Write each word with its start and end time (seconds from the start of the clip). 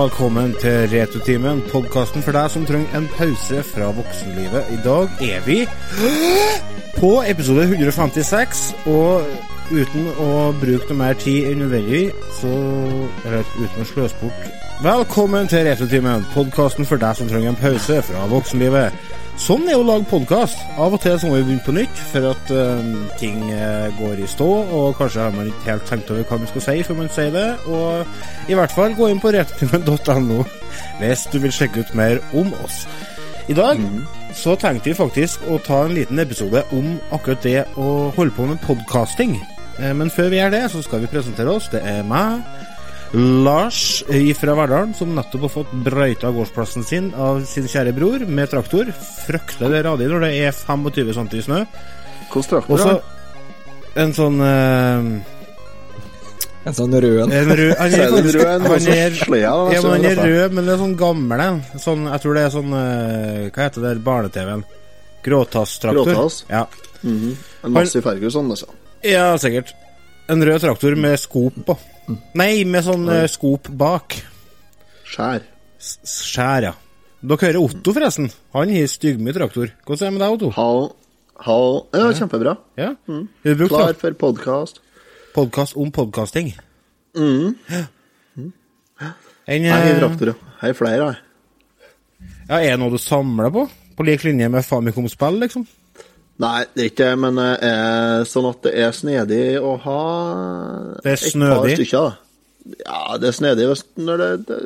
Velkommen 0.00 0.54
til 0.60 0.88
Retrotimen, 0.88 1.58
podkasten 1.72 2.22
for 2.24 2.32
deg 2.32 2.46
som 2.48 2.62
trenger 2.64 2.94
en 2.96 3.08
pause 3.18 3.58
fra 3.68 3.90
voksenlivet. 3.92 4.70
I 4.72 4.78
dag 4.84 5.10
er 5.26 5.42
vi 5.44 5.58
på 6.96 7.10
episode 7.28 7.66
156, 7.66 8.62
og 8.88 9.26
uten 9.68 10.08
å 10.14 10.30
bruke 10.62 10.88
noe 10.88 11.00
mer 11.02 11.20
tid 11.20 11.50
enn 11.50 11.60
nødvendig, 11.66 12.14
så 12.38 12.54
Eller 13.26 13.44
uten 13.58 13.84
å 13.84 13.88
sløse 13.92 14.16
bort 14.22 14.48
Velkommen 14.80 15.52
til 15.52 15.68
Retrotimen, 15.68 16.24
podkasten 16.32 16.88
for 16.88 16.96
deg 16.96 17.20
som 17.20 17.28
trenger 17.28 17.52
en 17.52 17.60
pause 17.60 18.00
fra 18.08 18.24
voksenlivet. 18.32 18.96
Sånn 19.40 19.64
er 19.72 19.78
å 19.80 19.84
lage 19.86 20.04
podkast. 20.10 20.58
Av 20.76 20.92
og 20.92 21.00
til 21.00 21.16
så 21.18 21.30
må 21.30 21.38
vi 21.38 21.46
begynne 21.48 21.64
på 21.64 21.72
nytt 21.74 22.00
for 22.10 22.26
at 22.28 22.50
um, 22.52 22.90
ting 23.18 23.38
eh, 23.54 23.86
går 23.96 24.20
i 24.20 24.28
stå, 24.28 24.48
og 24.76 24.98
kanskje 24.98 25.24
har 25.24 25.32
man 25.34 25.48
ikke 25.48 25.70
helt 25.70 25.86
tenkt 25.88 26.10
over 26.12 26.26
hva 26.28 26.38
man 26.42 26.50
skal 26.50 26.64
si 26.66 26.74
før 26.86 26.98
man 27.00 27.08
sier 27.14 27.32
det. 27.34 27.46
Og 27.72 28.50
i 28.52 28.58
hvert 28.58 28.74
fall 28.76 28.92
gå 28.98 29.08
inn 29.10 29.22
på 29.22 29.32
retrotimen.no 29.34 30.42
hvis 31.00 31.24
du 31.32 31.38
vil 31.42 31.54
sjekke 31.56 31.82
ut 31.86 31.94
mer 31.98 32.20
om 32.36 32.52
oss. 32.60 32.82
I 33.50 33.56
dag 33.56 33.80
så 34.36 34.54
tenkte 34.60 34.92
vi 34.92 34.98
faktisk 35.00 35.48
å 35.50 35.56
ta 35.64 35.80
en 35.86 35.96
liten 35.96 36.20
episode 36.22 36.62
om 36.76 36.92
akkurat 37.16 37.42
det 37.42 37.62
å 37.80 38.10
holde 38.14 38.36
på 38.36 38.46
med 38.52 38.60
podkasting. 38.68 39.38
Eh, 39.80 39.94
Men 39.96 40.12
før 40.12 40.28
vi 40.30 40.42
gjør 40.42 40.52
det, 40.58 40.66
så 40.70 40.84
skal 40.84 41.00
vi 41.02 41.10
presentere 41.16 41.56
oss. 41.56 41.72
Det 41.72 41.80
er 41.80 42.04
meg, 42.06 42.44
Lars 43.12 44.04
fra 44.38 44.54
Verdalen, 44.54 44.92
som 44.94 45.16
nettopp 45.16 45.48
har 45.48 45.50
fått 45.50 45.72
brøyta 45.84 46.30
gårdsplassen 46.30 46.84
sin 46.86 47.08
av 47.18 47.40
sin 47.48 47.66
kjære 47.66 47.94
bror 47.96 48.22
med 48.26 48.52
traktor. 48.52 48.92
Fryktelig 49.26 49.80
radig 49.86 50.06
når 50.12 50.28
det 50.28 50.30
er 50.44 50.54
25 50.54 51.10
cm 51.16 51.32
snø. 51.48 51.64
Hvordan 52.30 52.50
traktor? 52.52 52.76
Og 52.76 52.78
så 52.78 53.00
en 53.98 54.12
sånn 54.14 54.38
eh, 54.46 55.08
En 56.68 56.76
sånn 56.76 56.94
rød 56.94 57.22
en. 57.24 57.32
En 57.34 57.52
rød 57.58 57.72
Han 57.80 57.96
er 57.96 58.04
er 58.06 58.34
rød 58.36 58.46
han 58.46 58.66
er, 58.68 58.68
han 58.70 58.86
er 58.86 60.10
er 60.12 60.20
det 60.20 60.28
rød, 60.28 60.54
men 60.54 60.68
det 60.68 60.76
er 60.76 60.82
sånn 60.84 60.96
gammel 61.00 61.42
en. 61.46 61.62
Sånn, 61.82 62.06
jeg 62.12 62.22
tror 62.22 62.38
det 62.38 62.46
er 62.46 62.54
sånn 62.54 62.76
eh, 62.78 63.44
Hva 63.50 63.66
heter 63.66 63.88
det 63.88 63.94
barne-TV-en? 64.06 64.66
Gråtasstraktor. 65.26 66.12
Gråtass? 66.14 66.44
Ja. 66.48 66.64
En 67.02 67.74
massiv 67.74 68.04
Ferguson, 68.04 68.48
altså. 68.52 68.70
ja, 69.04 69.32
sikkert. 69.40 69.74
En 70.30 70.44
rød 70.46 70.62
traktor 70.62 70.94
med 71.00 71.18
skop 71.18 71.58
på. 71.66 71.74
Nei, 72.38 72.64
med 72.68 72.84
sånn 72.86 73.08
eh, 73.12 73.26
skop 73.30 73.68
bak. 73.80 74.16
Skjær. 75.10 75.44
Skjær, 75.80 76.66
ja. 76.70 76.72
Dere 77.20 77.50
hører 77.50 77.60
Otto, 77.60 77.92
forresten. 77.92 78.30
Han 78.56 78.70
har 78.72 78.88
styggmye 78.88 79.34
traktor. 79.36 79.72
Hvordan 79.84 80.06
er 80.06 80.10
det 80.10 80.16
med 80.16 80.22
deg, 80.24 80.36
Otto? 80.36 80.50
Hall. 80.56 80.86
Hall. 81.44 81.80
Ja, 81.96 82.06
kjempebra. 82.16 82.54
Ja? 82.80 82.92
Mm. 83.08 83.26
brukt 83.44 83.72
Klar 83.74 83.96
for 84.00 84.16
podkast. 84.22 84.80
podkast 85.34 85.76
om 85.76 85.90
podkasting? 85.94 86.54
Mm. 87.16 87.54
En, 89.50 89.64
Jeg 89.64 89.72
har 89.72 89.86
eh, 89.88 89.98
traktor, 89.98 90.32
ja. 90.32 90.34
Jeg 90.60 90.68
har 90.68 90.78
flere, 90.78 91.10
jeg. 91.10 92.28
ja, 92.48 92.56
er 92.60 92.70
det 92.74 92.78
noe 92.82 92.92
du 92.92 92.98
samler 93.00 93.50
på? 93.54 93.66
På 93.96 94.04
lik 94.06 94.24
linje 94.24 94.48
med 94.52 94.64
Famicom-spill, 94.64 95.40
liksom? 95.44 95.66
Nei, 96.40 96.64
det 96.74 96.82
er 96.84 96.88
ikke 96.88 97.04
det, 97.10 97.18
men 97.20 97.36
det 97.36 97.48
er 97.68 98.22
sånn 98.30 98.46
at 98.48 98.62
det 98.64 98.72
er 98.80 98.94
snedig 98.96 99.42
å 99.60 99.74
ha 99.84 99.98
Det 101.04 101.12
er 101.12 101.20
snødig? 101.20 101.74
stykker. 101.76 102.14
Ja, 102.86 103.16
det 103.20 103.28
er 103.28 103.36
snedig 103.36 103.66
når 104.00 104.22
det, 104.24 104.30
det 104.48 104.60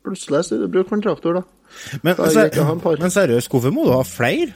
Plutselig 0.00 0.40
så 0.48 0.56
bruker 0.66 0.90
man 0.96 1.02
traktor, 1.04 1.34
da. 1.36 1.42
Men, 2.02 2.16
Da 2.16 2.28
ser- 2.32 2.98
men 2.98 3.10
seriøst, 3.12 3.50
hvorfor 3.52 3.70
må 3.76 3.84
du 3.84 3.92
ha 3.92 4.02
flere? 4.02 4.54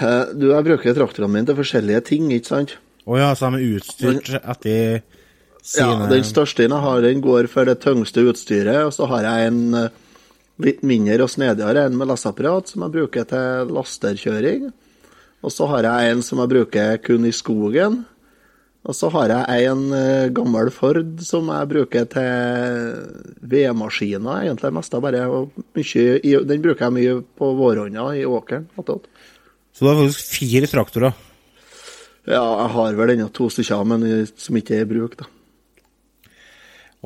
Eh, 0.00 0.24
Du, 0.34 0.48
jeg 0.50 0.64
bruker 0.66 0.96
traktorene 0.96 1.32
mine 1.32 1.46
til 1.46 1.56
forskjellige 1.60 2.00
ting, 2.08 2.30
ikke 2.34 2.50
sant? 2.50 2.74
Å 3.06 3.18
ja, 3.20 3.28
så 3.38 3.50
de 3.54 3.60
er 3.62 3.76
utstyrt 3.78 4.32
etter 4.42 5.02
Ja, 5.78 6.06
den 6.10 6.24
største 6.26 6.66
jeg 6.66 6.70
har, 6.82 7.00
den 7.02 7.22
går 7.22 7.46
for 7.50 7.64
det 7.64 7.78
tyngste 7.82 8.22
utstyret, 8.26 8.84
og 8.86 8.92
så 8.94 9.06
har 9.10 9.22
jeg 9.22 9.46
en 9.52 9.62
eh, 9.74 9.88
litt 10.62 10.82
mindre 10.86 11.24
og 11.24 11.32
snedigere 11.32 11.86
enn 11.86 11.96
med 11.98 12.08
lasteapparat 12.10 12.72
som 12.72 12.84
jeg 12.86 12.94
bruker 12.96 13.28
til 13.28 13.72
lasterkjøring. 13.76 14.68
Og 15.44 15.52
så 15.52 15.68
har 15.70 15.86
jeg 15.86 16.12
en 16.12 16.22
som 16.24 16.40
jeg 16.42 16.52
bruker 16.52 17.00
kun 17.04 17.26
i 17.28 17.34
skogen. 17.34 18.04
Og 18.86 18.94
så 18.94 19.10
har 19.10 19.32
jeg 19.32 19.66
en 19.66 19.84
eh, 19.98 20.28
gammel 20.34 20.70
Ford 20.74 21.02
som 21.26 21.50
jeg 21.50 21.70
bruker 21.72 22.06
til 22.10 23.00
vedmaskiner, 23.42 24.44
egentlig 24.46 24.72
mest 24.76 24.94
bare. 25.02 25.24
Mye, 25.74 26.42
den 26.46 26.62
bruker 26.62 26.86
jeg 26.86 26.94
mye 26.94 27.16
på 27.38 27.50
vårhånda 27.58 28.12
i 28.14 28.22
åkeren. 28.30 28.68
Så 28.76 29.82
du 29.82 29.90
har 29.90 29.98
faktisk 29.98 30.36
fire 30.38 30.70
traktorer. 30.70 31.16
Ja, 32.26 32.42
jeg 32.42 32.70
har 32.74 32.96
vel 32.98 33.12
ennå 33.14 33.26
to 33.34 33.50
stykker, 33.50 33.82
men 33.86 34.06
eh, 34.06 34.30
som 34.38 34.58
ikke 34.58 34.78
er 34.78 34.86
i 34.86 34.90
bruk, 34.94 35.18
da. 35.18 35.28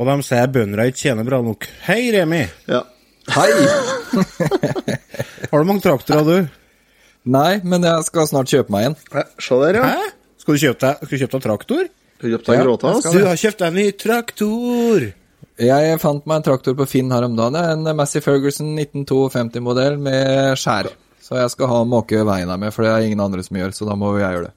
Og 0.00 0.06
de 0.09 0.21
sier 0.25 0.53
bøndene 0.53 0.87
ikke 0.88 1.03
tjener 1.03 1.27
bra 1.28 1.41
nok. 1.44 1.67
Hei, 1.88 2.03
Remi! 2.15 2.44
Ja. 2.69 2.84
Hei! 3.31 3.51
Har 5.51 5.63
du 5.63 5.69
mange 5.69 5.83
traktorer, 5.85 6.25
du? 6.27 6.49
Nei, 7.31 7.61
men 7.63 7.85
jeg 7.85 8.07
skal 8.09 8.27
snart 8.31 8.51
kjøpe 8.51 8.73
meg 8.75 8.91
en. 8.91 8.97
Se 9.43 9.59
der, 9.61 9.79
ja. 9.81 9.89
Hæ? 9.93 10.11
Skal 10.41 10.57
du 10.57 10.63
kjøpe 10.63 10.81
deg, 10.87 11.03
skal 11.05 11.13
du 11.13 11.23
kjøpe 11.23 11.37
deg 11.37 11.45
traktor? 11.47 11.89
Du 12.21 12.27
kjøpt 12.29 12.49
deg 12.49 12.59
Ja, 12.59 12.65
gråtass? 12.67 13.09
Du 13.13 13.21
har 13.27 13.39
kjøpt 13.41 13.61
deg 13.63 13.69
en 13.71 13.79
ny 13.81 13.87
traktor! 14.01 15.07
Jeg 15.61 15.99
fant 16.01 16.25
meg 16.29 16.41
en 16.41 16.47
traktor 16.47 16.77
på 16.79 16.87
Finn 16.89 17.13
her 17.13 17.27
om 17.27 17.35
dagen. 17.37 17.59
En 17.61 17.97
Massey 17.99 18.25
Ferguson 18.25 18.73
1952-modell 18.81 19.99
med 20.01 20.57
skjær. 20.61 20.89
Så 21.21 21.37
jeg 21.37 21.53
skal 21.53 21.69
ha 21.71 21.83
måke 21.87 22.23
veien 22.27 22.49
her 22.51 22.59
med, 22.61 22.73
for 22.75 22.87
det 22.87 22.95
er 22.95 23.07
ingen 23.07 23.21
andre 23.23 23.45
som 23.45 23.59
gjør, 23.61 23.75
så 23.77 23.87
da 23.89 23.97
må 24.01 24.15
jeg 24.17 24.33
gjøre 24.39 24.49
det. 24.49 24.55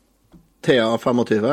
Thea 0.64 0.88
25. 1.04 1.50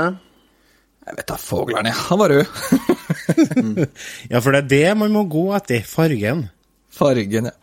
Jeg 1.11 1.19
vet 1.19 1.27
da 1.33 1.37
foglerne, 1.43 1.93
han 2.07 2.23
var 2.23 2.37
rød. 2.37 2.47
Ja, 4.31 4.41
for 4.43 4.55
det 4.55 4.61
er 4.65 4.71
det 4.71 4.97
man 5.01 5.13
må 5.15 5.25
gå 5.31 5.49
etter. 5.57 5.83
Fargen. 5.87 6.47
Fargen, 6.95 7.51
ja. 7.51 7.57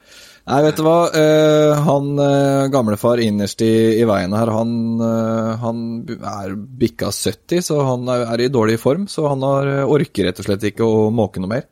Nei, 0.47 0.61
vet 0.63 0.77
du 0.79 0.85
hva. 0.85 0.99
Uh, 1.11 1.73
han 1.83 2.13
uh, 2.15 2.69
gamlefar 2.71 3.19
innerst 3.19 3.59
i, 3.65 3.99
i 3.99 4.05
veien 4.07 4.31
her, 4.31 4.47
han, 4.55 4.69
uh, 5.01 5.57
han 5.59 5.81
er 6.07 6.55
bikka 6.55 7.09
70, 7.11 7.65
så 7.67 7.81
han 7.83 8.07
er, 8.13 8.23
er 8.31 8.45
i 8.45 8.51
dårlig 8.53 8.77
form. 8.79 9.09
Så 9.11 9.27
han 9.27 9.43
har, 9.43 9.67
eh, 9.67 9.95
orker 9.97 10.29
rett 10.29 10.39
og 10.39 10.47
slett 10.47 10.63
ikke 10.71 10.87
å 10.87 11.09
måke 11.11 11.43
noe 11.43 11.51
mer. 11.51 11.67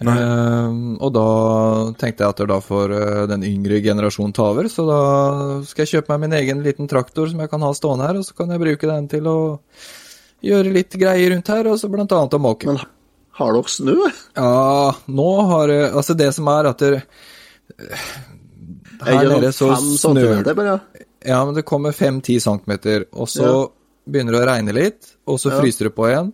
Eh, 0.00 0.68
og 0.96 1.10
da 1.12 1.24
tenkte 2.00 2.24
jeg 2.24 2.32
at 2.32 2.42
da 2.48 2.56
får 2.64 2.94
eh, 2.96 3.24
den 3.28 3.44
yngre 3.44 3.82
generasjonen 3.84 4.32
ta 4.36 4.46
over, 4.54 4.68
så 4.72 4.86
da 4.88 5.00
skal 5.68 5.84
jeg 5.84 5.98
kjøpe 5.98 6.14
meg 6.14 6.22
min 6.24 6.38
egen 6.38 6.62
liten 6.64 6.88
traktor 6.88 7.28
som 7.28 7.42
jeg 7.42 7.52
kan 7.52 7.66
ha 7.66 7.72
stående 7.76 8.08
her, 8.08 8.20
og 8.20 8.24
så 8.24 8.38
kan 8.38 8.54
jeg 8.54 8.62
bruke 8.62 8.88
den 8.88 9.10
til 9.12 9.28
å 9.28 9.36
gjøre 10.46 10.72
litt 10.72 10.96
greier 10.96 11.34
rundt 11.34 11.52
her, 11.52 11.68
og 11.68 11.76
så 11.76 11.92
blant 11.92 12.16
annet 12.16 12.38
å 12.38 12.40
måke. 12.40 12.70
Men 12.70 12.80
har 13.40 13.56
dere 13.56 13.72
snø? 13.72 13.96
Ja, 14.36 14.92
nå 15.08 15.28
har 15.50 15.72
Altså, 15.90 16.14
det 16.18 16.30
som 16.36 16.48
er 16.52 16.68
at 16.70 16.78
det, 16.84 17.02
Her 19.00 19.24
Er 19.24 19.28
nede 19.32 19.52
så 19.56 19.70
snør 19.76 20.42
det 20.44 20.56
bare? 20.58 20.80
Ja, 21.24 21.44
men 21.44 21.54
det 21.56 21.64
kommer 21.68 21.92
5-10 21.92 22.38
cm, 22.40 23.04
og 23.12 23.28
så 23.28 23.46
Ja. 23.46 23.68
begynner 24.08 24.32
det 24.36 24.40
å 24.42 24.48
regne 24.48 24.72
litt, 24.76 25.14
og 25.26 25.38
så 25.38 25.50
Ja. 25.50 25.60
fryser 25.60 25.84
det 25.88 25.94
på 25.94 26.08
igjen. 26.08 26.32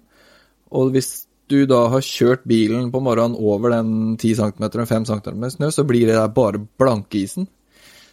Og 0.73 0.93
hvis 0.93 1.27
du 1.49 1.65
da 1.67 1.89
har 1.89 2.01
kjørt 2.01 2.45
bilen 2.47 2.91
på 2.91 3.01
morgenen 3.01 3.37
over 3.39 3.71
den 3.71 4.17
10 4.17 4.35
cm 4.35 4.63
og 4.81 4.89
5 4.89 5.05
cm 5.07 5.39
med 5.39 5.53
snø, 5.53 5.71
så 5.71 5.85
blir 5.87 6.07
det 6.07 6.15
der 6.15 6.29
bare 6.29 6.59
blankeisen. 6.79 7.47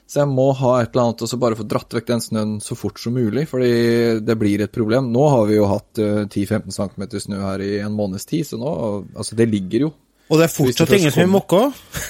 Så 0.10 0.20
jeg 0.20 0.30
må 0.30 0.50
ha 0.60 0.74
et 0.84 0.92
eller 0.92 1.08
annet 1.08 1.24
og 1.26 1.30
så 1.32 1.40
bare 1.42 1.58
få 1.58 1.66
dratt 1.66 1.96
vekk 1.96 2.10
den 2.12 2.22
snøen 2.22 2.54
så 2.62 2.76
fort 2.78 3.00
som 3.02 3.16
mulig, 3.16 3.48
fordi 3.50 3.72
det 4.22 4.36
blir 4.38 4.62
et 4.66 4.74
problem. 4.76 5.10
Nå 5.16 5.24
har 5.32 5.48
vi 5.50 5.58
jo 5.58 5.70
hatt 5.72 6.02
eh, 6.04 6.24
10-15 6.28 6.76
cm 6.76 7.08
snø 7.24 7.40
her 7.42 7.64
i 7.66 7.74
en 7.86 7.96
måneds 7.98 8.28
tid, 8.30 8.46
så 8.50 8.60
nå 8.62 8.74
Altså, 9.16 9.38
det 9.40 9.48
ligger 9.50 9.88
jo. 9.88 9.94
Og 10.32 10.40
det 10.40 10.46
er 10.46 10.52
fortsatt 10.54 10.90
det 10.90 11.00
ingen 11.02 11.12
som 11.14 11.24
er 11.26 11.32
mokka. 11.34 11.58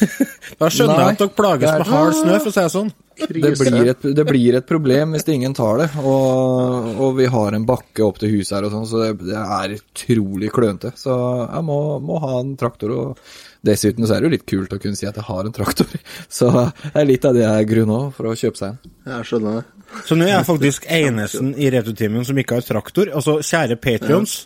da 0.60 0.68
skjønner 0.70 1.00
Nei, 1.00 1.06
jeg 1.08 1.16
at 1.16 1.24
dere 1.24 1.34
plages 1.38 1.70
er- 1.70 1.82
med 1.82 1.90
hard 1.94 2.18
snø, 2.18 2.36
for 2.36 2.52
å 2.52 2.56
si 2.56 2.62
det 2.62 2.74
sånn. 2.74 2.92
Det 3.14 3.30
blir, 3.60 3.90
et, 3.92 4.06
det 4.18 4.24
blir 4.26 4.56
et 4.58 4.66
problem 4.66 5.12
hvis 5.14 5.28
ingen 5.30 5.54
tar 5.54 5.84
det, 5.84 5.88
og, 6.02 6.88
og 6.98 7.12
vi 7.20 7.28
har 7.30 7.54
en 7.54 7.66
bakke 7.70 8.02
opp 8.06 8.18
til 8.22 8.32
huset 8.40 8.56
her 8.58 8.66
og 8.68 8.74
sånn, 8.74 8.88
så 8.90 9.02
det, 9.04 9.28
det 9.30 9.38
er 9.38 9.76
utrolig 9.78 10.50
klønete. 10.54 10.94
Så 10.98 11.14
jeg 11.14 11.66
må, 11.68 11.78
må 12.02 12.18
ha 12.24 12.40
en 12.40 12.56
traktor, 12.58 12.96
og 12.98 13.36
dessuten 13.64 14.08
så 14.08 14.16
er 14.16 14.24
det 14.24 14.30
jo 14.30 14.34
litt 14.36 14.46
kult 14.50 14.76
å 14.76 14.80
kunne 14.82 15.00
si 15.00 15.08
at 15.08 15.18
jeg 15.20 15.28
har 15.28 15.48
en 15.48 15.56
traktor. 15.56 15.90
Så 16.38 16.50
det 16.52 16.94
er 17.00 17.10
litt 17.10 17.26
av 17.28 17.38
det 17.38 17.46
jeg 17.46 17.70
grunner 17.70 17.92
nå 17.94 18.14
for 18.16 18.32
å 18.32 18.36
kjøpe 18.38 18.60
seg 18.60 18.74
en. 18.74 18.94
Jeg 19.14 19.30
skjønner 19.30 19.60
det. 19.60 19.90
Så 20.08 20.18
nå 20.18 20.26
er 20.26 20.34
jeg 20.34 20.48
faktisk 20.48 20.88
enesten 20.90 21.52
i 21.54 21.70
Retrotimen 21.74 22.26
som 22.26 22.40
ikke 22.40 22.58
har 22.58 22.66
traktor. 22.66 23.12
Altså, 23.14 23.38
kjære 23.46 23.78
patrions 23.82 24.40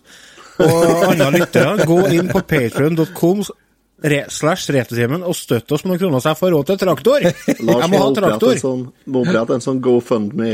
og 0.58 1.06
andre 1.12 1.32
lyttere, 1.38 1.88
gå 1.88 2.02
inn 2.18 2.30
på 2.34 2.44
patrion.com 2.50 3.46
re 4.08 4.20
slash 4.30 4.70
Retrotimen 4.74 5.24
og 5.26 5.34
støtt 5.38 5.72
oss 5.74 5.86
med 5.86 5.96
noen 5.96 6.02
kroner 6.04 6.22
så 6.22 6.34
jeg 6.34 6.42
får 6.42 6.52
råd 6.54 6.68
til 6.70 6.82
traktor. 6.84 7.28
Jeg 7.28 7.62
må 7.66 8.02
ha 8.04 8.10
traktor. 8.14 8.54
En 8.54 8.62
sånn, 8.62 8.84
må 9.10 9.24
opprette 9.26 9.58
en 9.58 9.64
sånn 9.66 9.82
GoFundMe. 9.82 10.52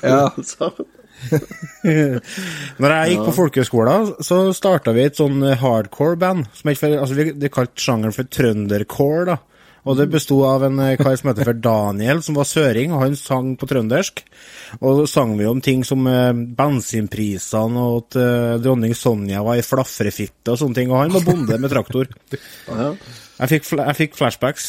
Ja. 0.00 0.22
Når 2.80 2.94
jeg 2.94 3.12
gikk 3.12 3.26
på 3.28 3.36
folkehøgskolen, 3.40 4.14
så 4.24 4.40
starta 4.56 4.94
vi 4.96 5.06
et 5.06 5.18
sånn 5.18 5.42
hardcore-band. 5.60 6.48
altså 6.66 7.18
Vi, 7.18 7.30
vi 7.36 7.52
kalte 7.52 7.82
sjangeren 7.82 8.16
for 8.16 8.28
trøndercore. 8.28 9.28
da. 9.32 9.38
Og 9.86 9.94
det 10.00 10.08
besto 10.10 10.40
av 10.42 10.64
en 10.66 10.80
eh, 10.82 10.96
kar 10.98 11.14
som 11.18 11.30
heter 11.30 11.46
for 11.46 11.58
Daniel, 11.62 12.18
som 12.26 12.34
var 12.38 12.48
søring, 12.50 12.90
og 12.90 13.04
han 13.04 13.14
sang 13.18 13.52
på 13.58 13.68
trøndersk. 13.70 14.24
Og 14.80 15.02
så 15.02 15.04
sang 15.12 15.36
vi 15.38 15.46
om 15.46 15.60
ting 15.62 15.84
som 15.86 16.02
eh, 16.10 16.32
bensinprisene, 16.34 17.84
og 17.84 18.00
at 18.00 18.18
eh, 18.18 18.56
dronning 18.64 18.96
Sonja 18.98 19.44
var 19.46 19.60
ei 19.60 19.66
flafrefitte 19.66 20.56
og 20.56 20.58
sånne 20.58 20.80
ting. 20.80 20.90
Og 20.90 21.04
han 21.04 21.14
var 21.14 21.26
bonde 21.28 21.60
med 21.62 21.70
traktor. 21.70 22.10
Ja, 22.66 22.90
Jeg 23.36 23.52
fikk, 23.52 23.70
jeg 23.78 23.98
fikk 24.00 24.18
flashbacks. 24.18 24.68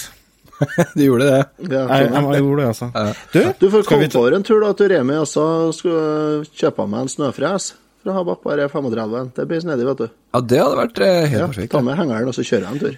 Du 0.98 1.02
gjorde 1.04 1.26
det. 1.30 1.42
ja, 1.70 1.82
Jeg, 1.86 2.08
jeg, 2.12 2.24
jeg 2.34 2.44
gjorde 2.46 2.62
det, 2.62 2.68
altså. 2.72 2.88
Du, 3.34 3.40
Du 3.62 3.68
får 3.74 3.84
komme 3.90 4.08
ta 4.10 4.22
på 4.24 4.32
en 4.38 4.46
tur 4.48 4.64
da 4.64 4.72
til 4.80 4.90
Remi 4.94 5.18
og 5.22 5.28
så 5.30 5.44
skal 5.76 6.48
kjøpe 6.50 6.88
meg 6.90 7.06
en 7.06 7.12
snøfres 7.14 7.68
fra 8.04 8.16
Habak, 8.16 8.40
bare 8.46 8.70
35. 8.72 9.34
Det 9.36 9.46
blir 9.50 9.62
snedig, 9.62 9.86
vet 9.90 10.02
du. 10.06 10.08
Ja, 10.34 10.42
det 10.54 10.60
hadde 10.64 10.80
vært 10.80 11.02
eh, 11.04 11.20
helt 11.28 11.42
Ja, 11.42 11.48
perfekt. 11.52 11.72
ta 11.74 11.82
med 11.84 11.98
hengeren, 12.00 12.30
og 12.32 12.36
så 12.38 12.46
kjører 12.48 12.68
jeg 12.70 12.74
en 12.78 12.84
tur. 12.86 12.98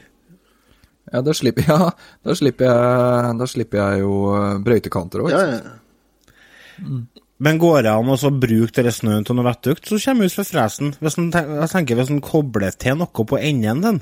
Ja, 1.09 1.21
da 1.25 1.33
slipper, 1.33 1.65
ja, 1.71 1.87
da 2.29 2.35
slipper 2.37 2.69
jeg, 2.69 3.37
da 3.39 3.47
slipper 3.49 3.81
jeg 3.81 4.03
jo 4.03 4.11
eh, 4.37 4.59
brøytekanter 4.67 5.23
òg. 5.25 5.31
Ja, 5.33 5.45
ja. 5.55 6.99
Men 7.39 7.57
går 7.59 7.81
det 7.87 7.91
an 7.95 8.11
å 8.11 8.17
så 8.19 8.29
bruke 8.35 8.83
den 8.83 8.91
snøen 8.93 9.25
til 9.27 9.37
noe 9.37 9.47
vettugt, 9.47 9.87
så 9.87 9.97
kommer 10.03 10.27
vi 10.27 10.31
ut 10.31 10.35
fra 10.35 10.45
fresen. 10.47 10.93
Hvis 10.99 11.15
en, 11.19 11.29
jeg 11.31 11.69
tenker 11.71 11.99
hvis 11.99 12.11
en 12.11 12.21
kobler 12.23 12.75
til 12.75 12.97
noe 12.99 13.25
på 13.31 13.39
enden 13.39 13.83
den, 13.85 14.01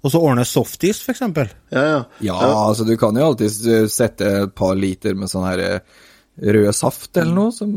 og 0.00 0.12
så 0.12 0.20
ordner 0.24 0.48
softis, 0.48 1.02
eksempel. 1.12 1.50
Ja, 1.72 1.82
ja. 1.84 1.98
Ja, 2.24 2.36
altså 2.66 2.86
du 2.88 2.94
kan 3.00 3.16
jo 3.18 3.26
alltid 3.30 3.90
sette 3.92 4.30
et 4.46 4.54
par 4.56 4.78
liter 4.78 5.16
med 5.18 5.28
sånn 5.32 5.44
her 5.48 5.64
eh, 5.64 5.80
rød 6.40 6.70
saft 6.74 7.16
eller 7.20 7.36
noe 7.36 7.52
som 7.52 7.72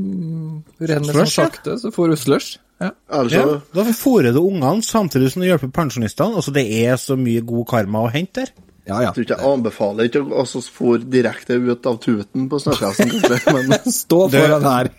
renner 0.80 1.10
sånn 1.10 1.26
Slush, 1.26 1.40
ja. 1.40 1.48
sakte, 1.48 1.78
så 1.82 1.92
får 1.92 2.14
du 2.14 2.20
slush. 2.22 2.60
Ja. 2.84 2.92
Altså, 3.12 3.40
Ja, 3.40 3.58
da 3.76 3.88
fôrer 3.96 4.36
du 4.36 4.40
ungene 4.42 4.84
samtidig 4.84 5.34
som 5.34 5.44
du 5.44 5.48
hjelper 5.50 5.72
pensjonistene. 5.76 6.40
Altså, 6.40 6.54
det 6.56 6.66
er 6.84 6.96
så 7.00 7.18
mye 7.20 7.44
god 7.48 7.68
karma 7.70 8.06
å 8.08 8.14
hente 8.14 8.44
der. 8.46 8.54
Ja, 8.84 8.98
ja. 9.00 9.02
Jeg 9.08 9.14
tror 9.16 9.24
ikke 9.24 9.36
jeg 9.38 9.48
anbefaler 9.48 10.08
ikke 10.10 10.22
å 10.28 10.44
fòre 10.76 11.06
direkte 11.08 11.56
ut 11.56 11.86
av 11.88 12.00
tuten 12.04 12.50
på 12.52 12.60
snøfresen, 12.60 13.14
men 13.56 13.78
Stå 13.88 14.26
foran 14.34 14.66
her. 14.68 14.90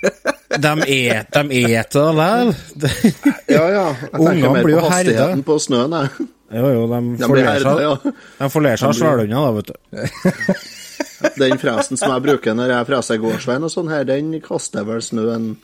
De 0.54 0.72
et, 0.94 1.34
de 1.34 1.60
eter 1.74 2.14
likevel. 2.16 2.54
ja, 3.50 3.64
ja. 3.74 3.84
Jeg 3.92 4.14
Ungene 4.14 4.30
tenker 4.30 4.54
mer 4.54 4.68
på 4.70 4.86
hastigheten 4.86 5.34
herda. 5.34 5.44
på 5.50 5.58
snøen, 5.60 5.98
jeg. 5.98 6.28
Jo, 6.54 6.68
jo, 6.70 6.84
de 6.92 7.00
De 7.18 7.26
får 7.26 7.40
lære 7.40 7.60
seg, 7.64 7.82
ja. 7.82 8.14
de 8.38 8.48
får 8.54 8.64
lære 8.68 8.80
seg 8.82 8.92
å 8.92 8.96
svelge 9.00 9.24
unna, 9.26 9.40
da, 9.42 9.50
vet 9.58 9.68
du. 9.72 9.74
Den 11.40 11.58
fresen 11.58 11.98
som 11.98 12.12
jeg 12.12 12.22
bruker 12.26 12.54
når 12.56 12.72
jeg 12.74 12.86
freser 12.90 13.20
gårdsveien 13.22 13.64
og 13.66 13.72
sånn 13.72 13.88
her, 13.90 14.04
den 14.08 14.32
kaster 14.44 14.84
vel 14.86 15.00
snøen 15.02 15.54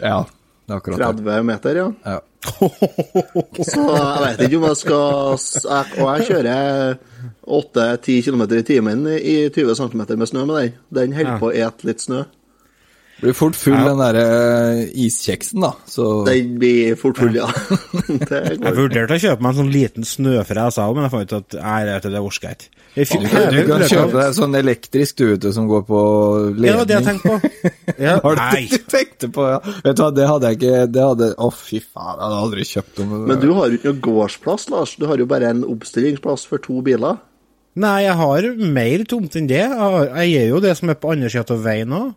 Ja, 0.00 0.22
det 0.68 0.72
er 0.72 0.78
akkurat 0.78 1.18
det. 1.18 1.24
30 1.26 1.46
meter, 1.48 1.80
ja. 1.82 1.88
Ja. 2.06 2.18
Så 3.68 3.82
jeg 3.82 4.20
vet 4.22 4.42
ikke 4.46 4.58
om 4.60 4.66
jeg 4.68 4.78
skal 4.78 5.40
jeg, 5.66 5.98
Og 5.98 6.10
jeg 6.12 6.28
kjører 6.28 6.98
8-10 7.48 8.18
km 8.28 8.44
i 8.54 8.62
timen 8.68 9.06
i 9.18 9.36
20 9.50 9.74
cm 9.80 10.04
med 10.20 10.28
snø 10.30 10.44
med 10.46 10.56
den. 10.60 10.74
Den 11.00 11.16
holder 11.18 11.32
Ja. 11.34 11.38
på 11.42 11.50
å 11.50 11.54
ete 11.66 11.88
litt 11.88 12.04
snø. 12.04 12.22
Blir 13.18 13.34
fort 13.34 13.56
full 13.58 13.74
Ja. 13.74 13.84
den 13.88 13.98
derre 13.98 14.24
iskjeksen, 14.94 15.60
da. 15.64 15.72
Så 15.90 16.24
Den 16.26 16.52
blir 16.60 16.94
fort 17.00 17.18
full, 17.18 17.34
ja. 17.34 17.48
Jeg 18.30 18.74
vurderte 18.76 19.16
å 19.16 19.22
kjøpe 19.22 19.42
meg 19.42 19.50
en 19.50 19.58
sånn 19.58 19.72
liten 19.74 20.06
snøfres, 20.06 20.78
òg, 20.78 20.92
men 20.94 21.08
jeg 21.08 21.14
fant 21.16 21.32
ut 21.32 21.38
at 21.40 21.56
nei, 21.64 21.98
det 21.98 22.20
orker 22.22 22.52
jeg 22.52 22.58
ikke. 22.60 22.74
Du 22.98 23.26
kan, 23.30 23.48
du 23.54 23.58
kan 23.68 23.82
kjøpe 23.90 24.16
deg 24.16 24.36
sånn 24.38 24.54
elektrisk 24.58 25.18
du 25.20 25.24
vet 25.32 25.42
du, 25.42 25.48
som 25.54 25.66
går 25.70 25.82
på 25.86 25.98
Ja, 26.62 26.72
det 26.72 26.76
var 26.78 26.88
det 26.88 26.96
jeg 26.96 27.06
tenkte 27.08 27.28
på. 27.28 27.50
Ja, 28.06 28.14
Har 28.22 28.38
du 28.38 28.42
nei. 28.42 28.62
du 28.72 28.78
tenkte 28.90 29.30
på, 29.34 29.46
ja. 29.50 29.58
Vet 29.84 29.98
du 29.98 30.02
hva, 30.04 30.08
det 30.14 30.28
hadde 30.30 30.50
jeg 30.52 30.58
ikke 30.60 30.78
det 30.94 31.04
hadde, 31.08 31.28
Å, 31.34 31.50
fy 31.54 31.80
faen, 31.82 32.14
jeg 32.14 32.24
hadde 32.24 32.40
aldri 32.44 32.66
kjøpt 32.70 33.02
noe. 33.02 33.20
Men 33.32 33.42
du 33.42 33.48
har 33.58 33.66
jo 33.72 33.78
ikke 33.80 33.92
noe 33.92 34.02
gårdsplass, 34.08 34.68
Lars. 34.74 34.94
Du 34.98 35.06
har 35.10 35.18
jo 35.22 35.26
bare 35.30 35.50
en 35.52 35.64
oppstillingsplass 35.66 36.46
for 36.50 36.62
to 36.62 36.78
biler. 36.86 37.18
Nei, 37.78 37.96
jeg 38.06 38.14
har 38.18 38.48
mer 38.78 39.04
tomt 39.10 39.36
enn 39.38 39.50
det. 39.50 39.62
Jeg 39.66 40.30
gir 40.32 40.48
jo 40.54 40.62
det 40.64 40.74
som 40.78 40.90
er 40.90 40.98
på 40.98 41.12
andre 41.14 41.30
sida 41.30 41.54
av 41.54 41.62
veien 41.66 41.94
òg. 41.94 42.08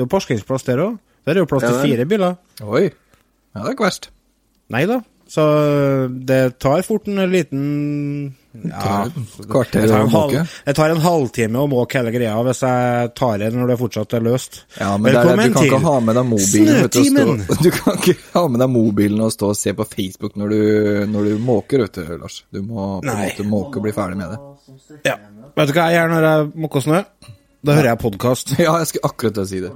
Det 0.00 0.06
er 0.06 0.08
jo 0.08 0.12
parkeringsplass 0.16 0.64
der 0.64 0.80
òg. 0.80 0.98
Der 1.28 1.36
er 1.36 1.42
jo 1.42 1.48
plass 1.50 1.66
Ja, 1.66 1.74
til 1.76 1.90
fire 1.90 2.04
biler. 2.08 2.36
Oi. 2.64 2.86
Ja, 2.88 3.60
det 3.60 3.66
er 3.66 3.74
ikke 3.74 3.84
verst. 3.84 4.06
Nei 4.72 4.86
da. 4.88 5.02
Så 5.30 5.42
det 6.26 6.38
tar 6.58 6.80
fort 6.82 7.04
en 7.06 7.20
liten 7.30 7.60
ja, 8.64 9.04
kvarter 9.46 9.84
det 9.84 9.90
tar, 9.92 10.00
å 10.00 10.06
en 10.08 10.10
halv, 10.10 10.32
måke. 10.32 10.40
det 10.66 10.74
tar 10.74 10.94
en 10.94 11.02
halvtime 11.04 11.60
å 11.60 11.68
måke 11.70 12.00
hele 12.00 12.10
greia 12.16 12.32
hvis 12.48 12.62
jeg 12.66 13.12
tar 13.20 13.36
det 13.38 13.52
når 13.54 13.70
det 13.70 13.76
fortsatt 13.78 14.16
er 14.18 14.24
løst. 14.26 14.58
Ja, 14.80 14.88
men 14.96 15.12
det 15.12 15.20
er 15.20 15.38
du 15.44 15.54
kan 15.54 15.68
ikke 15.68 15.82
ha 15.84 15.94
med 16.02 16.18
deg 16.18 16.26
mobilen 16.32 16.80
vet 16.80 16.96
du, 16.96 17.04
Snøtimen! 17.04 17.44
stå, 17.44 17.58
Du 17.68 17.70
kan 17.76 18.00
ikke 18.00 18.16
ha 18.32 18.44
med 18.50 18.64
deg 18.64 18.72
mobilen 18.74 19.22
og 19.28 19.30
stå 19.36 19.52
og 19.52 19.60
se 19.60 19.76
på 19.78 19.86
Facebook 19.92 20.40
når 20.40 20.56
du, 20.56 20.62
når 21.12 21.28
du 21.28 21.44
måker, 21.52 21.84
vet 21.84 22.00
du, 22.00 22.16
Lars. 22.24 22.40
Du 22.50 22.64
må 22.64 22.88
på 23.04 23.12
en 23.12 23.20
måte 23.22 23.46
måke 23.52 23.78
og 23.78 23.86
bli 23.86 23.94
ferdig 24.00 24.18
med 24.24 24.34
det. 24.34 24.40
Ja. 25.12 25.14
Vet 25.60 25.70
du 25.70 25.76
hva 25.78 25.90
jeg 25.92 26.00
gjør 26.00 26.14
når 26.16 26.26
jeg 26.32 26.50
måker 26.66 26.88
snø? 26.88 27.04
Da 27.60 27.76
hører 27.76 27.92
jeg 27.92 28.00
podkast. 28.00 28.54
Ja, 28.64 28.74
jeg 28.80 28.90
skulle 28.90 29.10
akkurat 29.10 29.36
til 29.36 29.44
å 29.44 29.48
si 29.48 29.62
det. 29.64 29.72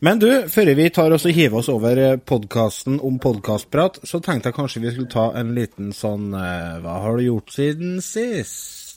Men 0.00 0.20
du, 0.22 0.28
før 0.48 0.70
vi 0.78 0.88
tar 0.94 1.12
oss 1.12 1.26
og 1.28 1.36
hiver 1.36 1.60
oss 1.60 1.68
over 1.72 2.00
podkasten 2.24 2.96
om 3.04 3.18
podkastprat, 3.20 4.00
så 4.08 4.20
tenkte 4.24 4.48
jeg 4.48 4.56
kanskje 4.56 4.82
vi 4.86 4.94
skulle 4.94 5.12
ta 5.12 5.26
en 5.36 5.52
liten 5.56 5.92
sånn 5.96 6.30
eh, 6.32 6.78
Hva 6.84 7.00
har 7.04 7.18
du 7.18 7.26
gjort 7.26 7.52
siden 7.52 7.98
sist? 8.04 8.96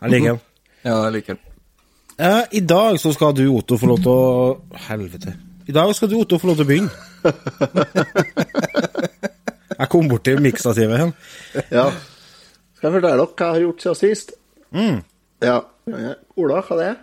Jeg 0.00 0.10
liker 0.14 0.30
den. 0.34 0.40
Ja, 0.84 0.94
jeg 1.04 1.12
liker 1.18 1.32
den. 1.36 1.42
Eh, 2.20 2.42
I 2.56 2.60
dag 2.64 2.92
så 3.00 3.12
skal 3.12 3.34
du, 3.36 3.44
Otto, 3.52 3.76
få 3.80 3.86
lov 3.90 3.98
til 4.04 4.12
å 4.12 4.58
Helvete. 4.88 5.30
I 5.68 5.72
dag 5.76 5.88
skal 5.96 6.08
du, 6.10 6.16
Otto, 6.20 6.34
få 6.40 6.46
lov 6.50 6.56
til 6.60 6.64
å 6.64 6.70
begynne. 6.70 6.92
Jeg 9.80 9.88
kom 9.88 10.08
borti 10.10 10.34
miksstativet 10.36 10.98
igjen. 10.98 11.12
Ja. 11.72 11.86
Skal 12.76 12.90
jeg 12.90 12.94
fortelle 12.96 13.14
dere 13.16 13.24
hva 13.24 13.46
jeg 13.46 13.54
har 13.54 13.62
gjort 13.62 13.84
siden 13.84 13.96
sist? 13.96 14.32
Mm. 14.76 14.98
Ja. 15.44 15.54
Ola, 16.36 16.60
hva 16.66 16.74
det 16.76 16.88
er? 16.90 16.98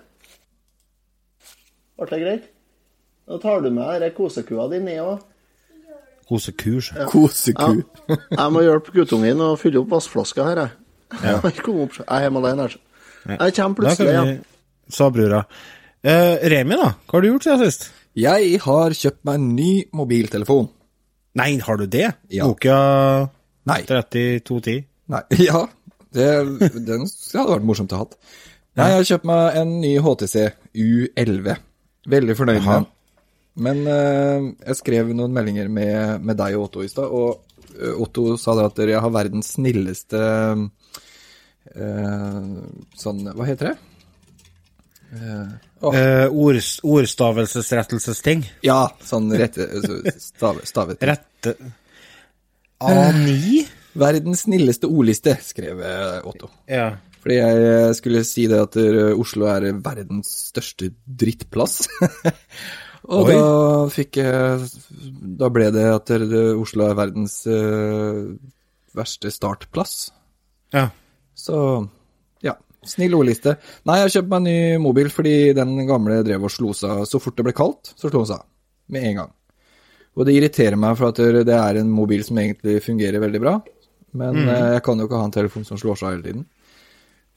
Ble 1.98 2.06
det 2.12 2.20
greit? 2.22 2.44
Da 3.28 3.40
tar 3.42 3.64
du 3.66 3.70
med 3.74 3.88
denne 3.96 4.12
kosekua 4.14 4.68
di 4.70 4.80
ned 4.84 5.00
òg. 5.02 5.24
Kosekurs. 6.30 6.92
Koseku. 7.10 7.82
Jeg 8.12 8.50
må 8.54 8.62
hjelpe 8.66 8.94
guttungen 8.94 9.42
å 9.42 9.56
fylle 9.58 9.82
opp 9.82 9.90
vannflaska 9.96 10.42
her, 10.52 10.58
jeg. 10.66 10.72
Jeg 11.24 11.40
har 11.40 11.50
ikke 11.54 11.66
kommet 11.70 11.84
opp. 11.88 11.96
Jeg 12.04 12.08
er 12.12 12.22
hjemme 12.28 12.40
alene 12.44 12.62
her. 12.68 12.74
Jeg 13.36 13.56
kommer 13.58 13.82
plutselig, 13.82 14.14
ja. 14.14 14.24
kan 14.24 14.32
vi, 14.32 14.94
sa 14.98 15.10
brura. 15.14 15.44
Eh, 16.08 16.48
Remi, 16.54 16.78
da? 16.80 16.92
Hva 17.04 17.18
har 17.18 17.26
du 17.26 17.30
gjort 17.32 17.48
siden 17.48 17.64
sist? 17.66 17.90
Jeg 18.18 18.60
har 18.64 18.96
kjøpt 18.98 19.24
meg 19.28 19.40
en 19.40 19.48
ny 19.58 19.72
mobiltelefon. 19.98 20.70
Nei, 21.38 21.52
har 21.62 21.78
du 21.78 21.86
det? 21.86 22.08
Ja. 22.34 22.48
Nokia 22.48 22.78
Nei. 23.68 23.82
3210? 23.86 24.86
Nei, 25.14 25.24
ja. 25.50 25.66
Det, 26.18 26.28
den 26.88 27.04
hadde 27.06 27.50
vært 27.52 27.68
morsomt 27.68 27.94
å 27.94 28.02
ha. 28.02 28.08
Nei, 28.78 28.92
jeg 28.92 29.00
har 29.02 29.10
kjøpt 29.12 29.28
meg 29.28 29.58
en 29.60 29.74
ny 29.82 29.92
HTC 30.06 30.36
U11. 30.78 31.58
Veldig 32.08 32.38
fornøyd 32.40 32.62
med 32.62 32.72
den. 32.72 32.88
Men 33.68 33.84
eh, 33.90 34.48
jeg 34.70 34.80
skrev 34.80 35.12
noen 35.18 35.34
meldinger 35.34 35.70
med, 35.74 36.24
med 36.26 36.38
deg 36.38 36.58
og 36.58 36.68
Otto 36.68 36.84
i 36.86 36.90
stad, 36.92 37.10
og 37.10 37.74
eh, 37.74 37.94
Otto 37.98 38.36
sa 38.38 38.54
det 38.58 38.68
at 38.70 38.82
jeg 38.86 39.02
har 39.02 39.14
verdens 39.14 39.56
snilleste 39.58 40.22
eh, 40.22 40.62
Sånn, 42.98 43.22
hva 43.38 43.46
heter 43.48 43.72
det? 43.72 43.78
Eh, 45.14 45.48
oh. 45.80 45.96
Eh, 45.96 46.28
ord, 46.32 46.60
ordstavelsesrettelsesting. 46.84 48.44
ja, 48.66 48.82
sånn 49.08 49.32
rette 49.40 49.68
stave, 50.20 50.66
stavet. 50.68 51.04
Rette 51.08 51.56
A9? 52.84 53.64
Verdens 53.98 54.44
snilleste 54.46 54.90
ordliste, 54.92 55.38
skrev 55.42 55.80
eh, 55.82 56.20
Otto. 56.28 56.52
Ja. 56.70 56.92
Fordi 57.24 57.40
jeg 57.40 57.96
skulle 57.98 58.26
si 58.28 58.46
det 58.52 58.60
at 58.68 58.78
eh, 58.82 59.16
Oslo 59.18 59.48
er 59.50 59.72
verdens 59.82 60.30
største 60.52 60.92
drittplass. 61.08 61.88
og 63.16 63.32
Oi. 63.32 63.34
da 63.34 63.48
fikk 63.94 64.20
jeg 64.20 64.68
Da 65.40 65.50
ble 65.54 65.72
det 65.72 65.88
at 65.96 66.14
eh, 66.18 66.54
Oslo 66.60 66.90
er 66.90 67.00
verdens 67.00 67.40
eh, 67.50 68.22
verste 68.98 69.34
startplass. 69.34 70.00
ja. 70.76 70.90
Så 71.38 71.58
ja, 72.46 72.56
snill 72.86 73.16
ordliste. 73.18 73.56
Nei, 73.88 74.02
jeg 74.02 74.18
kjøpte 74.18 74.34
meg 74.34 74.40
en 74.40 74.48
ny 74.50 74.84
mobil 74.84 75.10
fordi 75.14 75.36
den 75.58 75.78
gamle 75.90 76.22
drev 76.26 76.48
og 76.50 76.54
slo 76.54 76.74
seg 76.78 77.06
så 77.10 77.22
fort 77.22 77.38
det 77.38 77.46
ble 77.48 77.56
kaldt, 77.58 77.94
så 77.94 78.10
slo 78.10 78.24
den 78.24 78.32
seg. 78.34 78.46
Med 78.94 79.10
en 79.10 79.18
gang. 79.22 79.34
Og 80.18 80.26
det 80.26 80.34
irriterer 80.34 80.80
meg 80.82 80.98
for 80.98 81.14
at 81.14 81.20
det 81.46 81.54
er 81.54 81.78
en 81.78 81.90
mobil 81.94 82.24
som 82.26 82.40
egentlig 82.42 82.80
fungerer 82.86 83.22
veldig 83.22 83.42
bra, 83.44 83.60
Men 84.18 84.34
mm. 84.34 84.48
jeg 84.74 84.84
kan 84.86 84.98
jo 84.98 85.06
ikke 85.06 85.20
ha 85.20 85.26
en 85.28 85.36
telefon 85.36 85.66
som 85.68 85.78
slår 85.78 86.00
seg 86.00 86.16
hele 86.16 86.26
tiden. 86.26 86.46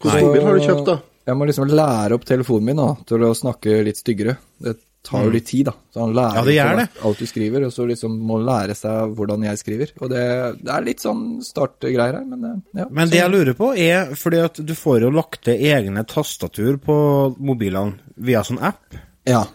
Hvilken 0.01 0.31
mobil 0.31 0.47
har 0.47 0.57
du 0.57 0.65
kjøpt, 0.65 0.87
da? 0.87 0.95
Jeg 1.29 1.37
må 1.37 1.47
liksom 1.47 1.69
lære 1.69 2.17
opp 2.17 2.25
telefonen 2.25 2.71
min 2.71 2.81
da, 2.81 2.87
til 3.07 3.27
å 3.27 3.35
snakke 3.37 3.83
litt 3.85 4.01
styggere. 4.01 4.39
Det 4.65 4.79
tar 5.07 5.25
jo 5.25 5.33
litt 5.33 5.47
tid, 5.49 5.69
da. 5.71 5.75
Så 5.93 6.03
han 6.05 6.15
lærer 6.17 6.37
Ja, 6.37 6.43
det 6.45 6.55
gjør 6.57 6.81
det. 6.81 6.87
alt 7.09 7.23
du 7.23 7.29
skriver, 7.29 7.67
og 7.67 7.73
så 7.75 7.87
liksom 7.89 8.17
må 8.29 8.39
han 8.39 8.49
lære 8.49 8.77
seg 8.79 9.15
hvordan 9.19 9.47
jeg 9.49 9.61
skriver. 9.61 9.95
Og 10.01 10.11
det, 10.13 10.25
det 10.61 10.75
er 10.75 10.87
litt 10.87 11.05
sånn 11.05 11.23
startgreier 11.45 12.19
her, 12.19 12.27
men 12.27 12.49
eh, 12.49 12.83
ja. 12.83 12.89
Men 12.91 13.13
det 13.13 13.23
jeg 13.23 13.33
lurer 13.33 13.57
på, 13.59 13.73
er 13.75 14.13
fordi 14.19 14.43
at 14.45 14.61
du 14.67 14.75
får 14.77 15.07
jo 15.07 15.15
lagt 15.15 15.41
til 15.49 15.65
egne 15.71 16.05
tastatur 16.09 16.77
på 16.85 16.99
mobilene 17.39 18.15
via 18.21 18.45
sånn 18.47 18.61
app. 18.61 19.01
Ja. 19.29 19.47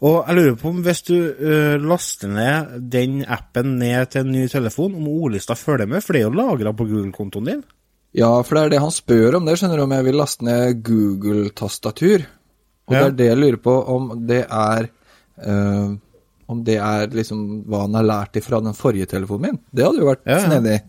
Og 0.00 0.22
jeg 0.24 0.38
lurer 0.38 0.54
på 0.56 0.70
om 0.70 0.78
hvis 0.84 1.02
du 1.10 1.16
uh, 1.18 1.76
laster 1.82 2.30
ned 2.32 2.78
den 2.92 3.20
appen 3.28 3.74
ned 3.82 4.14
til 4.14 4.24
en 4.24 4.32
ny 4.32 4.46
telefon, 4.48 4.94
om 4.96 5.10
ordlista 5.12 5.58
følger 5.58 5.90
med, 5.90 6.04
for 6.04 6.16
det 6.16 6.22
er 6.22 6.30
jo 6.30 6.38
lagra 6.38 6.72
på 6.72 6.86
Google-kontoen 6.88 7.50
din. 7.50 7.62
Ja, 8.16 8.30
for 8.42 8.56
det 8.56 8.62
er 8.62 8.72
det 8.72 8.82
han 8.82 8.94
spør 8.94 9.36
om, 9.38 9.46
det 9.46 9.58
skjønner 9.60 9.78
du, 9.78 9.84
om 9.84 9.92
jeg 9.94 10.06
vil 10.08 10.18
laste 10.18 10.46
ned 10.46 10.80
Google-tastatur. 10.86 12.24
Og 12.90 12.94
Ja. 12.96 13.02
det 13.06 13.10
er 13.14 13.16
det 13.22 13.28
jeg 13.30 13.38
lurer 13.44 13.60
på, 13.62 13.74
om 13.96 14.12
det 14.26 14.44
er 14.50 14.88
eh, 15.46 15.90
Om 16.50 16.64
det 16.66 16.80
er 16.82 17.06
liksom 17.14 17.42
hva 17.70 17.84
han 17.84 17.94
har 17.94 18.02
lært 18.02 18.34
ifra 18.40 18.58
den 18.58 18.74
forrige 18.74 19.06
telefonen 19.06 19.40
min. 19.52 19.58
Det 19.70 19.84
hadde 19.86 20.00
jo 20.02 20.08
vært 20.08 20.24
Ja, 20.26 20.40
ja. 20.40 20.48
snedig. 20.48 20.80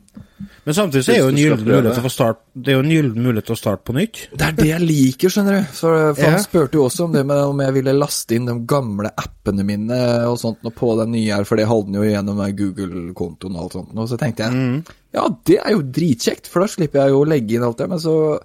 Men 0.66 0.74
samtidig 0.74 1.04
så 1.06 1.12
er 1.14 1.20
jo 1.22 1.28
en 1.30 1.38
gyllen 1.38 1.62
mulighet 1.68 1.94
til 1.94 2.02
å 2.02 2.06
få 2.08 2.12
start, 2.12 2.40
det 2.58 2.72
er 2.74 2.80
jo 2.80 2.82
en 2.82 2.90
gyllen 2.90 3.22
mulighet 3.28 3.46
til 3.46 3.54
å 3.54 3.60
starte 3.60 3.86
på 3.86 3.94
nytt. 3.94 4.22
Det 4.34 4.48
er 4.48 4.56
det 4.58 4.66
jeg 4.72 4.82
liker, 4.82 5.30
skjønner 5.30 5.60
du. 5.60 5.68
Så, 5.78 5.92
for 6.16 6.24
Ja. 6.24 6.32
Han 6.34 6.42
spurte 6.42 6.80
jo 6.80 6.88
også 6.88 7.04
om 7.06 7.12
det 7.14 7.22
med 7.30 7.38
om 7.46 7.62
jeg 7.62 7.74
ville 7.78 7.94
laste 7.94 8.36
inn 8.36 8.50
de 8.50 8.56
gamle 8.66 9.12
appene 9.22 9.64
mine 9.64 10.00
og 10.32 10.40
sånt 10.42 10.64
nå 10.66 10.74
på 10.74 10.98
den 10.98 11.12
nye 11.14 11.30
her, 11.38 11.44
for 11.46 11.56
det 11.62 11.68
holdt 11.70 11.92
den 11.92 12.02
jo 12.02 12.10
gjennom 12.10 12.42
Google-kontoen 12.58 13.56
og 13.56 13.62
alt 13.68 13.74
sånt. 13.78 13.94
Og 13.96 14.10
så 14.10 14.18
tenkte 14.18 14.50
jeg 14.50 14.84
ja, 15.14 15.28
det 15.46 15.60
er 15.62 15.72
jo 15.78 15.82
dritkjekt, 15.84 16.48
for 16.50 16.62
da 16.66 16.68
slipper 16.74 17.04
jeg 17.06 17.14
jo 17.14 17.22
å 17.22 17.30
legge 17.30 17.54
inn 17.60 17.64
alt 17.70 17.78
det. 17.78 17.88
Men 17.88 18.00
så 18.02 18.40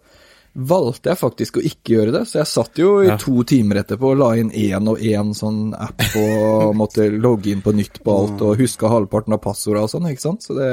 valgte 0.56 1.10
jeg 1.12 1.20
faktisk 1.20 1.58
å 1.60 1.64
ikke 1.68 1.92
gjøre 1.92 2.14
det, 2.14 2.22
så 2.30 2.40
jeg 2.40 2.48
satt 2.48 2.80
jo 2.80 2.94
i 3.02 3.10
Ja. 3.10 3.16
to 3.20 3.42
timer 3.44 3.82
etterpå 3.82 4.14
og 4.14 4.18
la 4.22 4.30
inn 4.40 4.50
én 4.50 4.88
og 4.88 4.98
én 5.04 5.34
sånn 5.36 5.75
app 5.76 6.00
og 6.22 6.75
måtte 6.78 7.10
logge 7.12 7.52
inn 7.52 7.62
på 7.64 7.75
nytt 7.76 8.00
på 8.04 8.14
alt 8.16 8.40
og 8.46 8.56
huske 8.60 8.88
halvparten 8.88 9.36
av 9.36 9.42
passordene 9.44 9.84
og 9.84 9.92
sånn, 9.92 10.08
ikke 10.10 10.25
sant. 10.25 10.46
Så 10.48 10.56
det, 10.56 10.70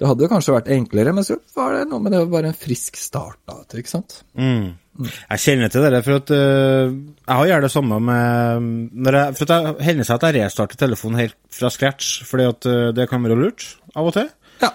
det 0.00 0.08
hadde 0.08 0.24
jo 0.24 0.30
kanskje 0.32 0.56
vært 0.56 0.72
enklere, 0.72 1.12
men 1.12 1.24
så 1.28 1.36
var 1.56 1.76
det 1.76 1.84
noe 1.90 2.00
med 2.00 2.12
det 2.16 2.24
å 2.24 2.32
være 2.32 2.52
en 2.52 2.58
frisk 2.58 2.96
start 3.00 3.38
da, 3.48 3.60
ikke 3.76 3.92
sant. 3.92 4.22
Mm. 4.38 4.74
Jeg 5.04 5.42
kjenner 5.44 5.68
til 5.68 5.84
det, 5.84 6.00
for 6.06 6.16
at 6.22 6.30
uh, 6.32 6.88
jeg 6.88 7.36
har 7.36 7.48
gjort 7.50 7.66
det 7.66 7.72
samme 7.74 7.98
med 8.00 8.68
når 8.96 9.18
jeg, 9.18 9.34
For 9.36 9.44
at 9.44 9.50
det 9.52 9.84
hender 9.84 10.06
seg 10.08 10.16
at 10.16 10.24
jeg 10.24 10.40
restarter 10.40 10.80
telefonen 10.80 11.20
helt 11.20 11.36
fra 11.52 11.68
scratch, 11.68 12.22
fordi 12.24 12.46
at 12.48 12.68
uh, 12.70 12.92
det 12.96 13.04
kan 13.10 13.20
være 13.20 13.36
lurt 13.36 13.66
av 13.92 14.08
og 14.08 14.16
til. 14.16 14.30
Ja. 14.62 14.72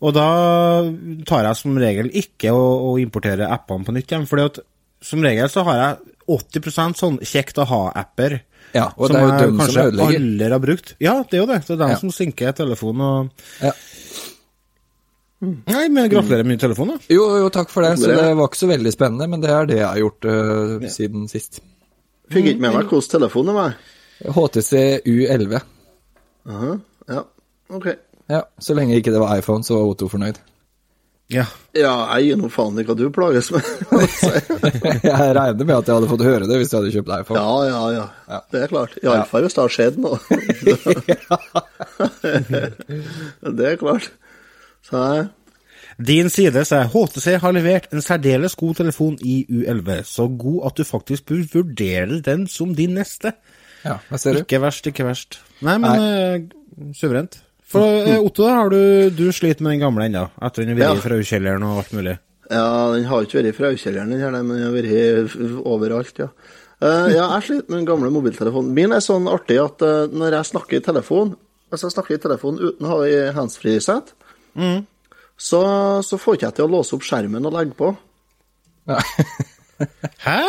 Og 0.00 0.14
da 0.16 0.26
tar 1.28 1.44
jeg 1.44 1.58
som 1.60 1.76
regel 1.80 2.08
ikke 2.16 2.52
å, 2.56 2.60
å 2.88 2.98
importere 3.02 3.48
appene 3.52 3.84
på 3.84 3.92
nytt 3.92 4.12
igjen, 4.14 4.26
For 4.30 4.62
som 5.04 5.22
regel 5.24 5.48
så 5.52 5.64
har 5.68 5.76
jeg 5.80 6.14
80 6.30 6.96
sånn 6.96 7.18
kjekt 7.26 7.58
å 7.60 7.66
ha-apper. 7.68 8.40
Ja, 8.72 8.86
og 8.96 9.10
det 9.10 9.18
er 9.18 9.24
jo 9.24 9.30
jeg 9.30 9.40
dem 9.40 9.48
som 9.50 9.60
kanskje 9.64 9.84
ødelegger. 9.90 10.20
aldri 10.22 10.50
har 10.54 10.62
brukt. 10.62 10.92
Ja, 11.02 11.14
det 11.24 11.36
er 11.36 11.42
jo 11.42 11.48
det. 11.50 11.60
Det 11.66 11.74
er 11.74 11.80
dem 11.82 11.90
Ja. 11.90 11.96
som 11.98 12.10
synker 12.14 12.52
telefonen 12.56 13.00
og 13.02 13.30
Ja. 13.60 13.72
Nei, 15.40 15.86
men 15.88 16.10
gratulerer 16.12 16.44
med 16.44 16.58
ny 16.58 16.60
telefon, 16.60 16.90
da. 16.92 16.98
Jo, 17.08 17.22
jo, 17.40 17.48
takk 17.48 17.70
for 17.72 17.80
det. 17.82 17.94
Så 17.98 18.10
det 18.12 18.36
var 18.36 18.44
ikke 18.50 18.60
så 18.60 18.68
veldig 18.68 18.92
spennende, 18.92 19.26
men 19.32 19.40
det 19.40 19.48
er 19.50 19.66
det 19.70 19.78
jeg 19.78 19.86
har 19.88 19.96
gjort 20.02 20.26
øh, 20.28 20.84
siden 20.92 21.28
sist. 21.32 21.62
Fikk 22.30 22.50
ikke 22.52 22.60
med 22.60 22.74
meg 22.74 22.84
hvilken 22.84 23.08
telefon 23.08 23.48
det 23.48 23.54
var. 23.56 23.76
HTC 24.36 24.82
U11. 25.08 25.62
Aha, 26.46 26.74
ja, 27.08 27.22
ok. 27.72 27.88
Ja, 28.30 28.44
så 28.62 28.76
lenge 28.78 28.94
ikke 28.98 29.12
det 29.14 29.20
var 29.22 29.34
iPhone, 29.40 29.66
så 29.66 29.80
var 29.80 29.90
Otto 29.90 30.06
fornøyd. 30.10 30.38
Ja. 31.30 31.44
Ja, 31.78 31.92
jeg 32.18 32.26
gir 32.26 32.38
nå 32.40 32.48
faen 32.50 32.78
i 32.82 32.84
hva 32.86 32.94
du 32.98 33.04
plages 33.14 33.52
med. 33.54 33.66
jeg 35.06 35.34
regner 35.36 35.62
med 35.62 35.76
at 35.76 35.86
jeg 35.86 35.94
hadde 35.94 36.08
fått 36.10 36.24
høre 36.26 36.48
det 36.50 36.56
hvis 36.58 36.72
jeg 36.72 36.80
hadde 36.80 36.94
kjøpt 36.96 37.12
iPhone. 37.20 37.42
ja, 37.68 37.82
ja, 37.94 38.06
ja, 38.26 38.38
Det 38.50 38.64
er 38.64 38.72
klart. 38.72 38.96
Iallfall 39.04 39.46
hvis 39.46 39.54
det 39.54 39.62
har 39.62 39.74
skjedd 39.76 40.00
noe. 40.02 40.18
det 43.60 43.68
er 43.68 43.78
klart. 43.78 44.10
Så 44.86 45.04
jeg 45.04 45.28
Din 46.10 46.30
side 46.32 46.64
sier 46.66 46.90
HTC 46.90 47.36
har 47.44 47.54
levert 47.54 47.86
en 47.94 48.02
særdeles 48.02 48.56
god 48.58 48.80
telefon 48.80 49.18
i 49.20 49.44
U11, 49.46 50.00
så 50.08 50.26
god 50.32 50.70
at 50.70 50.80
du 50.80 50.88
faktisk 50.88 51.28
bør 51.30 51.44
vurdere 51.54 52.18
den 52.26 52.48
som 52.50 52.74
din 52.74 52.96
neste. 52.98 53.34
Ja, 53.84 54.00
hva 54.08 54.18
ser 54.18 54.34
du? 54.34 54.42
Ikke 54.42 54.58
verst, 54.64 54.88
ikke 54.90 55.06
verst. 55.06 55.38
Nei, 55.62 55.76
men 55.78 56.08
eh, 56.08 56.90
suverent. 56.96 57.38
For 57.70 57.84
eh, 58.02 58.16
Otto, 58.18 58.42
da 58.48 58.54
har 58.64 58.72
du, 58.72 58.80
du 59.14 59.28
sliter 59.34 59.62
med 59.62 59.76
den 59.76 59.84
gamle 59.84 60.08
ennå, 60.08 60.24
etter 60.42 60.64
den 60.66 60.74
har 60.74 60.80
vært 60.80 60.88
Ja. 60.88 60.96
i 60.98 61.04
fraukjelleren 61.04 61.66
og 61.68 61.76
alt 61.84 61.92
mulig. 61.94 62.16
Ja, 62.50 62.64
den 62.96 63.04
har 63.06 63.22
ikke 63.26 63.38
vært 63.38 63.50
i 63.52 63.58
fraukjelleren, 63.60 64.10
den 64.10 64.24
her, 64.24 64.34
men 64.42 64.56
den 64.56 64.64
har 64.66 64.74
vært 64.74 65.36
overalt, 65.62 66.18
ja. 66.18 66.30
Uh, 66.80 67.06
ja, 67.12 67.26
jeg 67.36 67.44
sliter 67.46 67.68
med 67.68 67.82
den 67.82 67.86
gamle 67.90 68.08
mobiltelefonen. 68.10 68.72
Min 68.74 68.94
er 68.96 69.02
sånn 69.04 69.28
artig 69.30 69.58
at 69.60 69.82
uh, 69.84 70.08
når 70.10 70.38
jeg 70.38 70.48
snakker 70.48 70.78
i 70.80 70.84
telefon, 70.86 71.34
hvis 71.70 71.84
jeg 71.84 71.92
snakker 71.94 72.16
i 72.16 72.22
telefon 72.24 72.56
uten 72.58 72.88
å 72.88 72.94
ha 72.94 73.00
i 73.06 73.18
handsfree-sett, 73.36 74.14
så, 75.40 75.60
så 76.02 76.18
får 76.18 76.38
ikke 76.38 76.48
jeg 76.48 76.56
til 76.56 76.64
å 76.66 76.72
låse 76.72 76.96
opp 76.96 77.04
skjermen 77.06 77.46
og 77.46 77.54
legge 77.54 77.76
på. 77.78 77.92
Hæ? 80.26 80.40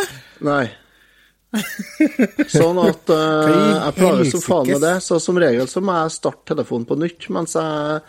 Nei. 0.48 0.64
Sånn 2.52 2.78
at 2.82 3.12
uh, 3.12 3.86
jeg 3.86 3.96
plager 3.98 4.28
som 4.32 4.44
faen 4.46 4.70
med 4.72 4.84
det. 4.86 4.96
Så 5.04 5.20
som 5.22 5.40
regel 5.42 5.68
så 5.72 5.82
må 5.84 5.96
jeg 6.04 6.14
starte 6.16 6.54
telefonen 6.54 6.88
på 6.90 6.98
nytt 7.00 7.28
mens 7.36 7.58
jeg 7.60 8.02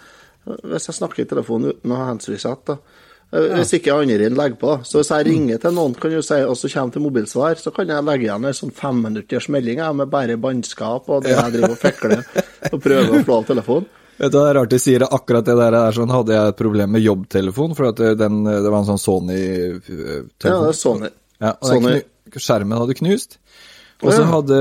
Hvis 0.67 0.89
jeg 0.91 0.97
snakker 0.99 1.23
i 1.25 1.29
telefonen 1.31 1.73
uten 1.75 1.95
å 1.95 1.99
ha 2.01 2.09
handsfree-sett, 2.11 2.63
da. 2.67 2.77
Eh, 3.33 3.53
Hvis 3.61 3.71
ikke 3.79 3.95
andre 3.95 4.27
inn 4.27 4.35
legger 4.37 4.59
på. 4.61 4.73
Så 4.85 4.99
hvis 5.01 5.11
jeg 5.15 5.27
ringer 5.31 5.61
til 5.63 5.73
noen 5.77 5.95
kan 5.99 6.13
jo 6.13 6.23
si, 6.27 6.39
og 6.43 6.57
så 6.59 6.69
kommer 6.73 6.93
til 6.97 7.05
mobilsvar, 7.05 7.55
så 7.63 7.71
kan 7.75 7.89
jeg 7.89 8.05
legge 8.09 8.27
igjen 8.27 8.45
en 8.51 8.57
sånn 8.59 8.75
femminutters 8.77 9.47
melding 9.55 9.81
med 9.97 10.11
bare 10.13 10.37
bannskap 10.43 11.09
og 11.09 11.23
det 11.25 11.33
jeg 11.37 11.55
driver 11.55 11.77
og 11.77 11.81
fikler 11.81 12.25
og 12.73 12.79
prøver 12.83 13.15
å 13.15 13.23
flå 13.25 13.39
av 13.39 13.47
telefonen. 13.53 13.87
Vet 14.19 14.31
du, 14.35 14.39
Det 14.39 14.43
er 14.51 14.55
rart 14.59 14.71
de 14.75 14.79
sier 14.83 15.03
akkurat 15.09 15.47
det 15.47 15.55
der. 15.57 15.73
er 15.79 15.95
sånn, 15.97 16.11
Hadde 16.13 16.35
jeg 16.37 16.49
et 16.53 16.59
problem 16.59 16.91
med 16.93 17.03
jobbtelefon, 17.03 17.75
for 17.79 17.89
at 17.89 17.97
det- 17.97 18.19
den, 18.19 18.43
det 18.45 18.71
var 18.71 18.79
en 18.83 18.91
sånn 18.93 19.01
Sony-telefon. 19.01 20.29
Ja, 20.45 20.59
det 20.61 20.69
er 20.69 20.79
Sony. 20.79 21.09
Ja, 21.41 21.53
og 21.61 21.71
den 21.71 21.83
Sony. 21.83 21.95
knu, 21.95 22.12
skjermen 22.37 22.79
hadde 22.81 22.99
knust. 22.99 23.39
Og 24.03 24.11
så 24.11 24.27
hadde 24.27 24.59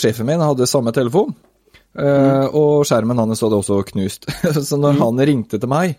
sjefen 0.00 0.28
min 0.28 0.40
hadde 0.40 0.68
samme 0.68 0.92
telefon, 0.96 1.34
eh, 1.98 2.46
og 2.56 2.86
skjermen 2.88 3.20
hans 3.20 3.42
hadde 3.44 3.58
også 3.58 3.82
knust. 3.90 4.28
så 4.68 4.78
når 4.80 5.00
han 5.02 5.24
ringte 5.28 5.60
til 5.60 5.70
meg 5.70 5.96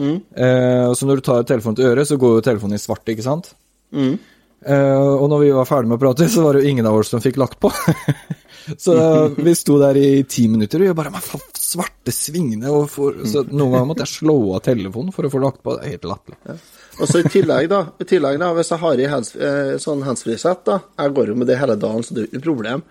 eh, 0.00 0.86
Så 0.96 1.08
når 1.08 1.20
du 1.20 1.26
tar 1.26 1.48
telefonen 1.48 1.76
til 1.76 1.90
øret, 1.90 2.08
så 2.08 2.16
går 2.20 2.38
jo 2.38 2.46
telefonen 2.48 2.78
i 2.78 2.82
svart, 2.82 3.04
ikke 3.12 3.26
sant? 3.26 3.52
Mm. 3.92 4.14
Eh, 4.60 5.10
og 5.16 5.28
når 5.32 5.44
vi 5.44 5.52
var 5.56 5.68
ferdig 5.68 5.90
med 5.90 6.00
å 6.00 6.02
prate, 6.02 6.28
så 6.32 6.44
var 6.44 6.56
det 6.56 6.64
jo 6.64 6.72
ingen 6.72 6.88
av 6.88 6.96
oss 7.00 7.12
som 7.12 7.22
fikk 7.24 7.40
lagt 7.40 7.60
på. 7.60 7.72
så 8.76 8.94
vi 9.36 9.54
sto 9.58 9.78
der 9.80 9.98
i 10.00 10.22
ti 10.28 10.46
minutter, 10.52 10.84
og 10.90 10.98
bare 10.98 11.12
faen, 11.24 11.42
svarte 11.60 12.14
svingene 12.14 12.70
og 12.74 12.88
for, 12.90 13.20
Så 13.24 13.44
noen 13.48 13.74
ganger 13.74 13.88
måtte 13.88 14.06
jeg 14.06 14.20
slå 14.20 14.36
av 14.56 14.64
telefonen 14.66 15.14
for 15.14 15.26
å 15.26 15.32
få 15.32 15.42
lagt 15.42 15.62
på. 15.64 15.76
Det 15.76 15.86
er 15.86 15.96
helt 15.96 16.08
latterlig. 16.10 16.58
Og 17.00 17.08
så 17.08 17.20
i 17.22 17.28
tillegg, 17.32 17.68
da, 17.70 17.84
i 18.00 18.06
tillegg 18.08 18.40
da, 18.42 18.50
hvis 18.56 18.72
jeg 18.74 18.82
har 18.82 19.00
i 19.00 19.10
hands, 19.10 19.34
eh, 19.36 19.76
sånn 19.80 20.02
handsfree-sett, 20.04 20.64
da 20.66 20.80
Jeg 20.98 21.14
går 21.16 21.32
jo 21.32 21.36
med 21.38 21.48
det 21.48 21.60
hele 21.60 21.76
dagen, 21.80 22.02
så 22.02 22.14
det 22.14 22.22
er 22.22 22.26
jo 22.26 22.32
ikke 22.34 22.48
problem. 22.50 22.82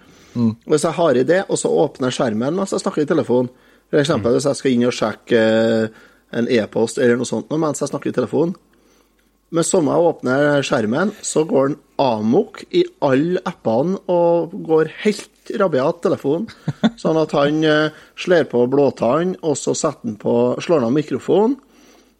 Hvis 0.69 0.85
jeg 0.85 0.95
har 0.95 1.17
i 1.17 1.25
det, 1.25 1.41
og 1.49 1.57
så 1.57 1.71
åpner 1.73 2.09
jeg 2.09 2.19
skjermen 2.19 2.55
mens 2.55 2.73
jeg 2.75 2.83
snakker 2.83 3.03
i 3.03 3.09
telefon 3.09 3.49
For 3.89 4.01
eksempel 4.01 4.35
hvis 4.35 4.45
jeg 4.45 4.59
skal 4.59 4.75
inn 4.75 4.87
og 4.87 4.95
sjekke 4.95 5.39
eh, 5.41 6.01
en 6.37 6.49
e-post 6.53 6.99
eller 7.01 7.17
noe 7.17 7.25
sånt 7.25 7.49
mens 7.49 7.81
jeg 7.81 7.89
snakker 7.89 8.11
i 8.11 8.15
telefon 8.15 8.53
Men 9.49 9.65
samme 9.65 9.95
jeg 9.95 10.11
åpner 10.11 10.61
skjermen, 10.65 11.13
så 11.25 11.43
går 11.49 11.71
den 11.71 11.79
amok 11.99 12.61
i 12.69 12.83
alle 13.01 13.41
appene 13.49 13.97
og 14.05 14.53
går 14.67 14.93
helt 15.01 15.31
rabiat 15.57 16.01
telefon, 16.03 16.47
Sånn 17.01 17.17
at 17.21 17.33
han 17.37 17.63
eh, 17.65 17.95
slår 18.19 18.47
på 18.51 18.65
blåtann, 18.71 19.35
og 19.41 19.57
så 19.57 19.73
på, 19.73 20.35
slår 20.61 20.81
han 20.81 20.89
av 20.89 20.95
mikrofonen. 20.95 21.57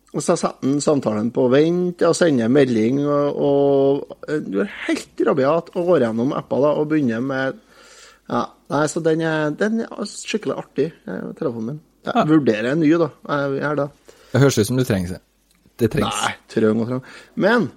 Og 0.09 0.24
så 0.25 0.33
setter 0.33 0.65
han 0.65 0.79
samtalen 0.81 1.27
på 1.29 1.43
vent 1.53 2.01
og 2.01 2.15
sender 2.17 2.50
melding 2.50 3.03
og, 3.03 3.41
og 3.45 4.15
eh, 4.25 4.39
Du 4.41 4.57
er 4.63 4.71
helt 4.88 5.21
rabiat 5.27 5.69
og 5.75 5.91
går 5.91 6.07
gjennom 6.07 6.33
apper 6.33 6.63
da, 6.65 6.71
og 6.81 6.89
begynner 6.89 7.21
med 7.21 7.59
Ja, 8.25 8.48
nei, 8.74 8.83
så 8.89 9.03
den 9.05 9.21
er, 9.25 9.53
den 9.57 9.83
er 9.86 10.09
skikkelig 10.09 10.57
artig, 10.63 10.88
eh, 11.05 11.29
telefonen 11.38 11.75
min. 11.75 11.79
Jeg 12.09 12.29
vurderer 12.29 12.71
en 12.71 12.81
ny, 12.81 12.89
da. 12.98 13.09
Jeg 13.27 13.59
gjør 13.59 13.81
det. 13.83 13.88
Det 14.31 14.41
høres 14.41 14.57
ut 14.57 14.69
som 14.69 14.79
det 14.79 14.88
trengs. 14.89 15.13
Det 15.79 15.89
trengs. 15.93 16.19
Nei, 16.24 16.33
trøng 16.53 16.81
og 16.83 16.89
trøng. 16.89 17.01
Men 17.45 17.69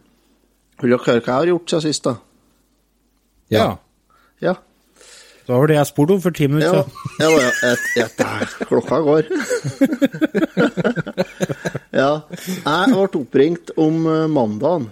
vil 0.80 0.94
dere 0.94 1.04
høre 1.06 1.22
hva 1.22 1.32
jeg 1.32 1.38
har 1.38 1.50
gjort 1.52 1.72
siden 1.72 1.84
sist, 1.84 2.06
da? 2.08 2.14
Ja. 3.52 3.66
Ja. 4.42 4.54
Det 5.52 5.58
var 5.60 5.68
det 5.68 5.74
jeg 5.76 5.88
spurte 5.90 6.14
om 6.14 6.20
for 6.24 6.32
ti 6.32 6.46
minutter 6.48 6.78
Ja, 6.78 6.82
siden. 6.82 6.92
Ja, 7.20 7.26
var, 7.28 7.42
et, 7.68 7.82
et, 8.00 8.12
der, 8.16 8.52
klokka 8.70 9.00
går. 9.04 9.26
ja, 12.00 12.12
jeg 12.40 12.94
ble 12.94 13.02
oppringt 13.20 13.72
om 13.76 14.06
eh, 14.08 14.30
mandagen 14.32 14.86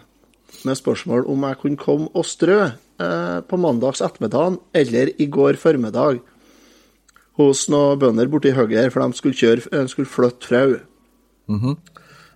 med 0.68 0.76
spørsmål 0.76 1.24
om 1.32 1.46
jeg 1.48 1.58
kunne 1.62 1.80
komme 1.80 2.10
og 2.12 2.28
strø 2.28 2.58
eh, 2.66 3.38
på 3.40 3.60
mandags 3.62 4.04
ettermiddag 4.04 4.58
eller 4.76 5.14
i 5.16 5.30
går 5.32 5.56
formiddag 5.62 6.20
hos 7.40 7.64
noen 7.72 7.96
bønder 8.04 8.28
borti 8.28 8.52
høyre, 8.52 8.90
for 8.92 9.00
de 9.00 9.16
skulle, 9.16 9.40
kjøre, 9.40 9.64
eh, 9.72 9.88
skulle 9.88 10.12
flytte 10.12 10.50
frau. 10.50 10.76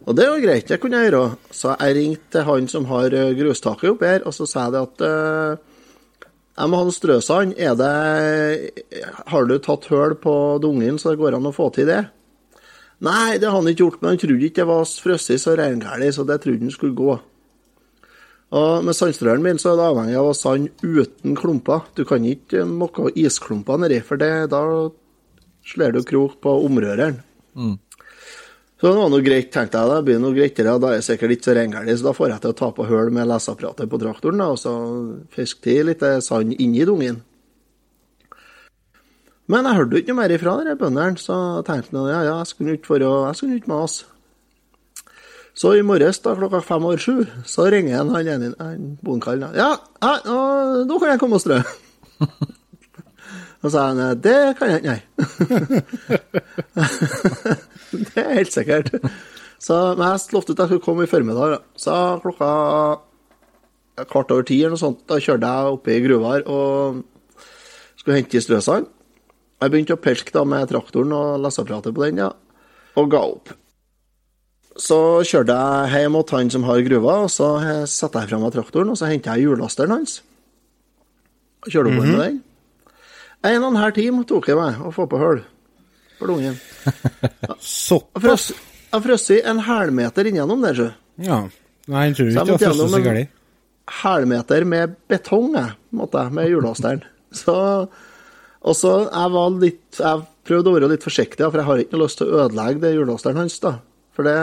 Og 0.09 0.17
det 0.17 0.31
var 0.33 0.41
greit, 0.41 0.69
det 0.73 0.81
kunne 0.81 1.05
jeg 1.05 1.13
gjøre. 1.13 1.37
Så 1.53 1.77
jeg 1.77 2.01
ringte 2.01 2.33
til 2.39 2.49
han 2.49 2.73
som 2.73 2.89
har 2.89 3.13
eh, 3.13 3.37
grustaket 3.37 3.93
oppi 3.93 4.09
her, 4.15 4.25
og 4.25 4.33
så 4.33 4.49
sa 4.49 4.65
jeg 4.65 4.79
det 4.79 4.85
at 4.89 5.09
eh, 5.13 5.71
jeg 6.55 6.71
må 6.71 6.79
ha 6.79 6.87
en 6.87 6.95
strøsand. 6.95 7.55
Er 7.59 7.75
det 7.79 8.85
Har 9.27 9.47
du 9.47 9.59
tatt 9.59 9.89
høl 9.91 10.15
på 10.15 10.35
dungen, 10.63 10.99
så 10.99 11.13
det 11.13 11.23
går 11.23 11.37
an 11.39 11.51
å 11.51 11.55
få 11.55 11.71
til 11.75 11.89
det? 11.91 12.05
Nei, 13.05 13.37
det 13.43 13.51
har 13.51 13.59
han 13.59 13.69
ikke 13.69 13.83
gjort, 13.83 14.01
men 14.01 14.15
han 14.15 14.21
trodde 14.23 14.47
ikke 14.47 14.63
det 14.63 14.71
var 14.71 14.85
frosset 14.87 15.43
så 15.43 15.57
reingæli, 15.59 16.13
så 16.15 16.25
det 16.25 16.41
trodde 16.45 16.63
han 16.63 16.75
skulle 16.75 16.97
gå. 16.97 17.17
Og 18.55 18.85
Med 18.87 18.95
sandstrøren 18.95 19.43
min 19.43 19.59
så 19.59 19.73
er 19.73 19.81
det 19.81 19.89
avhengig 19.91 20.19
av 20.21 20.29
å 20.31 20.37
sand 20.39 20.69
uten 20.85 21.35
klumper. 21.35 21.89
Du 21.99 22.05
kan 22.07 22.25
ikke 22.25 22.63
mokke 22.71 23.11
isklumper 23.19 23.81
nedi, 23.83 23.99
for 24.01 24.21
det, 24.21 24.51
da 24.55 24.63
slår 25.67 25.97
du 25.97 26.05
krok 26.07 26.39
på 26.45 26.55
omrøreren. 26.69 27.19
Så 28.81 28.91
det 28.91 28.99
var 28.99 29.11
noe 29.13 29.25
greit, 29.25 29.53
tenkte 29.55 29.81
jeg. 29.81 29.91
Det 29.91 30.07
blir 30.09 30.19
noe 30.23 30.35
greitere. 30.37 30.79
Da 30.83 30.89
er 30.91 30.99
jeg 30.99 31.07
sikkert 31.07 31.37
ikke 31.37 31.47
så 31.47 31.55
reingæli, 31.57 31.95
så 31.97 32.09
da 32.09 32.15
får 32.17 32.33
jeg 32.33 32.43
til 32.43 32.55
å 32.55 32.57
ta 32.59 32.71
på 32.75 32.89
høl 32.89 33.13
med 33.15 33.29
leseapparatet 33.31 33.91
på 33.91 34.01
traktoren 34.03 34.43
da, 34.43 34.49
og 34.51 34.59
så 34.61 34.73
fiske 35.35 35.63
til 35.65 35.89
litt 35.91 36.03
sand 36.27 36.57
inni 36.59 36.83
dungen. 36.89 37.21
Men 39.53 39.69
jeg 39.69 39.77
hørte 39.77 39.95
jo 39.95 40.01
ikke 40.03 40.15
noe 40.15 40.21
mer 40.23 40.35
ifra 40.35 40.57
de 40.65 40.75
bøndene, 40.81 41.21
så 41.21 41.37
jeg 41.61 41.69
tenkte 41.69 41.95
jeg, 42.01 42.11
ja, 42.11 42.21
ja, 42.25 42.35
jeg 42.41 42.51
skulle 42.51 42.77
ikke 42.79 42.99
jeg 42.99 43.39
skulle 43.39 43.61
ikke 43.61 43.73
mase. 43.73 44.11
Så 45.55 45.71
i 45.79 45.85
morges 45.87 46.19
da, 46.19 46.33
klokka 46.35 46.59
fem 46.67 46.83
over 46.89 46.99
sju, 46.99 47.21
så 47.47 47.69
ringer 47.71 48.01
han 48.01 48.11
han 48.11 48.31
ene 48.33 48.53
han 48.59 48.97
bondekallen. 49.07 49.55
Ja, 49.55 49.77
ja, 50.03 50.15
nå 50.89 50.99
kan 50.99 51.13
jeg 51.13 51.21
komme 51.23 51.39
og 51.39 51.45
strø. 51.45 51.61
Og 53.65 53.71
så 53.71 53.79
sa 53.79 53.87
han 53.89 54.21
det 54.21 54.57
kan 54.59 54.69
jeg 54.69 54.83
ikke, 54.83 54.93
nei. 54.93 55.03
det 58.13 58.21
er 58.21 58.37
helt 58.43 58.53
sikkert. 58.53 58.93
Så 59.65 59.79
men 59.97 60.05
jeg 60.11 60.35
lovte 60.37 60.53
at 60.53 60.61
jeg 60.65 60.69
skulle 60.75 60.85
komme 60.85 61.07
i 61.07 61.11
formiddag. 61.11 61.57
da. 61.57 61.59
Så 61.81 61.95
klokka 62.21 62.51
kvart 64.11 64.33
over 64.35 64.45
ti 64.45 64.59
eller 64.61 64.75
noe 64.75 64.83
sånt, 64.83 65.05
da 65.09 65.17
kjørte 65.23 65.49
jeg 65.49 65.75
oppe 65.79 65.95
i 65.95 66.03
gruva 66.05 66.37
og 66.45 67.03
skulle 67.97 68.19
hente 68.19 68.37
i 68.37 68.45
strøsand. 68.45 68.89
Jeg 69.63 69.73
begynte 69.73 69.97
å 69.97 70.03
pelke 70.03 70.35
da 70.35 70.43
med 70.45 70.69
traktoren 70.69 71.15
og 71.17 71.41
leseapparatet 71.41 71.95
på 71.95 72.05
den, 72.05 72.21
ja, 72.21 72.33
og 73.01 73.13
ga 73.13 73.23
opp. 73.25 73.53
Så 74.75 74.99
kjørte 75.25 75.55
jeg 75.55 76.03
hjem 76.03 76.17
mot 76.19 76.33
han 76.35 76.51
som 76.51 76.67
har 76.67 76.83
gruva, 76.85 77.21
og 77.25 77.31
så 77.33 77.55
satte 77.89 78.21
jeg 78.21 78.33
fra 78.33 78.41
meg 78.43 78.53
traktoren, 78.57 78.91
og 78.91 78.99
så 78.99 79.09
henta 79.09 79.37
jeg 79.39 79.47
hjullasteren 79.47 79.95
hans. 79.95 80.19
Kjørte 81.71 81.95
-hmm. 81.95 82.11
med 82.11 82.21
den. 82.21 82.43
En 83.45 83.61
og 83.63 83.71
en 83.75 83.81
halv 83.83 83.95
time 83.97 84.25
tok 84.29 84.47
det 84.49 84.57
meg 84.57 84.81
å 84.81 84.93
få 84.95 85.05
på 85.11 85.19
hull 85.21 85.43
for 86.19 86.31
dungen. 86.31 86.57
Jeg 87.49 87.57
Såpass? 87.61 88.51
har 88.95 89.03
frosset 89.05 89.45
en 89.51 89.59
hælmeter 89.67 90.29
inngjennom 90.31 90.63
der, 90.65 90.77
sjø. 90.79 90.91
Ja. 91.27 91.41
Nei, 91.91 92.05
jeg 92.09 92.15
tror 92.17 92.29
Så 92.29 92.31
jeg 92.31 92.39
ikke 92.39 92.53
måtte 92.55 92.65
var 92.65 92.73
gjennom 92.73 92.89
så 92.93 92.97
en- 93.01 93.05
gærent. 93.09 93.33
hælmeter 94.01 94.65
med 94.65 94.95
betong, 95.13 95.49
jeg, 95.59 95.73
måtte 95.93 96.23
jeg, 96.23 96.33
med 96.39 96.49
hjullåsteren. 96.49 97.03
Så, 97.35 97.57
og 98.65 98.77
så 98.79 98.93
jeg 99.11 99.31
var 99.35 99.57
litt 99.59 99.99
Jeg 99.99 100.21
prøvde 100.47 100.71
å 100.71 100.75
være 100.77 100.89
litt 100.93 101.03
forsiktig, 101.05 101.43
for 101.51 101.59
jeg 101.61 101.67
har 101.67 101.81
ikke 101.83 101.97
noe 101.97 102.05
lyst 102.07 102.21
til 102.21 102.31
å 102.31 102.45
ødelegge 102.45 102.81
det 102.85 102.93
hjullåsteren 102.95 103.41
hans, 103.43 103.59
da. 103.65 103.75
For 104.15 104.29
det 104.29 104.39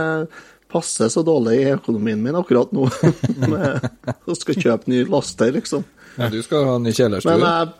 passer 0.72 1.08
så 1.13 1.24
dårlig 1.25 1.55
i 1.63 1.70
økonomien 1.74 2.20
min 2.22 2.36
akkurat 2.38 2.72
nå. 2.75 2.89
med 3.51 3.88
jeg 4.27 4.38
skal 4.43 4.60
kjøpe 4.65 4.91
ny 4.91 5.01
laster, 5.10 5.55
liksom. 5.55 5.88
Ja, 6.20 6.27
du 6.34 6.41
skal 6.43 6.67
ha 6.67 6.75
ny 6.84 6.91
kjellerstue. 6.93 7.31
Men 7.31 7.48
jeg 7.48 7.72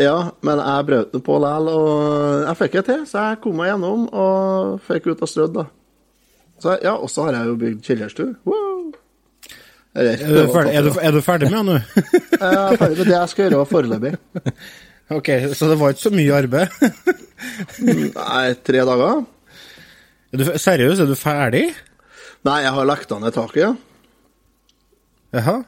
ja, 0.00 0.16
men 0.46 0.60
jeg 0.60 0.86
brøt 0.88 1.12
det 1.14 1.20
på 1.26 1.38
likevel, 1.42 1.68
og 1.72 2.44
jeg 2.48 2.58
fikk 2.60 2.76
det 2.78 2.84
til. 2.88 3.02
Så 3.08 3.24
jeg 3.28 3.40
kom 3.44 3.56
meg 3.58 3.70
gjennom 3.72 4.06
og 4.10 4.78
fikk 4.86 5.10
ut 5.12 5.24
av 5.24 5.30
strødd, 5.30 5.58
da. 5.58 5.64
Så 6.62 6.76
ja, 6.84 6.94
og 6.96 7.10
så 7.10 7.26
har 7.26 7.36
jeg 7.38 7.50
jo 7.50 7.56
bygd 7.60 7.82
kjellerstue. 7.88 8.30
Wow! 8.48 8.92
Eller, 9.94 10.18
Er 10.18 10.32
du 10.46 10.52
ferdig, 10.54 10.74
er 10.74 10.82
du, 10.86 10.90
er 10.98 11.14
du 11.14 11.20
ferdig 11.22 11.50
med 11.52 11.58
det 11.60 11.66
nå? 11.68 11.74
Jeg 12.40 12.54
er 12.58 12.78
ferdig 12.80 12.96
med 12.98 13.06
det 13.06 13.14
jeg 13.14 13.30
skal 13.30 13.44
gjøre 13.46 13.66
foreløpig. 13.70 14.10
ok, 15.18 15.28
så 15.54 15.68
det 15.70 15.76
var 15.78 15.94
ikke 15.94 16.02
så 16.02 16.10
mye 16.14 16.38
arbeid? 16.40 16.78
Nei, 18.16 18.46
tre 18.66 18.82
dager? 18.88 19.20
Er 20.34 20.40
du, 20.40 20.44
seriøst, 20.58 21.04
er 21.04 21.06
du 21.06 21.14
ferdig? 21.18 21.62
Nei, 22.44 22.56
jeg 22.66 22.74
har 22.74 22.88
lagt 22.90 23.14
ned 23.14 23.36
taket, 23.36 23.60
ja. 23.62 23.70
Jaha? 25.38 25.60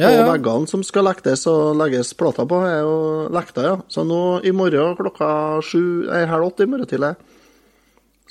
Ja, 0.00 0.08
og 0.10 0.26
veggene 0.32 0.66
som 0.66 0.82
skal 0.82 1.06
lektes 1.06 1.44
og 1.50 1.76
legges 1.78 2.10
plater 2.18 2.48
på, 2.50 2.58
er 2.66 2.80
jo 2.82 2.96
lekta, 3.34 3.62
ja. 3.62 3.74
Så 3.86 4.02
nå 4.06 4.40
i 4.42 4.50
morgen 4.56 4.96
klokka 4.98 5.28
sju, 5.62 6.08
nei, 6.08 6.24
halv 6.30 6.48
åtte 6.48 6.66
i 6.66 6.70
morgen 6.70 6.90
tidlig, 6.90 7.12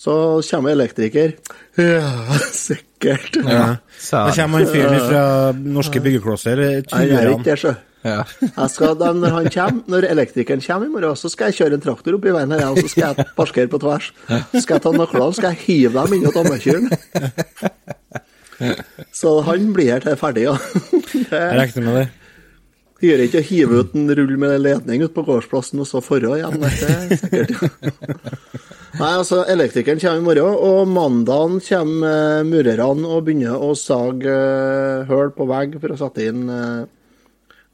så 0.03 0.15
kommer 0.49 0.75
elektriker. 0.75 1.37
Ja, 1.79 2.35
sikkert. 2.53 3.39
ja. 3.39 3.79
Da 4.11 4.27
kommer 4.35 4.61
han 4.61 4.69
fyren 4.69 4.99
fra 5.07 5.23
Norske 5.57 6.03
Byggeklosser, 6.03 6.59
Han 6.91 7.07
jeg 7.07 7.17
er 7.17 7.31
ikke 7.31 7.47
det, 7.47 7.55
sjø. 7.63 7.73
Ja. 8.03 8.19
Jeg 8.59 8.69
skal, 8.69 8.97
da, 8.99 9.13
når, 9.15 9.31
han 9.31 9.45
kommer, 9.47 9.83
når 9.87 10.09
elektrikeren 10.11 10.61
kommer 10.61 10.89
i 10.89 10.91
morgen, 10.91 11.15
så 11.15 11.31
skal 11.31 11.49
jeg 11.49 11.61
kjøre 11.61 11.77
en 11.79 11.83
traktor 11.85 12.17
opp 12.17 12.25
i 12.27 12.33
veien 12.35 12.51
her, 12.51 12.65
og 12.67 12.81
så 12.83 12.91
skal 12.91 13.05
jeg 13.13 13.25
parkere 13.37 13.71
på 13.71 13.79
tvers. 13.79 14.09
Så 14.27 14.63
skal 14.65 14.75
jeg 14.75 14.83
ta 14.83 14.91
nøklene, 14.91 15.37
skal 15.39 15.55
jeg 15.55 15.61
hive 15.63 16.03
dem 16.03 16.17
inn 16.17 16.27
i 16.27 16.33
ammekyren. 16.43 16.91
Så 19.21 19.37
han 19.47 19.71
blir 19.75 19.93
her 19.95 20.03
til 20.03 20.19
ferdig, 20.19 20.47
ja. 20.49 20.57
Jeg 21.13 21.29
Det 21.29 21.41
regner 21.59 21.87
med 21.87 21.97
det. 22.01 22.07
gjør 23.03 23.21
ikke 23.25 23.41
å 23.41 23.45
hive 23.49 23.79
ut 23.83 23.95
en 23.99 24.13
rull 24.15 24.37
med 24.39 24.53
ledning 24.63 25.01
ut 25.03 25.13
på 25.15 25.25
gårdsplassen 25.27 25.81
og 25.83 25.87
så 25.89 25.99
forå 26.03 26.37
igjen. 26.37 26.61
Det 26.61 26.87
er 26.87 27.15
sikkert. 27.19 27.51
Nei, 29.01 29.09
altså, 29.17 29.41
elektrikeren 29.49 29.99
kommer 29.99 30.21
i 30.21 30.25
morgen, 30.27 30.57
og 30.69 30.91
mandagen 30.93 31.57
kommer 31.65 32.11
eh, 32.39 32.43
murerne 32.45 33.09
og 33.09 33.23
begynner 33.25 33.57
å 33.57 33.71
sage 33.79 34.29
eh, 34.29 35.07
høl 35.09 35.33
på 35.33 35.47
vegg 35.49 35.79
for 35.81 35.95
å 35.95 35.97
sette 35.97 36.27
inn 36.29 36.43
eh, 36.53 36.83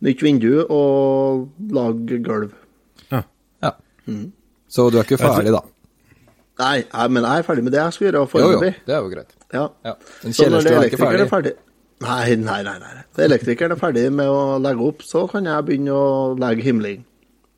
nytt 0.08 0.24
vindu 0.24 0.62
og 0.64 1.50
lage 1.76 2.22
gulv. 2.24 2.54
Ja. 3.12 3.20
ja. 3.66 3.74
Så 4.72 4.88
du 4.90 5.02
er 5.02 5.04
ikke 5.04 5.20
ferdig, 5.20 5.52
da? 5.58 5.62
Nei, 6.60 6.76
jeg, 6.84 7.12
men 7.16 7.24
jeg 7.24 7.40
er 7.40 7.48
ferdig 7.48 7.64
med 7.64 7.72
det 7.76 7.80
jeg 7.82 7.94
skal 7.96 8.06
gjøre 8.10 8.20
Jo, 8.20 8.24
jo, 8.26 8.32
foreløpig. 8.34 8.72
det 8.86 8.96
er 8.96 9.00
jo 9.06 9.10
greit. 9.14 9.36
Ja. 9.54 9.66
Ja. 9.88 9.94
En 10.28 10.34
kjellerstua 10.36 10.80
er 10.82 10.90
ikke 10.90 11.00
ferdig. 11.04 11.22
er 11.26 11.32
ferdig. 11.32 11.54
Nei, 12.04 12.36
nei, 12.40 12.58
nei. 12.64 12.76
nei. 12.80 12.98
Når 13.18 13.26
elektrikeren 13.26 13.72
er 13.76 13.80
ferdig 13.80 14.04
med 14.16 14.28
å 14.32 14.42
legge 14.64 14.84
opp, 14.88 15.02
så 15.04 15.26
kan 15.32 15.48
jeg 15.50 15.66
begynne 15.68 15.96
å 15.96 16.36
legge 16.40 16.64
himling 16.68 17.02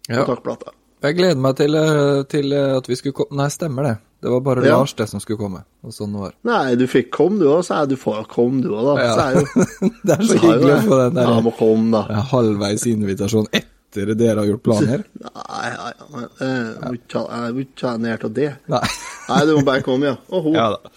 Ja. 0.09 0.23
takplata. 0.25 0.71
Jeg 1.01 1.15
gleder 1.17 1.37
meg 1.41 1.55
til, 1.57 1.75
eh, 1.75 2.23
til 2.29 2.53
eh, 2.53 2.77
at 2.77 2.85
vi 2.87 2.95
skulle 2.95 3.13
komme 3.17 3.37
Nei, 3.41 3.47
stemmer 3.49 3.83
det. 3.89 3.97
Det 4.21 4.29
var 4.29 4.39
bare 4.45 4.65
Ja. 4.67 4.77
Lars 4.77 4.93
det 4.93 5.07
som 5.09 5.19
skulle 5.19 5.39
komme. 5.39 5.63
Og 5.83 5.89
sånn 5.93 6.13
var. 6.13 6.33
Nei, 6.45 6.75
du 6.77 6.85
fikk 6.85 7.09
komme 7.09 7.39
du 7.41 7.47
òg, 7.49 7.63
sa 7.65 7.79
jeg. 7.81 7.89
Du 7.89 7.95
får 7.97 8.27
komme 8.29 8.61
du 8.61 8.69
òg, 8.69 8.95
da. 8.95 9.01
Ja. 9.01 9.31
Jo, 9.33 9.65
Det 10.05 10.13
er 10.13 10.21
så 10.21 10.35
så 10.35 10.41
hyggelig 10.43 10.75
å 10.75 10.81
få 10.85 10.99
den 11.07 11.15
der 11.17 11.23
Ja, 11.31 11.39
må 11.41 11.53
komme, 11.57 11.91
da. 11.91 12.21
halvveis 12.29 12.85
invitasjon 12.85 13.47
etter 13.91 14.13
dere 14.15 14.39
har 14.39 14.47
gjort 14.47 14.63
planer. 14.63 15.03
Nei, 15.21 15.69
nei, 15.75 15.91
nei, 16.13 16.23
jeg 16.39 16.85
må 16.87 17.63
ikke 17.65 17.75
ta- 17.81 17.97
ned 17.99 18.21
til 18.23 18.33
det. 18.37 18.49
Nei. 18.71 18.81
Nei, 19.31 19.41
du 19.47 19.51
må 19.57 19.63
bare 19.67 19.83
komme, 19.85 20.05
ja. 20.13 20.15
Og 20.31 20.47
hun. 20.47 20.55
Ja 20.55 20.69
da. 20.73 20.91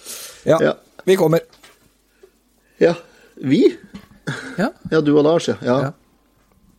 Ja, 0.46 0.58
Ja. 0.62 0.72
vi 1.06 1.16
kommer. 1.18 1.42
Ja. 2.82 2.94
Vi? 3.42 3.60
Ja. 4.58 4.70
Ja, 4.90 5.00
du 5.04 5.12
og 5.18 5.24
Lars, 5.26 5.48
ja. 5.50 5.56
Ja. 5.62 5.76
Ja. 5.88 5.90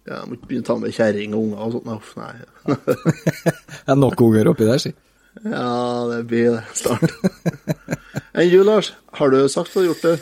ja 0.07 0.19
jeg 0.21 0.29
må 0.31 0.37
ikke 0.39 0.49
begynne 0.51 0.65
å 0.65 0.69
ta 0.71 0.77
med 0.81 0.95
kjerring 0.95 1.35
og 1.35 1.43
unger 1.43 1.65
og 1.65 1.75
sånt. 1.75 1.91
Uff, 1.95 2.13
nei. 2.19 2.33
Det 3.85 3.93
er 3.93 3.99
nok 3.99 4.23
unger 4.25 4.49
oppi 4.53 4.67
der, 4.69 4.81
si. 4.81 4.93
Ja, 5.43 5.67
det 6.09 6.21
blir 6.31 6.55
det 6.55 6.63
snart. 6.79 7.11
Enn 8.33 8.49
du, 8.53 8.61
Lars? 8.63 8.93
Har 9.19 9.33
du 9.35 9.41
sagt 9.51 9.73
hva 9.73 9.81
du 9.83 9.83
har 9.83 9.89
gjort 9.91 10.05
det? 10.07 10.15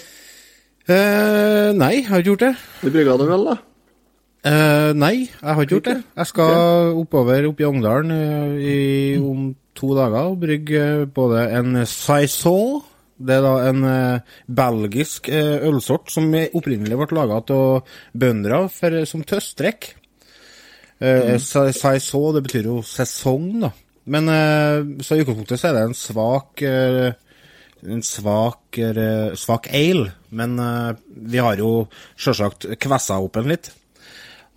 Eh, 0.89 1.69
nei, 1.77 1.91
jeg 2.01 2.07
har 2.09 2.19
ikke 2.23 2.31
gjort 2.33 2.43
det. 2.47 2.53
Du 2.81 2.89
brygga 2.91 3.13
deg 3.21 3.29
vel, 3.29 3.45
da? 3.53 3.55
Eh, 4.43 4.91
nei, 4.99 5.13
jeg 5.29 5.55
har 5.55 5.63
ikke 5.63 5.77
gjort 5.77 5.89
det. 5.89 5.99
Jeg 6.19 6.29
skal 6.33 6.95
oppover 6.99 7.47
opp 7.47 7.61
i 7.61 7.67
Ongdalen 7.67 8.15
eh, 8.15 8.55
i, 8.59 8.79
om 9.19 9.51
to 9.77 9.93
dager 9.95 10.33
og 10.33 10.41
brygge 10.41 10.87
både 11.15 11.45
en 11.57 11.79
Saison 11.89 12.81
Det 13.17 13.37
er 13.37 13.45
da 13.45 13.53
en 13.69 13.85
uh, 13.87 14.33
belgisk 14.45 15.29
uh, 15.31 15.63
ølsort 15.69 16.11
som 16.11 16.27
opprinnelig 16.33 16.97
ble 16.99 17.15
laga 17.15 17.39
av 17.39 17.93
bønder 18.11 19.05
som 19.07 19.23
tøstdrikk. 19.23 19.93
Uh, 20.99 21.37
Saison, 21.39 22.33
det 22.35 22.43
betyr 22.43 22.67
jo 22.67 22.81
sesong, 22.85 23.47
da. 23.63 23.71
Men 24.03 24.29
eh, 24.29 25.03
så 25.03 25.15
i 25.15 25.23
utgangspunktet 25.23 25.61
så 25.61 25.69
er 25.69 25.77
det 25.77 25.83
en 25.87 25.95
svak 25.97 26.63
eh, 26.67 27.13
en 27.83 28.03
svak, 28.03 28.77
eh, 28.79 29.33
svak 29.35 29.67
ale, 29.75 30.13
men 30.31 30.59
eh, 30.59 30.91
vi 31.31 31.39
har 31.43 31.59
jo 31.59 31.87
sjølsagt 32.15 32.67
kvessa 32.79 33.19
opp 33.23 33.39
en 33.39 33.49
litt. 33.51 33.71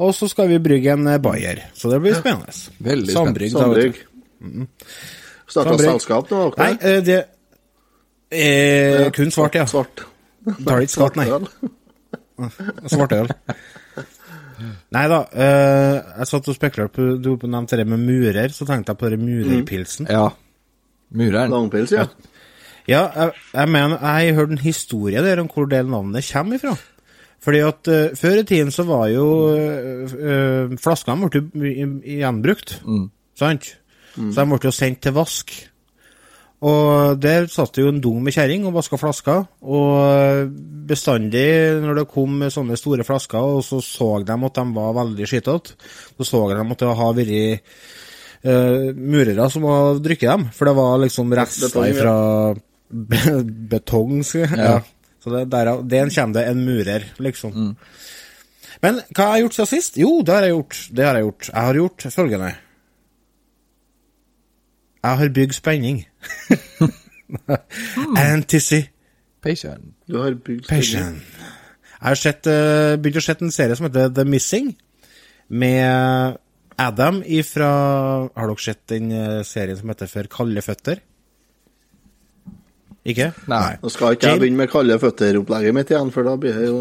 Og 0.02 0.12
så 0.14 0.28
skal 0.28 0.50
vi 0.50 0.59
brygge 0.61 0.92
en 0.92 1.06
eh, 1.09 1.20
Bayer, 1.22 1.62
så 1.76 1.90
det 1.92 2.02
blir 2.04 2.18
spennende. 2.18 2.52
Veldig. 2.85 3.14
Sambrygg, 3.14 3.54
Sandbrygg. 3.54 4.02
du. 4.40 4.66
Starta 5.46 5.78
selskap 5.78 6.30
nå, 6.35 6.42
Nei, 6.59 6.72
eh, 6.82 7.00
det 7.06 7.20
er 8.35 9.11
kun 9.14 9.30
svart, 9.32 9.56
ja. 9.56 9.64
Svart. 9.70 10.04
Tar 10.66 10.82
ikke 10.85 10.94
skatt, 10.94 11.16
nei. 11.18 11.28
Svartøl. 12.90 13.30
Nei 14.96 15.02
da, 15.12 15.18
eh, 15.37 15.96
jeg 16.20 16.28
satt 16.30 16.46
og 16.48 16.56
spekulerte 16.56 16.96
på 16.96 17.06
Du 17.20 17.35
nevnte 17.44 17.76
det 17.76 17.85
med 17.88 18.00
murer, 18.00 18.52
så 18.54 18.64
tenkte 18.68 18.94
jeg 18.94 19.00
på 19.02 19.11
det 19.12 19.18
murerpilsen. 19.20 20.09
Ja. 20.09 20.30
Mureren. 21.16 21.52
Langpils, 21.52 21.92
ja. 21.92 22.06
Ja, 22.87 23.02
jeg, 23.12 23.32
jeg 23.52 23.68
mener, 23.74 23.98
jeg 23.98 24.30
har 24.30 24.38
hørt 24.40 24.54
en 24.54 24.62
historie 24.62 25.22
der 25.22 25.42
om 25.42 25.50
hvor 25.52 25.66
det 25.70 25.82
navnet 25.87 26.28
kommer 26.32 26.56
ifra. 26.56 26.76
Fordi 27.44 27.61
at 27.62 27.88
uh, 27.92 28.14
før 28.18 28.40
i 28.40 28.46
tiden 28.49 28.72
så 28.75 28.87
var 28.88 29.09
jo 29.12 29.27
uh, 29.53 30.16
uh, 30.16 30.77
flaskene 30.83 31.29
ble 31.31 31.42
gjenbrukt, 32.16 32.79
mm. 32.87 33.07
sant? 33.38 33.72
sant? 34.16 34.33
Så 34.33 34.40
de 34.40 34.46
ble 34.51 34.61
jo 34.64 34.72
sendt 34.72 35.03
til 35.05 35.12
vask. 35.16 35.53
Og 36.66 37.18
der 37.20 37.44
satt 37.53 37.75
det 37.77 37.83
jo 37.85 37.90
en 37.92 38.01
dung 38.01 38.22
med 38.25 38.33
kjerring 38.33 38.64
og 38.64 38.72
vaska 38.79 38.96
flasker. 38.96 39.42
Og 39.61 40.49
bestandig 40.88 41.44
når 41.83 42.01
det 42.01 42.07
kom 42.14 42.40
sånne 42.51 42.79
store 42.81 43.05
flasker, 43.05 43.37
og 43.59 43.61
så 43.66 43.83
så 43.85 44.09
de 44.25 44.38
at 44.49 44.57
de 44.57 44.64
var 44.79 44.96
veldig 44.96 45.29
skitete, 45.29 45.77
så 46.16 46.25
så 46.25 46.40
de 46.55 46.64
at 46.64 46.81
det 46.81 46.94
har 47.03 47.12
vært 47.18 47.61
uh, 48.46 48.88
murere 48.96 49.51
som 49.53 49.68
har 49.68 50.01
drukket 50.01 50.31
dem. 50.33 50.49
For 50.57 50.70
det 50.70 50.77
var 50.81 50.99
liksom 51.05 51.37
rester 51.37 51.68
fra 52.01 52.16
betong. 53.77 54.22
skal 54.25 54.46
jeg- 54.49 54.59
Ja. 54.59 54.81
Så 55.26 55.32
det, 55.34 55.46
der, 55.50 55.72
den 55.82 56.10
kommer 56.14 56.38
det 56.38 56.44
en 56.46 56.60
murer, 56.62 57.04
liksom. 57.18 57.72
Men 58.84 59.00
hva 59.10 59.24
har 59.24 59.40
jeg 59.40 59.46
gjort 59.46 59.56
siden 59.56 59.70
sist? 59.72 59.96
Jo, 59.98 60.20
det 60.22 60.34
har 60.36 60.46
jeg 60.46 60.52
gjort. 60.54 60.76
Det 60.94 61.06
har 61.06 61.18
jeg 61.18 61.26
gjort. 61.26 61.48
Jeg 61.48 61.66
har 61.66 61.78
gjort 61.80 62.06
følgende. 62.14 62.50
Jeg 65.02 65.20
har 65.20 65.32
bygd 65.40 65.56
spenning. 65.56 65.98
Anticipation. 68.22 68.92
Patient. 69.42 69.90
Du 70.06 70.20
har 70.22 70.38
bygd 70.46 70.68
spillet. 70.68 71.18
Jeg 71.96 72.06
har 72.06 72.18
sett, 72.22 72.46
uh, 72.46 72.94
begynt 73.02 73.18
å 73.18 73.24
se 73.26 73.34
en 73.40 73.54
serie 73.54 73.78
som 73.78 73.88
heter 73.88 74.14
The 74.14 74.26
Missing, 74.28 74.72
med 75.48 76.38
Adam 76.78 77.22
ifra 77.26 77.68
Har 78.30 78.50
dere 78.50 78.62
sett 78.62 78.82
den 78.90 79.12
eh, 79.14 79.42
serien 79.46 79.78
som 79.78 79.92
heter 79.92 80.10
For 80.10 80.26
kalde 80.30 80.62
føtter? 80.62 80.98
Ikke? 83.07 83.31
Nei. 83.51 83.77
Nå 83.83 83.92
skal 83.92 84.16
ikke 84.16 84.33
jeg 84.33 84.42
begynne 84.42 84.64
med 84.64 84.73
kalde 84.73 84.99
føtter-opplegget 85.03 85.77
mitt 85.77 85.92
igjen, 85.92 86.11
for 86.14 86.27
da 86.27 86.35
blir 86.40 86.59
det 86.59 86.66
jo 86.71 86.81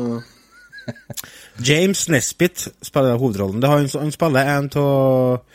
James 1.66 2.04
Nesbitt 2.14 2.68
spiller 2.86 3.18
hovedrollen. 3.22 3.62
Det 3.62 3.70
har 3.70 3.82
han, 3.82 3.90
han 3.94 4.14
spiller 4.14 4.52
en 4.56 4.70
av 4.82 5.46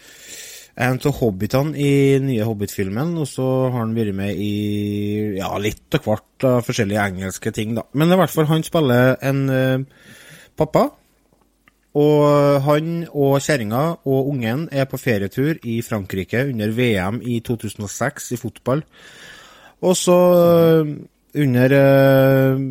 en 0.81 0.97
av 0.97 1.17
hobbitene 1.19 1.77
i 1.77 1.93
nye 2.25 2.47
Hobbit-filmen, 2.47 3.13
og 3.21 3.29
så 3.29 3.47
har 3.69 3.83
han 3.83 3.93
vært 3.97 4.17
med 4.17 4.39
i 4.41 4.55
ja, 5.37 5.51
litt 5.61 5.99
og 5.99 6.07
hvert 6.07 6.47
av 6.49 6.63
forskjellige 6.65 7.05
engelske 7.11 7.53
ting, 7.53 7.75
da. 7.77 7.85
Men 7.93 8.13
i 8.13 8.17
hvert 8.17 8.33
fall, 8.33 8.49
han 8.49 8.65
spiller 8.65 9.19
en 9.29 9.43
uh, 9.51 10.09
pappa, 10.57 10.87
og 12.01 12.63
han 12.65 13.03
og 13.11 13.41
kjerringa 13.43 13.83
og 14.07 14.29
ungen 14.31 14.69
er 14.71 14.87
på 14.87 15.01
ferietur 15.01 15.59
i 15.67 15.81
Frankrike 15.83 16.45
under 16.53 16.71
VM 16.71 17.19
i 17.27 17.41
2006 17.43 18.31
i 18.37 18.39
fotball. 18.39 18.85
Og 19.87 19.97
så 19.97 20.17
øh, 20.37 20.91
under 21.41 21.75
øh, 21.77 22.65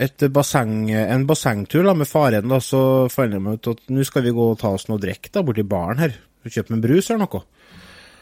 et 0.00 0.24
basseng, 0.32 0.90
en 0.90 1.26
bassengtur 1.28 1.88
med 1.94 2.08
faren, 2.08 2.48
da, 2.48 2.60
så 2.60 3.08
fant 3.12 3.32
de 3.32 3.40
ut 3.40 3.70
at 3.72 3.82
nå 3.92 4.04
skal 4.04 4.24
vi 4.24 4.34
gå 4.36 4.50
og 4.52 4.60
ta 4.60 4.72
oss 4.76 4.88
noe 4.88 5.00
drikk 5.00 5.30
borti 5.40 5.64
baren 5.64 6.00
her. 6.00 6.16
Kjøpe 6.48 6.72
en 6.72 6.84
brus 6.84 7.10
eller 7.10 7.26
noe. 7.26 7.42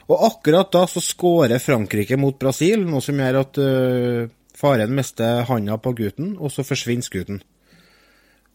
Og 0.09 0.25
akkurat 0.27 0.73
da 0.73 0.87
så 0.91 1.03
skårer 1.05 1.61
Frankrike 1.63 2.17
mot 2.19 2.39
Brasil, 2.41 2.83
noe 2.89 3.05
som 3.05 3.21
gjør 3.21 3.39
at 3.43 3.61
uh, 3.61 4.31
faren 4.57 4.95
mister 4.97 5.45
handa 5.47 5.77
på 5.79 5.93
gutten, 5.95 6.33
og 6.41 6.51
så 6.51 6.65
forsvinner 6.67 7.13
gutten. 7.13 7.43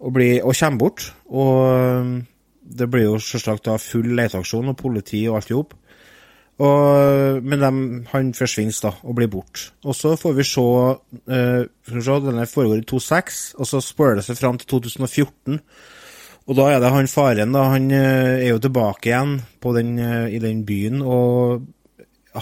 Og, 0.01 0.09
blir, 0.17 0.41
og 0.43 0.57
kommer 0.57 0.81
bort. 0.81 1.05
Og 1.29 2.23
det 2.63 2.89
blir 2.91 3.05
jo 3.05 3.19
selvsagt 3.21 3.69
da 3.69 3.77
full 3.79 4.15
leteaksjon 4.17 4.73
og 4.73 4.79
politi 4.79 5.23
og 5.29 5.39
alt 5.39 5.53
i 5.53 5.55
hop. 5.55 5.77
Og, 6.63 7.41
men 7.43 7.63
dem, 7.63 7.79
han 8.11 8.31
forsvinner 8.37 8.77
da, 8.85 8.93
og 9.03 9.17
blir 9.17 9.31
borte. 9.31 9.71
Og 9.83 9.97
så 9.97 10.13
får 10.19 10.35
vi 10.37 10.45
se, 10.47 10.63
eh, 11.33 11.63
se 11.89 12.17
Denne 12.23 12.45
foregår 12.47 12.83
i 12.83 12.87
2006, 12.87 13.41
og 13.57 13.69
så 13.69 13.81
spør 13.83 14.19
det 14.19 14.25
seg 14.27 14.39
fram 14.39 14.59
til 14.61 14.69
2014. 14.77 15.59
Og 16.43 16.57
da 16.59 16.67
er 16.71 16.81
det 16.83 16.91
han 16.91 17.09
faren, 17.11 17.55
da. 17.55 17.67
Han 17.73 17.91
eh, 17.95 18.45
er 18.45 18.49
jo 18.53 18.61
tilbake 18.63 19.11
igjen 19.11 19.37
den, 19.63 19.95
eh, 19.99 20.35
i 20.35 20.41
den 20.43 20.63
byen 20.67 21.01
og 21.01 21.65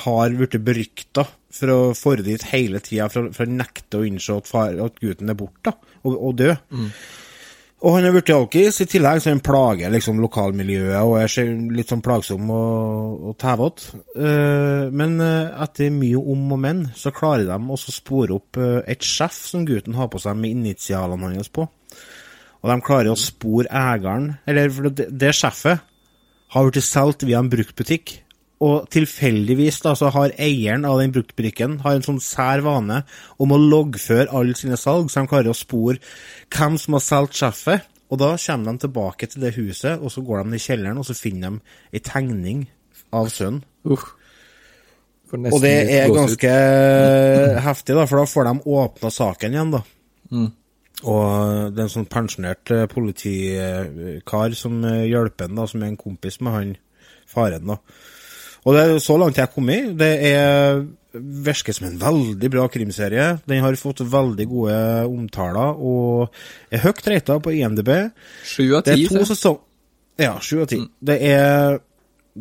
har 0.06 0.36
blitt 0.38 0.56
berykta 0.64 1.26
for 1.52 1.74
å 1.74 1.80
fore 1.98 2.24
dit 2.24 2.44
hele 2.54 2.80
tida, 2.84 3.10
for, 3.12 3.32
for 3.36 3.48
å 3.48 3.58
nekte 3.58 4.00
å 4.00 4.06
innse 4.08 4.38
at, 4.40 4.48
far, 4.48 4.78
at 4.80 5.02
gutten 5.04 5.34
er 5.34 5.38
borte, 5.38 5.74
og, 6.04 6.14
og 6.16 6.38
død. 6.40 6.54
Og 7.82 7.96
han 7.96 8.06
er 8.06 8.14
blitt 8.14 8.30
alkis, 8.30 8.78
i 8.84 8.86
tillegg 8.86 9.24
så 9.24 9.32
han 9.32 9.40
plager 9.42 9.90
liksom 9.90 10.20
lokalmiljøet 10.22 11.00
og 11.02 11.16
er 11.18 11.54
litt 11.74 11.90
sånn 11.90 12.04
plagsom 12.06 12.52
og, 12.54 13.24
og 13.32 13.38
tævete. 13.42 14.02
Uh, 14.14 14.86
men 14.94 15.16
uh, 15.18 15.50
etter 15.66 15.90
mye 15.96 16.22
om 16.22 16.44
og 16.54 16.62
men, 16.62 16.84
så 16.94 17.14
klarer 17.16 17.48
de 17.50 17.58
også 17.58 17.90
å 17.90 17.96
spore 17.96 18.38
opp 18.38 18.60
uh, 18.62 18.84
et 18.86 19.02
sjef 19.02 19.34
som 19.50 19.66
gutten 19.66 19.98
har 19.98 20.12
på 20.14 20.22
seg 20.22 20.38
med 20.38 20.54
initialene 20.60 21.34
hans 21.34 21.50
på. 21.50 21.66
Og 22.62 22.70
de 22.70 22.78
klarer 22.86 23.16
å 23.16 23.18
spore 23.18 23.66
eieren, 23.74 24.36
eller 24.46 24.70
det, 24.94 25.10
det 25.10 25.34
sjefet 25.34 25.82
har 26.54 26.68
blitt 26.68 26.86
solgt 26.86 27.26
via 27.26 27.42
en 27.42 27.50
bruktbutikk. 27.50 28.20
Og 28.62 28.86
tilfeldigvis 28.94 29.80
da, 29.82 29.96
så 29.98 30.12
har 30.14 30.36
eieren 30.38 30.84
av 30.86 31.00
den 31.02 31.14
bruktbrikken 31.16 31.80
har 31.82 31.96
en 31.98 32.06
sånn 32.06 32.20
sær 32.22 32.62
vane 32.62 33.00
om 33.42 33.54
å 33.56 33.58
loggføre 33.58 34.30
alle 34.38 34.54
sine 34.58 34.78
salg, 34.78 35.10
så 35.10 35.24
de 35.24 35.32
klarer 35.32 35.50
å 35.50 35.58
spore 35.58 35.98
hvem 36.54 36.78
som 36.78 36.94
har 36.98 37.02
solgt 37.06 37.40
sjefet. 37.40 37.88
Og 38.12 38.20
da 38.20 38.34
kommer 38.38 38.74
de 38.76 38.84
tilbake 38.84 39.28
til 39.32 39.42
det 39.46 39.54
huset, 39.56 39.98
og 40.04 40.12
så 40.14 40.22
går 40.22 40.44
de 40.44 40.52
ned 40.52 40.60
i 40.60 40.66
kjelleren, 40.66 40.98
og 41.00 41.08
så 41.08 41.16
finner 41.18 41.56
de 41.56 41.62
ei 41.98 42.02
tegning 42.04 42.66
av 43.16 43.30
sønnen. 43.34 43.64
Uh, 45.32 45.48
Og 45.56 45.62
det 45.64 45.72
er 45.96 46.10
ganske 46.12 46.52
ganske 46.52 47.62
heftig, 47.66 47.96
da, 47.96 48.06
for 48.06 48.20
da 48.20 48.26
får 48.28 48.44
de 48.50 48.56
åpna 48.68 49.10
saken 49.16 49.54
igjen, 49.56 49.72
da. 49.78 49.82
Og 51.08 51.72
det 51.74 51.80
er 51.80 51.86
en 51.88 51.94
sånn 51.96 52.10
pensjonert 52.12 52.72
eh, 52.76 52.84
politikar 52.92 54.54
som 54.60 54.84
eh, 54.86 55.08
hjelper 55.10 55.48
han, 55.48 55.56
da, 55.58 55.66
som 55.72 55.82
er 55.82 55.88
en 55.94 55.98
kompis 55.98 56.38
med 56.44 56.54
han 56.54 56.74
faren, 57.32 57.72
da. 57.72 57.80
Og 58.66 58.76
det 58.78 58.82
er 58.86 59.00
så 59.02 59.16
langt 59.18 59.38
jeg 59.40 59.48
har 59.48 59.54
kommet. 59.56 59.94
Det 59.98 60.12
er 60.32 60.84
virker 61.12 61.74
som 61.76 61.88
en 61.90 61.98
veldig 62.00 62.50
bra 62.54 62.68
krimserie. 62.72 63.40
Den 63.50 63.64
har 63.66 63.76
fått 63.76 64.00
veldig 64.08 64.46
gode 64.48 64.76
omtaler 65.10 65.74
og 65.76 66.30
er 66.72 66.84
høyt 66.86 67.02
rata 67.12 67.36
på 67.44 67.52
IMDb. 67.58 67.90
Sju 68.48 68.70
av 68.78 68.84
Det 68.86 68.96
ti. 68.96 69.06
er 69.06 69.10
to 69.10 69.26
så- 69.26 69.34
sesong... 69.36 69.58
Ja, 70.22 70.36
sju 70.40 70.62
av 70.62 70.68
ti. 70.72 70.80
Det 71.02 71.18
er 71.32 71.80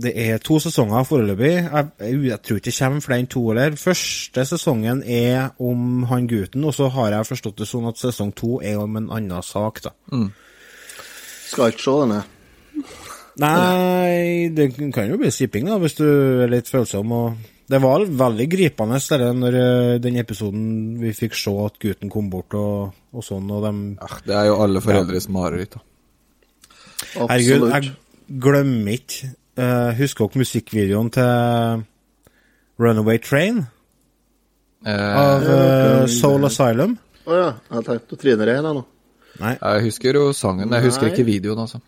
det 0.00 0.12
er 0.14 0.38
to 0.38 0.60
sesonger 0.62 1.02
foreløpig. 1.02 1.48
Jeg, 1.66 1.86
jeg, 1.98 2.18
jeg 2.28 2.42
tror 2.46 2.58
ikke 2.60 2.70
det 2.70 2.74
kommer 2.78 3.00
flere 3.02 3.18
enn 3.24 3.26
to 3.32 3.40
eller. 3.50 3.72
Første 3.80 4.44
sesongen 4.46 5.00
er 5.02 5.48
om 5.58 6.04
han 6.06 6.28
gutten, 6.30 6.62
og 6.64 6.76
så 6.76 6.86
har 6.94 7.10
jeg 7.10 7.26
forstått 7.26 7.58
det 7.58 7.66
sånn 7.66 7.88
at 7.90 7.98
sesong 7.98 8.30
to 8.38 8.60
er 8.62 8.78
om 8.78 8.94
en 9.00 9.08
annen 9.10 9.42
sak, 9.42 9.80
da. 9.82 9.90
Skal 11.50 11.72
ikke 11.72 11.82
se 11.88 11.96
denne. 12.04 12.20
Nei, 13.40 14.50
det 14.52 14.68
kan 14.94 15.08
jo 15.08 15.16
bli 15.20 15.30
sipping, 15.32 15.68
da, 15.70 15.78
hvis 15.80 15.96
du 15.98 16.06
er 16.44 16.50
litt 16.52 16.68
følsom. 16.68 17.12
og 17.16 17.50
Det 17.70 17.80
var 17.82 18.04
veldig 18.04 18.46
gripende 18.52 19.00
det 19.00 19.18
der, 19.22 19.32
når 19.36 19.58
eh, 19.60 19.94
den 20.02 20.20
episoden 20.20 20.66
vi 21.00 21.14
fikk 21.16 21.38
se 21.38 21.54
at 21.64 21.78
gutten 21.80 22.12
kom 22.12 22.28
bort 22.32 22.54
og, 22.58 22.92
og 23.14 23.24
sånn, 23.24 23.48
og 23.50 23.64
de 23.64 23.74
ja, 23.96 24.20
Det 24.26 24.36
er 24.36 24.50
jo 24.50 24.60
alle 24.64 24.84
foreldres 24.84 25.28
mareritt. 25.32 25.76
da. 25.78 25.84
Herregud, 27.16 27.70
jeg 27.72 27.94
glemmer 28.28 28.98
ikke 28.98 29.30
uh, 29.56 29.90
Husker 29.96 30.28
dere 30.28 30.42
musikkvideoen 30.42 31.08
til 31.16 31.84
Runaway 32.80 33.18
Train 33.24 33.64
Eh, 34.86 35.16
av 35.16 35.42
uh, 35.44 36.06
Soul 36.08 36.46
Asylum? 36.48 36.94
Å 37.28 37.36
ja, 37.36 37.48
jeg 37.74 37.84
tenkte 37.84 38.16
å 38.16 38.20
Trine 38.20 38.46
Rein 38.48 38.64
jeg 38.64 38.76
nå. 38.78 38.82
Nei. 39.40 39.54
jeg 39.56 39.84
husker 39.86 40.16
jo 40.16 40.22
sangen, 40.36 40.72
jeg 40.72 40.84
husker 40.86 41.08
Nei. 41.08 41.12
ikke 41.14 41.26
videoen, 41.28 41.60
altså. 41.64 41.80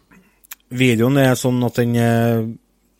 Videoen 0.72 1.18
er 1.20 1.34
sånn 1.38 1.62
at 1.66 1.80
den 1.80 1.96
eh, 2.00 2.44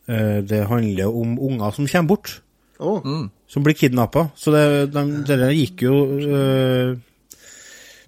eh, 0.09 0.39
Det 0.47 0.65
handler 0.71 1.13
om 1.13 1.39
unger 1.51 1.77
som 1.77 1.89
kommer 1.89 2.15
bort. 2.15 2.35
Å, 2.83 2.99
Som 3.51 3.65
blir 3.65 3.77
kidnappa. 3.79 4.29
Så 4.39 4.55
det, 4.55 4.65
de, 4.95 5.03
det 5.29 5.39
der 5.39 5.55
gikk 5.55 5.85
jo 5.87 5.99
eh, 6.19 6.95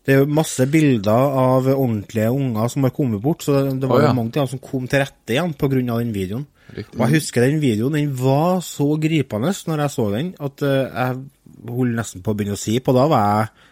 Det 0.05 0.17
er 0.17 0.27
masse 0.29 0.67
bilder 0.71 1.37
av 1.41 1.69
ordentlige 1.75 2.33
unger 2.35 2.73
som 2.73 2.87
har 2.87 2.95
kommet 2.97 3.23
bort, 3.25 3.45
så 3.47 3.55
det, 3.57 3.79
det 3.83 3.91
var 3.91 4.01
oh, 4.01 4.05
ja. 4.05 4.11
jo 4.11 4.19
mange 4.19 4.35
av 4.35 4.43
dem 4.43 4.51
som 4.55 4.65
kom 4.65 4.89
til 4.91 5.05
rette 5.05 5.37
igjen 5.37 5.55
pga. 5.57 5.71
den 5.79 6.13
videoen. 6.17 6.49
Riktig. 6.75 6.97
Og 6.97 7.05
jeg 7.05 7.21
husker 7.21 7.45
den 7.45 7.61
videoen, 7.63 7.97
den 7.97 8.11
var 8.19 8.59
så 8.65 8.89
gripende 9.01 9.53
når 9.69 9.85
jeg 9.85 9.95
så 9.95 10.09
den, 10.15 10.35
at 10.43 10.65
eh, 10.65 10.83
jeg 10.89 11.71
holdt 11.71 11.97
nesten 12.01 12.25
på 12.25 12.33
å 12.33 12.37
begynne 12.39 12.59
å 12.59 12.61
si 12.61 12.79
på. 12.81 12.97
Da 12.97 13.07
var 13.11 13.31
jeg 13.31 13.71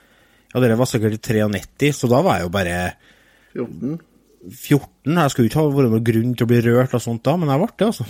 Ja, 0.53 0.61
det 0.61 0.77
var 0.77 0.89
sikkert 0.89 1.31
i 1.33 1.45
93, 1.49 1.95
så 1.97 2.09
da 2.13 2.19
var 2.25 2.39
jeg 2.39 2.45
jo 2.45 2.53
bare 2.53 2.79
14. 3.57 4.01
14. 4.51 4.89
Jeg 5.07 5.31
skulle 5.31 5.49
ikke 5.51 5.61
ha 5.61 5.71
vært 5.71 5.93
noen 5.93 6.05
grunn 6.07 6.35
til 6.35 6.47
å 6.47 6.51
bli 6.51 6.61
rørt 6.67 6.95
og 6.99 7.03
sånt 7.05 7.23
da, 7.27 7.37
men 7.39 7.53
jeg 7.53 7.63
ble 7.63 7.71
det, 7.79 7.87
altså. 7.93 8.07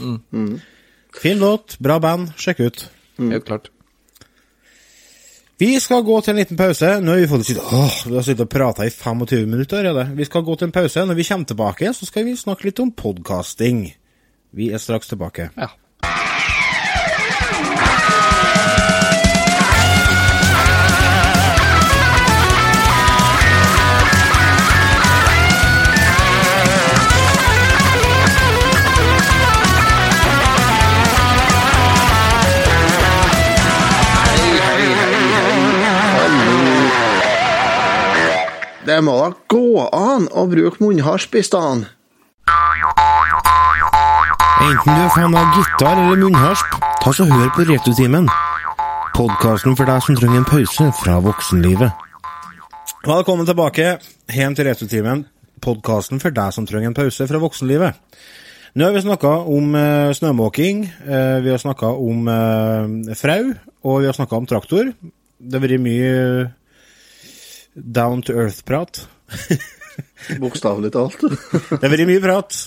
Fin 1.22 1.38
låt, 1.42 1.76
bra 1.84 1.98
band, 2.00 2.32
sjekk 2.40 2.62
ut. 2.64 2.84
Helt 3.20 3.44
klart. 3.48 3.68
Vi 5.62 5.76
skal 5.78 6.02
gå 6.02 6.16
til 6.24 6.32
en 6.32 6.40
liten 6.40 6.58
pause. 6.58 6.88
Nå 7.04 7.12
har 7.12 7.20
vi 7.20 7.28
fått 7.30 7.44
sitte, 7.46 7.62
åh, 7.62 7.98
vi 8.08 8.16
har 8.16 8.24
sittet 8.26 8.46
og 8.46 8.50
prata 8.50 8.86
i 8.88 8.90
25 8.90 9.44
minutter 9.46 9.78
allerede. 9.78 10.16
Vi 10.18 10.26
skal 10.26 10.42
gå 10.42 10.56
til 10.58 10.70
en 10.70 10.74
pause. 10.74 11.04
Når 11.06 11.20
vi 11.20 11.26
kommer 11.28 11.46
tilbake, 11.52 11.92
så 11.94 12.08
skal 12.08 12.24
vi 12.26 12.32
snakke 12.40 12.66
litt 12.66 12.80
om 12.82 12.90
podkasting. 12.90 13.84
Vi 14.56 14.72
er 14.74 14.82
straks 14.82 15.12
tilbake. 15.12 15.50
Ja. 15.54 15.68
Det 38.92 38.98
må 39.00 39.12
da 39.16 39.28
gå 39.48 39.84
an 39.96 40.26
å 40.36 40.42
bruke 40.50 40.82
munnharsp 40.82 41.38
i 41.38 41.42
stedet. 41.46 41.86
Enten 44.66 44.90
du 44.90 45.00
er 45.00 45.14
fan 45.14 45.36
av 45.38 45.54
gitar 45.56 45.96
eller 46.02 46.20
munnharsp, 46.20 46.76
ta 47.00 47.14
så 47.16 47.24
hør 47.30 47.48
på 47.56 47.64
Retutimen. 47.70 48.28
Podkasten 49.16 49.78
for 49.78 49.88
deg 49.88 50.04
som 50.04 50.18
trenger 50.18 50.42
en 50.42 50.48
pause 50.50 50.90
fra 51.00 51.16
voksenlivet. 51.24 52.04
Velkommen 53.08 53.48
tilbake 53.48 53.96
hjem 54.36 54.58
til 54.60 54.68
Retutimen, 54.68 55.24
podkasten 55.64 56.20
for 56.20 56.36
deg 56.36 56.52
som 56.52 56.68
trenger 56.68 56.92
en 56.92 57.00
pause 57.00 57.30
fra 57.30 57.40
voksenlivet. 57.40 57.96
Nå 58.76 58.90
har 58.90 58.92
vi 58.92 59.06
snakka 59.08 59.36
om 59.56 59.72
uh, 59.72 60.12
snømåking, 60.20 60.84
uh, 61.08 61.38
vi 61.40 61.54
har 61.54 61.64
snakka 61.64 61.96
om 61.96 62.28
uh, 62.28 63.14
frau, 63.16 63.54
og 63.88 64.02
vi 64.02 64.12
har 64.12 64.20
snakka 64.20 64.36
om 64.36 64.52
traktor. 64.52 64.92
Det 65.40 65.56
har 65.56 65.64
vært 65.64 65.80
mye 65.80 66.50
down 67.74 68.22
to 68.22 68.34
earth-prat. 68.36 69.06
Bokstavelig 70.42 70.92
talt. 70.94 71.18
Det 71.70 71.82
har 71.82 71.92
vært 71.92 72.08
mye 72.08 72.22
prat. 72.22 72.58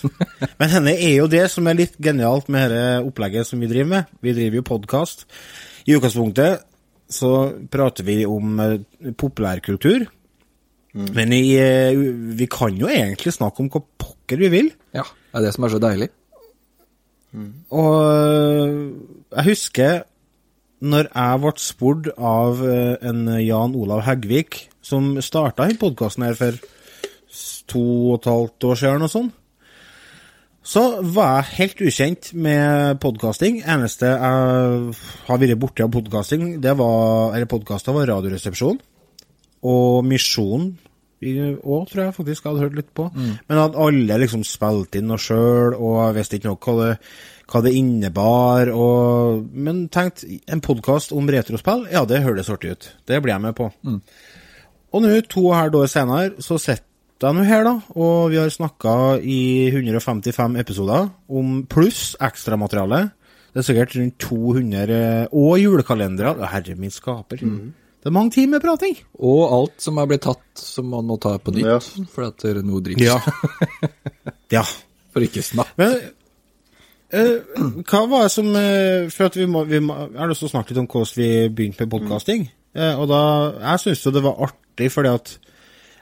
Men 0.60 0.74
henne 0.74 0.96
er 0.96 1.16
jo 1.22 1.30
det 1.32 1.46
som 1.54 1.68
er 1.70 1.80
litt 1.80 1.96
genialt 2.02 2.50
med 2.54 2.70
dette 2.74 3.06
opplegget 3.08 3.50
som 3.50 3.62
vi 3.62 3.70
driver 3.72 3.92
med. 3.94 4.18
Vi 4.22 4.36
driver 4.36 4.60
jo 4.60 4.68
podkast. 4.74 5.26
I 5.86 5.96
utgangspunktet 5.98 6.66
så 7.12 7.32
prater 7.72 8.06
vi 8.06 8.24
om 8.26 8.58
populærkultur. 8.58 9.16
populærkultur. 9.22 10.12
Men 10.96 11.34
i, 11.36 11.58
eh, 11.60 11.98
vi 12.40 12.48
kan 12.48 12.76
jo 12.80 12.88
egentlig 12.88 13.34
snakke 13.36 13.60
om 13.60 13.70
hva 13.70 13.82
pokker 14.00 14.40
vi 14.40 14.48
vil. 14.54 14.70
Ja, 14.96 15.04
det 15.04 15.42
er 15.42 15.44
det 15.44 15.54
som 15.56 15.66
er 15.68 15.74
så 15.74 15.80
deilig. 15.84 16.10
Og 17.76 17.96
øh, 18.16 18.94
jeg 19.36 19.44
husker 19.50 20.06
når 20.86 21.10
jeg 21.10 21.42
ble 21.44 21.52
spurt 21.60 22.08
av 22.16 22.62
en 22.64 23.28
Jan 23.42 23.76
Olav 23.76 24.04
Heggvik, 24.06 24.70
som 24.86 25.16
starta 25.26 25.66
denne 25.66 25.82
podkasten 25.82 26.28
her 26.28 26.38
for 26.38 26.60
to 27.70 27.82
og 28.12 28.20
et 28.20 28.30
halvt 28.30 28.68
år 28.70 28.80
siden, 28.80 29.06
og 29.08 29.12
sånn, 29.12 29.32
så 30.66 30.82
var 31.14 31.44
jeg 31.44 31.54
helt 31.60 31.82
ukjent 31.86 32.32
med 32.42 33.00
podkasting. 33.04 33.60
Eneste 33.70 34.10
jeg 34.10 34.96
har 35.28 35.42
vært 35.42 35.60
borti 35.62 35.86
av 35.86 35.92
podkasting, 35.94 36.56
det 36.62 36.74
var, 36.78 37.36
eller 37.36 37.50
podkaster, 37.50 37.94
var 37.94 38.10
Radioresepsjonen 38.10 38.82
og 39.66 40.06
Misjonen 40.06 40.76
òg, 41.26 41.88
tror 41.90 42.02
jeg 42.04 42.14
faktisk 42.14 42.44
jeg 42.44 42.52
hadde 42.52 42.66
hørt 42.68 42.76
litt 42.78 42.90
på. 42.98 43.08
Men 43.50 43.62
at 43.62 43.78
alle 43.82 44.18
liksom 44.22 44.44
spilte 44.46 45.00
inn 45.00 45.08
noe 45.10 45.22
sjøl, 45.22 45.74
og 45.74 45.96
jeg 46.04 46.16
visste 46.20 46.38
ikke 46.38 46.52
noe 46.52 46.60
hva 46.62 46.76
det, 46.82 46.90
hva 47.50 47.62
det 47.66 47.74
innebar. 47.80 48.70
Og, 48.74 49.46
men 49.54 49.88
tenkte, 49.94 50.30
en 50.52 50.62
podkast 50.66 51.16
om 51.16 51.30
retrospill, 51.34 51.88
ja, 51.94 52.04
det 52.06 52.22
høres 52.26 52.52
artig 52.54 52.76
ut. 52.76 52.90
Det 53.10 53.22
blir 53.24 53.34
jeg 53.34 53.46
med 53.48 53.58
på. 53.58 53.72
Og 54.94 55.04
nå, 55.04 55.14
to 55.30 55.48
og 55.48 55.54
et 55.54 55.62
halvt 55.64 55.80
år 55.82 55.92
senere, 55.92 56.44
så 56.44 56.60
sitter 56.62 56.84
jeg 57.26 57.38
nå 57.38 57.46
her, 57.48 57.64
da, 57.66 57.74
og 57.96 58.30
vi 58.34 58.38
har 58.38 58.52
snakka 58.52 59.18
i 59.24 59.40
155 59.72 60.60
episoder 60.62 61.08
om 61.32 61.62
pluss 61.72 62.14
ekstramateriale. 62.24 63.08
Det 63.56 63.62
er 63.62 63.68
sikkert 63.70 63.96
rundt 63.96 64.18
200 64.20 65.28
Og 65.32 65.60
julekalendere. 65.62 66.36
Herre 66.52 66.76
min 66.76 66.92
skaper. 66.92 67.40
Det 67.40 68.12
er 68.12 68.14
mange 68.14 68.36
timer 68.36 68.60
prating. 68.60 68.98
Og 69.24 69.54
alt 69.56 69.80
som 69.82 69.98
er 69.98 70.10
blitt 70.12 70.26
tatt, 70.28 70.44
som 70.60 70.92
man 70.92 71.08
må 71.08 71.16
ta 71.18 71.38
på 71.40 71.56
nytt. 71.56 71.66
Ja. 71.66 71.80
For 72.12 72.28
at 72.28 72.44
det 72.44 72.52
er 72.52 72.60
noe 72.68 72.84
dritt. 72.84 73.00
Ja. 73.02 73.16
ja. 74.58 74.62
For 75.16 75.24
ikke 75.24 75.42
snakke. 75.42 75.74
Men 75.80 75.96
eh, 77.16 77.64
hva 77.88 78.04
var 78.12 78.28
det 78.28 78.34
som 78.36 78.52
eh, 78.60 79.08
For 79.14 79.30
at 79.30 79.40
vi 79.40 79.48
må, 79.48 79.64
vi 79.70 79.80
må 79.80 79.96
Jeg 80.12 80.20
har 80.20 80.30
lyst 80.30 80.44
til 80.44 80.50
å 80.50 80.54
snakke 80.58 80.74
litt 80.74 80.82
om 80.84 80.90
hvordan 80.92 81.16
vi 81.16 81.30
begynte 81.56 81.88
med 81.88 81.94
podkasting. 81.96 82.46
Og 82.76 83.06
da 83.08 83.20
Jeg 83.62 83.82
syns 83.82 84.02
jo 84.04 84.12
det 84.12 84.24
var 84.26 84.42
artig 84.50 84.90
fordi 84.92 85.12
at 85.16 85.30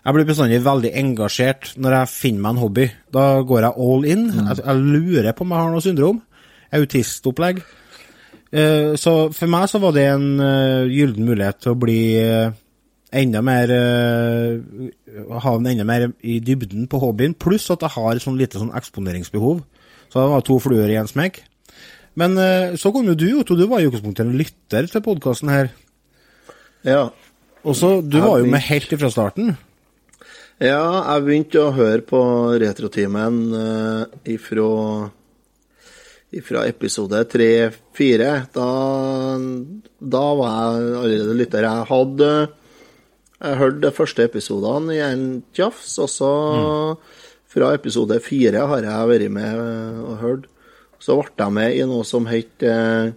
jeg 0.04 0.16
blir 0.18 0.28
bestandig 0.28 0.58
veldig 0.66 0.90
engasjert 1.00 1.70
når 1.80 1.96
jeg 1.96 2.12
finner 2.12 2.44
meg 2.44 2.56
en 2.56 2.64
hobby. 2.64 2.88
Da 3.16 3.28
går 3.48 3.62
jeg 3.64 3.86
all 3.86 4.08
in. 4.10 4.26
Jeg, 4.36 4.58
jeg 4.60 4.82
lurer 4.82 5.32
på 5.32 5.46
om 5.46 5.54
jeg 5.54 5.62
har 5.62 5.72
noe 5.72 5.86
syndrom. 5.86 6.20
Autistopplegg. 6.76 7.62
Eh, 8.52 8.90
så 9.00 9.14
for 9.34 9.54
meg 9.54 9.70
så 9.72 9.80
var 9.82 9.96
det 9.96 10.04
en 10.12 10.28
uh, 10.44 10.90
gyllen 10.92 11.30
mulighet 11.30 11.62
til 11.64 11.72
å 11.72 11.80
bli 11.80 12.02
eh, 12.20 12.52
enda 13.14 13.42
mer 13.46 13.72
eh, 13.74 15.32
Ha 15.42 15.54
en 15.56 15.70
enda 15.72 15.86
mer 15.88 16.10
i 16.22 16.40
dybden 16.44 16.90
på 16.90 17.00
hobbyen, 17.02 17.38
pluss 17.38 17.70
at 17.74 17.86
jeg 17.86 17.96
har 17.96 18.22
sånn 18.22 18.38
lite 18.40 18.60
sånn 18.62 18.74
eksponeringsbehov. 18.76 19.64
Så 20.10 20.20
det 20.20 20.30
var 20.34 20.46
to 20.46 20.60
fluer 20.62 20.92
i 20.92 20.98
en 21.00 21.10
smekk. 21.10 21.40
Men 22.20 22.38
eh, 22.38 22.76
så 22.78 22.92
kom 22.94 23.08
jo 23.10 23.18
du, 23.18 23.30
Otto. 23.40 23.58
Du 23.58 23.66
var 23.70 23.82
i 23.82 23.88
utgangspunktet 23.88 24.26
en 24.26 24.38
lytter 24.38 24.90
til 24.90 25.06
podkasten 25.06 25.54
her. 25.54 25.72
Ja. 26.84 27.10
Og 27.63 27.76
så, 27.80 28.02
Du 28.02 28.17
Jeg 28.17 28.28
var 28.28 28.39
jo 28.39 28.50
med 28.52 28.65
helt 28.67 28.91
ifra 28.91 29.10
starten. 29.12 29.56
Ja, 30.62 31.15
jeg 31.15 31.24
begynte 31.26 31.62
å 31.63 31.74
høre 31.76 32.04
på 32.06 32.19
Retrotimen 32.62 33.39
uh, 33.56 34.04
ifra, 34.30 35.10
ifra 36.32 36.67
episode 36.69 37.24
3-4. 37.32 38.30
Da, 38.54 38.67
da 40.00 40.24
var 40.39 40.54
jeg 40.54 40.93
allerede 41.02 41.39
lytter. 41.39 41.67
Jeg 41.67 41.89
hadde 41.89 42.32
Jeg 43.43 43.60
hørte 43.60 43.84
de 43.84 43.91
første 43.91 44.24
episodene 44.24 44.96
i 44.96 45.02
en 45.04 45.26
tjafs, 45.56 45.98
og 46.00 46.12
så 46.12 46.34
fra 47.54 47.74
episode 47.76 48.17
4 48.24 48.67
har 48.69 48.86
jeg 48.88 49.10
vært 49.10 49.34
med 49.34 49.60
og 50.04 50.15
hørt. 50.22 50.46
Så 51.04 51.17
ble 51.19 51.34
jeg 51.38 51.54
med 51.58 51.76
i 51.76 51.84
noe 51.89 52.06
som 52.08 52.26
het 52.30 52.63
eh, 52.63 53.12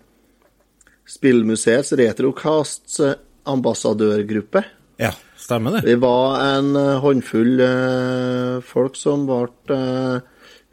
Spillmuseets 1.07 1.95
Retrocasts 2.01 2.99
eh, 3.01 3.15
ambassadørgruppe. 3.49 4.63
Ja, 5.01 5.13
stemmer 5.41 5.77
det. 5.77 5.85
Vi 5.89 5.97
var 6.01 6.41
en 6.45 6.77
eh, 6.79 6.97
håndfull 7.03 7.61
eh, 7.61 8.55
folk 8.65 8.97
som 8.97 9.27
ble 9.29 9.77
uh, 9.77 10.23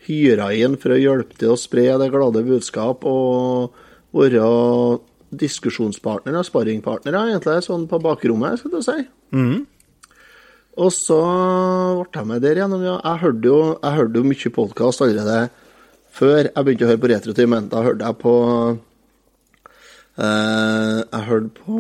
hyra 0.08 0.52
inn 0.56 0.78
for 0.80 0.96
å 0.96 1.00
hjelpe 1.00 1.38
til 1.40 1.54
å 1.54 1.60
spre 1.60 1.90
det 2.00 2.12
glade 2.14 2.46
budskap 2.48 3.04
og 3.08 3.76
være 4.16 4.48
diskusjonspartnere 5.34 6.44
og 6.44 6.48
sparringpartnere, 6.48 7.28
egentlig, 7.32 7.64
sånn 7.66 7.88
på 7.90 8.00
bakrommet, 8.04 8.60
skal 8.62 8.74
du 8.76 8.82
si. 8.86 8.98
Og 10.74 10.90
så 10.94 11.20
ble 12.00 12.22
jeg 12.22 12.30
med 12.30 12.42
der 12.42 12.60
igjennom, 12.60 12.84
ja. 12.86 12.96
Jeg 13.04 13.22
hørte 13.24 13.50
jo, 13.50 13.60
jeg 13.78 13.98
hørte 14.00 14.22
jo 14.22 14.30
mye 14.30 14.54
podkast 14.56 15.04
allerede 15.06 15.38
før 16.14 16.40
jeg 16.48 16.66
begynte 16.66 16.86
å 16.86 16.92
høre 16.92 17.02
på 17.02 17.12
Retrotimen. 17.12 17.70
Da 17.72 17.84
hørte 17.86 18.10
jeg 18.10 18.20
på 18.22 18.34
eh, 18.50 18.80
Jeg 20.18 21.26
hørte 21.28 21.50
på 21.64 21.78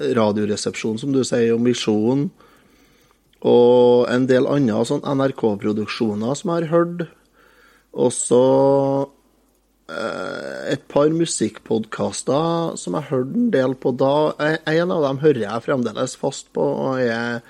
Radioresepsjonen, 0.00 0.98
som 0.98 1.12
du 1.14 1.22
sier, 1.26 1.52
og 1.54 1.62
Misjonen. 1.62 2.30
Og 3.46 4.08
en 4.12 4.26
del 4.28 4.48
andre 4.50 4.82
sånn 4.88 5.06
NRK-produksjoner 5.06 6.36
som 6.36 6.52
jeg 6.52 6.66
har 6.66 6.72
hørt. 6.74 7.06
Og 7.96 8.12
så 8.14 8.44
eh, 9.90 10.74
et 10.74 10.84
par 10.92 11.10
musikkpodkaster 11.14 12.76
som 12.80 12.98
jeg 12.98 13.08
hørte 13.10 13.40
en 13.40 13.48
del 13.54 13.74
på 13.80 13.94
da. 13.96 14.14
En 14.68 14.94
av 14.94 15.06
dem 15.08 15.22
hører 15.24 15.44
jeg 15.46 15.66
fremdeles 15.66 16.16
fast 16.20 16.52
på, 16.56 16.68
og 16.90 17.02
jeg 17.02 17.42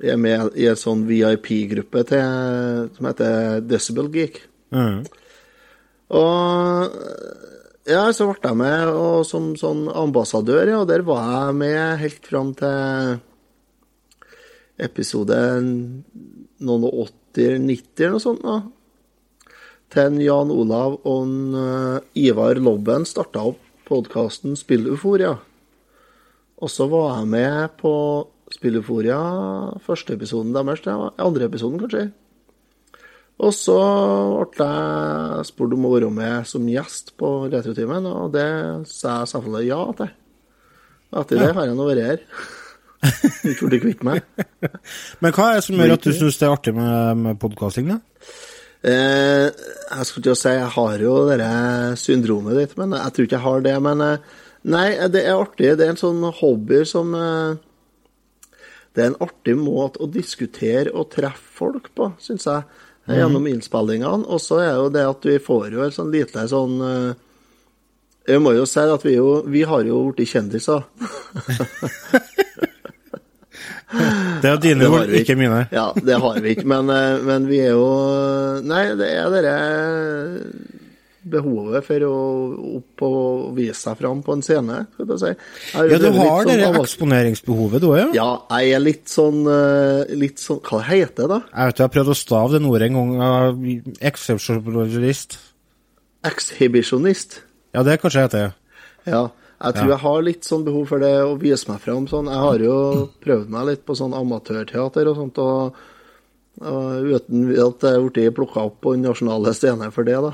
jeg 0.00 0.14
er 0.14 0.20
med 0.20 0.54
i 0.56 0.64
en 0.70 0.78
sånn 0.78 1.02
VIP-gruppe 1.04 2.06
som 2.08 3.08
heter 3.08 3.58
Decibel 3.68 4.06
Geek. 4.14 4.38
Mm. 4.72 5.02
Og 6.16 6.94
ja, 7.88 8.02
så 8.12 8.26
ble 8.28 8.50
jeg 8.50 8.58
med 8.60 8.90
og 8.92 9.24
som 9.28 9.54
sånn 9.56 9.86
ambassadør, 9.88 10.68
ja. 10.68 10.80
Der 10.88 11.04
var 11.06 11.24
jeg 11.30 11.56
med 11.62 12.00
helt 12.02 12.26
fram 12.28 12.52
til 12.58 13.20
episode 14.80 15.38
noen 16.60 16.86
og 16.88 17.08
80-90 17.36 18.04
eller 18.04 18.14
noe 18.16 18.24
sånt. 18.24 18.44
da. 18.44 18.60
Til 19.90 20.20
Jan 20.22 20.52
Olav 20.54 21.00
og 21.08 21.32
eh, 21.58 22.26
Ivar 22.28 22.60
Lobben 22.62 23.06
starta 23.08 23.42
opp 23.50 23.64
podkasten 23.88 24.54
Spilluforia. 24.58 25.34
Og 26.60 26.70
så 26.70 26.86
var 26.90 27.16
jeg 27.18 27.30
med 27.32 27.78
på 27.80 27.92
Spilluforia, 28.50 29.18
første 29.82 30.14
episoden 30.14 30.54
deres, 30.54 30.82
andre 30.86 31.46
episoden 31.48 31.80
kanskje. 31.82 32.10
Og 33.40 33.52
så 33.56 33.76
ble 34.52 34.68
jeg 34.68 35.48
spurt 35.48 35.76
om 35.76 35.86
å 35.88 35.92
være 35.94 36.10
med 36.12 36.48
som 36.48 36.66
gjest 36.68 37.14
på 37.20 37.30
Retrotimen, 37.48 38.08
og 38.10 38.34
det 38.34 38.48
sa 38.90 39.22
jeg 39.22 39.30
selvfølgelig 39.32 39.70
ja 39.70 39.82
til. 40.00 40.10
Etter 41.20 41.40
ja. 41.40 41.46
det 41.46 41.54
har 41.56 41.70
jeg 41.70 41.78
nå 41.78 41.86
vært 41.88 42.06
her. 42.06 42.24
Ikke 43.50 43.70
blitt 43.70 43.84
kvitt 43.86 44.04
meg. 44.06 44.20
Men 45.24 45.32
hva 45.32 45.50
er 45.50 45.58
det 45.58 45.66
som 45.66 45.80
gjør 45.80 45.96
at 45.96 46.04
du 46.04 46.12
syns 46.12 46.36
det 46.36 46.46
er 46.46 46.54
artig 46.54 46.74
med, 46.76 47.22
med 47.24 47.40
podkasting, 47.40 47.88
da? 47.94 47.98
Eh, 48.80 49.46
jeg 49.48 50.06
skulle 50.08 50.24
til 50.24 50.32
å 50.32 50.40
si 50.40 50.52
jeg 50.56 50.68
har 50.76 51.02
jo 51.04 51.16
det 51.28 51.48
syndromet 52.00 52.56
ditt, 52.56 52.76
men 52.80 52.94
jeg 52.96 53.14
tror 53.16 53.26
ikke 53.26 53.36
jeg 53.36 53.46
har 53.46 53.66
det. 53.66 53.74
Men 53.88 54.04
eh, 54.04 54.28
nei, 54.72 54.86
det 55.12 55.24
er 55.24 55.40
artig. 55.40 55.72
Det 55.80 55.86
er 55.86 55.94
en 55.94 56.00
sånn 56.00 56.22
hobby 56.42 56.84
som 56.88 57.16
eh, 57.16 57.58
Det 58.90 59.04
er 59.04 59.12
en 59.12 59.20
artig 59.22 59.56
måte 59.56 60.02
å 60.02 60.10
diskutere 60.10 60.92
og 60.92 61.12
treffe 61.12 61.52
folk 61.60 61.92
på, 61.94 62.12
syns 62.20 62.48
jeg, 62.48 62.86
gjennom 63.08 63.46
innspillingene. 63.50 64.26
Og 64.28 64.40
så 64.42 64.60
er 64.64 64.72
jo 64.78 64.88
det 64.92 65.06
at 65.08 65.26
vi 65.26 65.38
får 65.42 65.70
jo 65.74 65.84
et 65.86 65.96
sånn 65.96 66.12
lite 66.12 66.46
sånn 66.50 66.80
eh, 66.84 67.10
Jeg 68.30 68.42
må 68.44 68.52
jo 68.54 68.66
si 68.68 68.82
at 68.84 69.06
vi, 69.06 69.16
jo, 69.16 69.40
vi 69.48 69.64
har 69.66 69.86
jo 69.88 70.02
blitt 70.12 70.30
kjendiser. 70.34 70.84
Det 73.90 74.46
er 74.46 74.60
dine 74.62 74.86
ord, 74.86 75.10
ikke 75.18 75.34
mine. 75.34 75.64
Ja, 75.74 75.88
det 75.96 76.20
har 76.22 76.36
vi 76.40 76.54
ikke, 76.54 76.68
men, 76.70 76.90
eh, 76.94 77.16
men 77.26 77.48
vi 77.50 77.58
er 77.64 77.74
jo 77.74 77.88
Nei, 78.62 78.84
det 78.98 79.08
er 79.18 79.32
dere 79.34 79.54
behovet 81.30 81.84
for 81.86 82.04
å 82.06 82.14
opp 82.80 83.04
og 83.06 83.54
vise 83.56 83.78
seg 83.80 83.96
fram 84.00 84.20
på 84.26 84.34
en 84.36 84.42
scene, 84.44 84.80
skal 84.94 85.12
jeg 85.14 85.20
si. 85.22 85.30
Jeg 85.72 85.80
er 85.80 85.90
Ja, 85.94 85.98
du 86.02 86.08
har 86.18 86.44
sånn 86.44 86.60
det 86.60 86.70
eksponeringsbehovet, 86.82 87.80
du 87.80 87.88
òg, 87.92 87.98
ja? 88.00 88.08
Ja, 88.18 88.28
jeg 88.60 88.74
er 88.76 88.82
litt 88.84 89.08
sånn 89.12 89.40
eh, 89.50 90.14
Litt 90.20 90.38
sånn 90.42 90.60
Hva 90.66 90.80
heter 90.86 91.24
det, 91.24 91.28
da? 91.36 91.40
Jeg 91.54 91.70
vet 91.70 91.76
du, 91.76 91.82
jeg 91.82 91.88
har 91.88 91.94
prøvd 91.98 92.12
å 92.14 92.18
stave 92.20 92.58
det 92.58 92.62
ordet 92.70 92.90
en 92.90 92.98
gang. 93.00 93.12
uh, 93.20 94.00
Exceptionalist. 94.10 95.38
Ekshibisjonist. 96.26 97.40
Ja, 97.74 97.82
det 97.86 98.00
kanskje 98.02 98.26
heter 98.26 98.42
det. 98.48 98.50
Ja. 99.12 99.28
Jeg 99.60 99.74
tror 99.76 99.88
Ja. 99.90 99.94
jeg 99.96 100.00
har 100.00 100.22
litt 100.24 100.44
sånn 100.48 100.64
behov 100.64 100.86
for 100.88 100.98
det 100.98 101.12
å 101.20 101.34
vise 101.38 101.68
meg 101.68 101.80
fram 101.84 102.06
sånn. 102.08 102.26
Jeg 102.32 102.40
har 102.40 102.58
jo 102.64 102.76
prøvd 103.20 103.48
meg 103.52 103.66
litt 103.68 103.82
på 103.84 103.92
sånn 103.96 104.14
amatørteater 104.16 105.06
og 105.10 105.16
sånt, 105.18 105.38
og, 105.38 105.74
og 106.64 107.10
uten 107.12 107.50
at 107.52 107.84
jeg 107.84 107.92
er 107.98 108.06
blitt 108.08 108.34
plukka 108.38 108.64
opp 108.70 108.80
på 108.80 108.94
den 108.96 109.04
nasjonale 109.04 109.52
scenen 109.52 109.92
for 109.92 110.04
det, 110.08 110.16
da. 110.16 110.32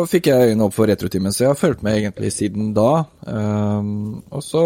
fikk 0.10 0.28
jeg 0.32 0.50
øynene 0.52 0.68
opp 0.68 0.76
for 0.76 0.90
Retrotimen, 0.90 1.34
så 1.34 1.46
jeg 1.46 1.54
har 1.54 1.60
fulgt 1.60 1.84
med 1.86 2.00
egentlig 2.02 2.34
siden 2.36 2.74
da. 2.76 3.06
Um, 3.28 4.22
og 4.34 4.44
så 4.44 4.64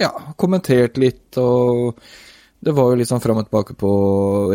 ja, 0.00 0.10
kommentert 0.36 0.98
litt, 1.00 1.36
og 1.40 1.96
det 2.60 2.74
var 2.76 2.90
jo 2.90 2.98
litt 3.00 3.10
sånn 3.10 3.22
fram 3.22 3.40
og 3.40 3.48
tilbake 3.48 3.76
på 3.78 3.92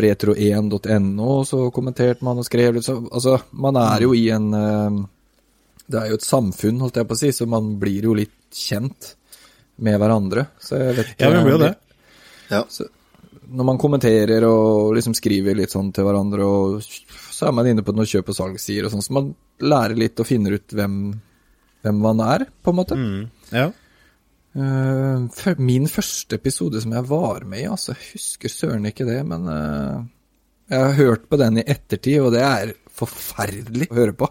retro1.no, 0.02 1.32
så 1.48 1.64
kommenterte 1.74 2.26
man 2.26 2.42
og 2.42 2.46
skrev 2.46 2.76
litt 2.76 2.86
så 2.86 2.98
Altså, 3.04 3.38
man 3.52 3.78
er 3.80 4.06
jo 4.06 4.14
i 4.16 4.26
en 4.34 4.50
um, 4.52 5.02
Det 5.86 5.98
er 6.00 6.12
jo 6.12 6.18
et 6.20 6.26
samfunn, 6.26 6.80
holdt 6.82 7.00
jeg 7.00 7.08
på 7.08 7.18
å 7.18 7.22
si, 7.22 7.32
så 7.34 7.48
man 7.50 7.74
blir 7.80 8.08
jo 8.10 8.16
litt 8.16 8.38
kjent 8.52 9.14
med 9.82 9.96
hverandre. 9.98 10.46
Så 10.60 10.78
jeg 10.78 10.98
vet 10.98 11.14
ikke 11.14 11.24
Ja, 11.24 11.32
vi 11.32 11.44
blir 11.46 11.56
jo 11.56 11.62
det. 11.62 11.72
Ja. 12.52 12.62
Når 13.52 13.66
man 13.66 13.80
kommenterer 13.80 14.44
og 14.46 14.92
liksom 14.96 15.16
skriver 15.16 15.56
litt 15.58 15.72
sånn 15.72 15.90
til 15.96 16.06
hverandre, 16.06 16.46
og 16.46 16.84
så 17.42 17.48
er 17.50 17.54
man 17.58 17.66
inne 17.66 17.82
på 17.82 17.90
noen 17.90 18.06
kjøp- 18.06 18.28
og 18.30 18.36
salgssider 18.38 18.86
og 18.86 18.92
sånn, 18.94 19.02
så 19.02 19.14
man 19.16 19.32
lærer 19.66 19.98
litt 19.98 20.20
og 20.22 20.28
finner 20.28 20.54
ut 20.60 20.74
hvem, 20.78 20.98
hvem 21.82 22.02
man 22.04 22.20
er, 22.22 22.44
på 22.62 22.70
en 22.70 22.78
måte. 22.78 22.98
Mm, 22.98 23.24
ja. 23.50 23.64
Eh, 24.52 25.56
min 25.58 25.88
første 25.90 26.38
episode 26.38 26.82
som 26.84 26.94
jeg 26.94 27.08
var 27.10 27.46
med 27.48 27.64
i, 27.64 27.70
altså, 27.72 27.96
jeg 27.96 28.12
husker 28.12 28.52
søren 28.52 28.86
ikke 28.86 29.08
det, 29.08 29.18
men 29.26 29.48
uh, 29.50 30.04
jeg 30.70 30.84
har 30.86 30.94
hørt 31.00 31.26
på 31.26 31.40
den 31.40 31.58
i 31.58 31.66
ettertid, 31.66 32.20
og 32.22 32.30
det 32.36 32.44
er 32.46 32.76
forferdelig 32.94 33.90
å 33.90 33.98
høre 33.98 34.16
på. 34.22 34.30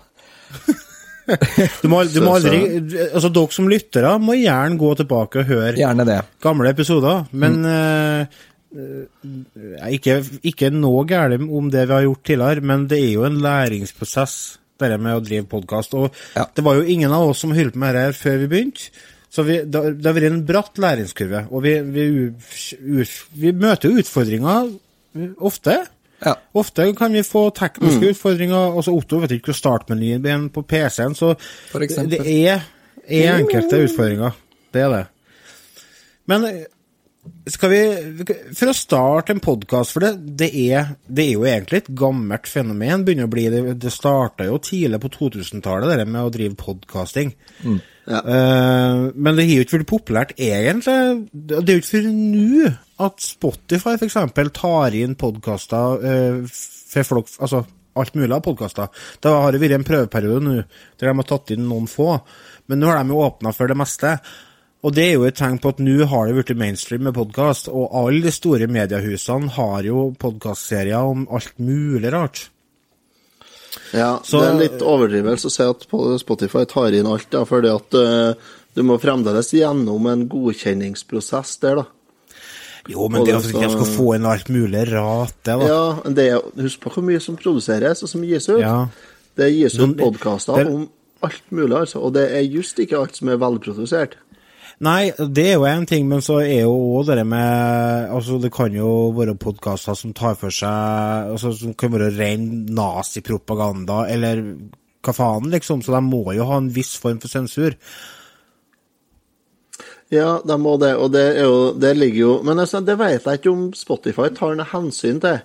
Du 1.82 1.89
må, 1.91 2.02
du 2.10 2.17
må 2.24 2.34
aldri 2.39 2.58
Altså, 3.06 3.30
dere 3.32 3.54
som 3.54 3.67
lyttere 3.69 4.15
må 4.19 4.34
gjerne 4.39 4.80
gå 4.80 4.89
tilbake 5.00 5.43
og 5.43 5.52
høre 5.52 6.21
gamle 6.43 6.71
episoder, 6.74 7.28
men 7.36 7.60
mm. 7.60 7.69
eh, 7.76 8.41
ikke, 8.71 10.17
ikke 10.47 10.69
noe 10.73 11.03
galt 11.10 11.41
om 11.43 11.69
det 11.73 11.86
vi 11.89 11.93
har 11.97 12.05
gjort 12.07 12.23
tidligere, 12.27 12.63
men 12.65 12.88
det 12.91 12.99
er 13.03 13.13
jo 13.17 13.25
en 13.27 13.39
læringsprosess, 13.43 14.36
dette 14.81 14.97
med 14.97 15.17
å 15.19 15.23
drive 15.23 15.45
podkast. 15.51 15.93
Og 15.93 16.13
Ja. 16.36 16.45
det 16.55 16.63
var 16.63 16.75
jo 16.79 16.81
ingen 16.88 17.12
av 17.12 17.29
oss 17.29 17.39
som 17.43 17.51
holdt 17.51 17.73
på 17.73 17.79
med 17.84 17.95
dette 17.95 18.17
før 18.17 18.38
vi 18.39 18.47
begynte. 18.47 18.89
Så 19.31 19.43
vi, 19.45 19.62
det, 19.63 19.75
har- 19.75 19.91
det 19.93 20.05
har 20.05 20.13
vært 20.13 20.31
en 20.31 20.45
bratt 20.45 20.75
læringskurve, 20.77 21.47
og 21.51 21.62
vi, 21.63 21.79
vi, 21.81 22.01
u- 22.10 22.34
u- 22.99 23.27
vi 23.39 23.51
møter 23.53 23.93
utfordringer 24.01 24.71
ofte. 25.39 25.86
Ja. 26.25 26.36
Ofte 26.53 26.93
kan 26.95 27.13
vi 27.13 27.21
få 27.23 27.49
tekniske 27.55 28.12
utfordringer. 28.12 28.75
altså 28.75 28.91
Otto 28.93 29.19
vet 29.19 29.31
ikke 29.31 29.53
hvor 29.53 29.57
startmenyen 29.57 30.25
er 30.25 30.49
på 30.49 30.62
PC-en, 30.67 31.15
så 31.15 31.36
det, 31.73 32.19
er, 32.19 32.62
er 33.07 33.39
enkelte 33.39 33.79
utfordringer. 33.88 34.31
Det 34.73 34.81
er 34.81 34.89
det. 34.89 35.05
Men 36.27 36.43
eh, 36.45 36.65
skal 37.51 37.69
vi 37.69 37.79
For 38.57 38.71
å 38.71 38.75
starte 38.75 39.34
en 39.36 39.41
podkast, 39.43 39.93
for 39.93 40.03
det, 40.05 40.12
det, 40.39 40.49
er, 40.73 40.93
det 41.05 41.25
er 41.27 41.31
jo 41.36 41.45
egentlig 41.47 41.81
et 41.84 41.89
gammelt 41.97 42.49
fenomen. 42.49 43.05
begynner 43.05 43.29
å 43.29 43.31
bli 43.31 43.47
Det, 43.53 43.62
det 43.81 43.93
starta 43.93 44.47
jo 44.47 44.60
tidlig 44.63 45.01
på 45.03 45.12
2000-tallet, 45.17 45.97
det 46.01 46.07
med 46.10 46.21
å 46.25 46.31
drive 46.34 46.57
podkasting. 46.60 47.34
Ja. 47.62 48.21
uh, 48.25 49.12
men 49.13 49.38
det 49.38 49.45
har 49.45 49.60
jo 49.60 49.65
ikke 49.67 49.77
blitt 49.81 49.91
populært, 49.91 50.34
egentlig. 50.41 51.27
Det 51.31 51.62
er 51.62 51.75
jo 51.75 51.84
ikke 51.84 51.91
før 51.91 52.10
nå 52.15 52.71
at 53.05 53.21
Spotify 53.25 53.95
f.eks. 53.97 54.17
tar 54.57 54.97
inn 54.97 55.17
podkaster 55.19 56.01
uh, 56.01 56.57
for 56.91 57.13
folk 57.13 57.31
Altså 57.38 57.63
alt 57.99 58.15
mulig 58.15 58.31
av 58.31 58.43
podkaster. 58.45 58.88
Det 59.19 59.31
har 59.31 59.57
vært 59.60 59.75
en 59.75 59.88
prøveperiode 59.88 60.45
nå 60.45 60.53
der 60.62 61.10
de 61.10 61.17
har 61.17 61.27
tatt 61.27 61.51
inn 61.55 61.67
noen 61.67 61.89
få, 61.91 62.13
men 62.71 62.79
nå 62.79 62.88
har 62.88 63.01
de 63.01 63.12
jo 63.12 63.23
åpna 63.25 63.51
for 63.55 63.71
det 63.71 63.77
meste. 63.79 64.15
Og 64.82 64.96
det 64.98 65.04
er 65.12 65.12
jo 65.13 65.28
et 65.28 65.36
tegn 65.38 65.60
på 65.62 65.70
at 65.76 65.82
nå 65.84 66.08
har 66.10 66.26
det 66.28 66.34
blitt 66.39 66.58
mainstream 66.58 67.04
med 67.06 67.13
podkast, 67.13 67.67
og 67.70 67.91
alle 68.00 68.24
de 68.26 68.32
store 68.34 68.65
mediehusene 68.72 69.52
har 69.60 69.86
jo 69.86 70.08
podkastserier 70.22 71.06
om 71.12 71.28
alt 71.30 71.54
mulig 71.62 72.10
rart. 72.13 72.48
Ja, 73.94 74.20
Så- 74.24 74.39
det 74.39 74.48
er 74.48 74.52
en 74.52 74.60
litt 74.60 74.82
overdrivelse 74.82 75.46
å 75.48 75.52
si 75.52 75.63
at 75.63 75.86
Spotify 76.20 76.65
tar 76.65 76.91
inn 76.94 77.06
alt, 77.08 77.30
da, 77.30 77.44
fordi 77.46 77.70
at 77.70 77.94
uh, 77.94 78.34
du 78.76 78.82
må 78.84 78.98
fremdeles 79.00 79.52
gjennom 79.54 80.08
en 80.12 80.28
godkjenningsprosess 80.28 81.60
der, 81.62 81.76
da. 81.76 81.86
Jo, 82.89 83.08
men 83.08 83.24
det 83.24 83.36
er 83.36 83.38
at 83.38 83.44
jeg 83.54 83.71
skal 83.71 83.86
få 83.86 84.15
inn 84.15 84.25
alt 84.25 84.50
mulig 84.50 84.88
rart, 84.92 85.36
det, 85.46 85.60
da. 85.62 85.67
Ja, 85.67 85.94
det, 86.10 86.25
er- 86.34 86.62
Husk 86.63 86.79
på 86.82 86.90
hvor 86.96 87.04
mye 87.06 87.21
som 87.21 87.38
produseres 87.38 88.02
og 88.02 88.10
som 88.10 88.23
gis 88.25 88.50
ut. 88.50 88.60
Ja. 88.63 88.88
Det 89.38 89.54
gis 89.54 89.77
ut 89.79 89.96
podkaster 90.00 90.65
om 90.67 90.90
alt 91.21 91.44
mulig, 91.52 91.77
altså. 91.77 92.02
Og 92.02 92.13
det 92.13 92.32
er 92.32 92.42
just 92.50 92.79
ikke 92.79 92.98
alt 92.98 93.15
som 93.15 93.29
er 93.29 93.38
velprodusert. 93.38 94.15
Nei, 94.82 95.12
det 95.13 95.44
er 95.46 95.60
jo 95.60 95.67
én 95.69 95.84
ting, 95.86 96.08
men 96.10 96.23
så 96.25 96.40
er 96.42 96.63
jo 96.63 96.73
òg 96.98 97.12
det 97.12 97.25
med 97.29 98.10
Altså, 98.10 98.40
det 98.42 98.50
kan 98.54 98.73
jo 98.73 99.12
være 99.13 99.38
podkaster 99.38 99.98
som 99.98 100.13
tar 100.17 100.34
for 100.40 100.54
seg 100.54 101.34
Altså, 101.36 101.52
som 101.54 101.75
kan 101.77 101.94
være 101.94 102.10
ren 102.15 102.48
nazipropaganda, 102.73 104.08
eller 104.10 104.42
hva 105.02 105.13
faen, 105.17 105.52
liksom. 105.54 105.84
Så 105.86 105.94
de 105.94 106.02
må 106.06 106.23
jo 106.38 106.48
ha 106.50 106.58
en 106.62 106.71
viss 106.73 106.96
form 107.02 107.21
for 107.21 107.29
sensur. 107.29 107.77
Ja, 110.12 110.42
de 110.46 110.58
må 110.60 110.75
det, 110.82 110.92
og 111.00 111.13
det, 111.13 111.23
er 111.40 111.48
jo, 111.48 111.71
det 111.79 111.94
ligger 111.96 112.19
jo 112.19 112.32
Men 112.44 112.60
altså, 112.60 112.82
det 112.84 112.98
vet 113.00 113.23
jeg 113.23 113.40
ikke 113.40 113.54
om 113.54 113.69
Spotify 113.77 114.27
tar 114.36 114.58
noe 114.58 114.67
hensyn 114.73 115.21
til. 115.23 115.40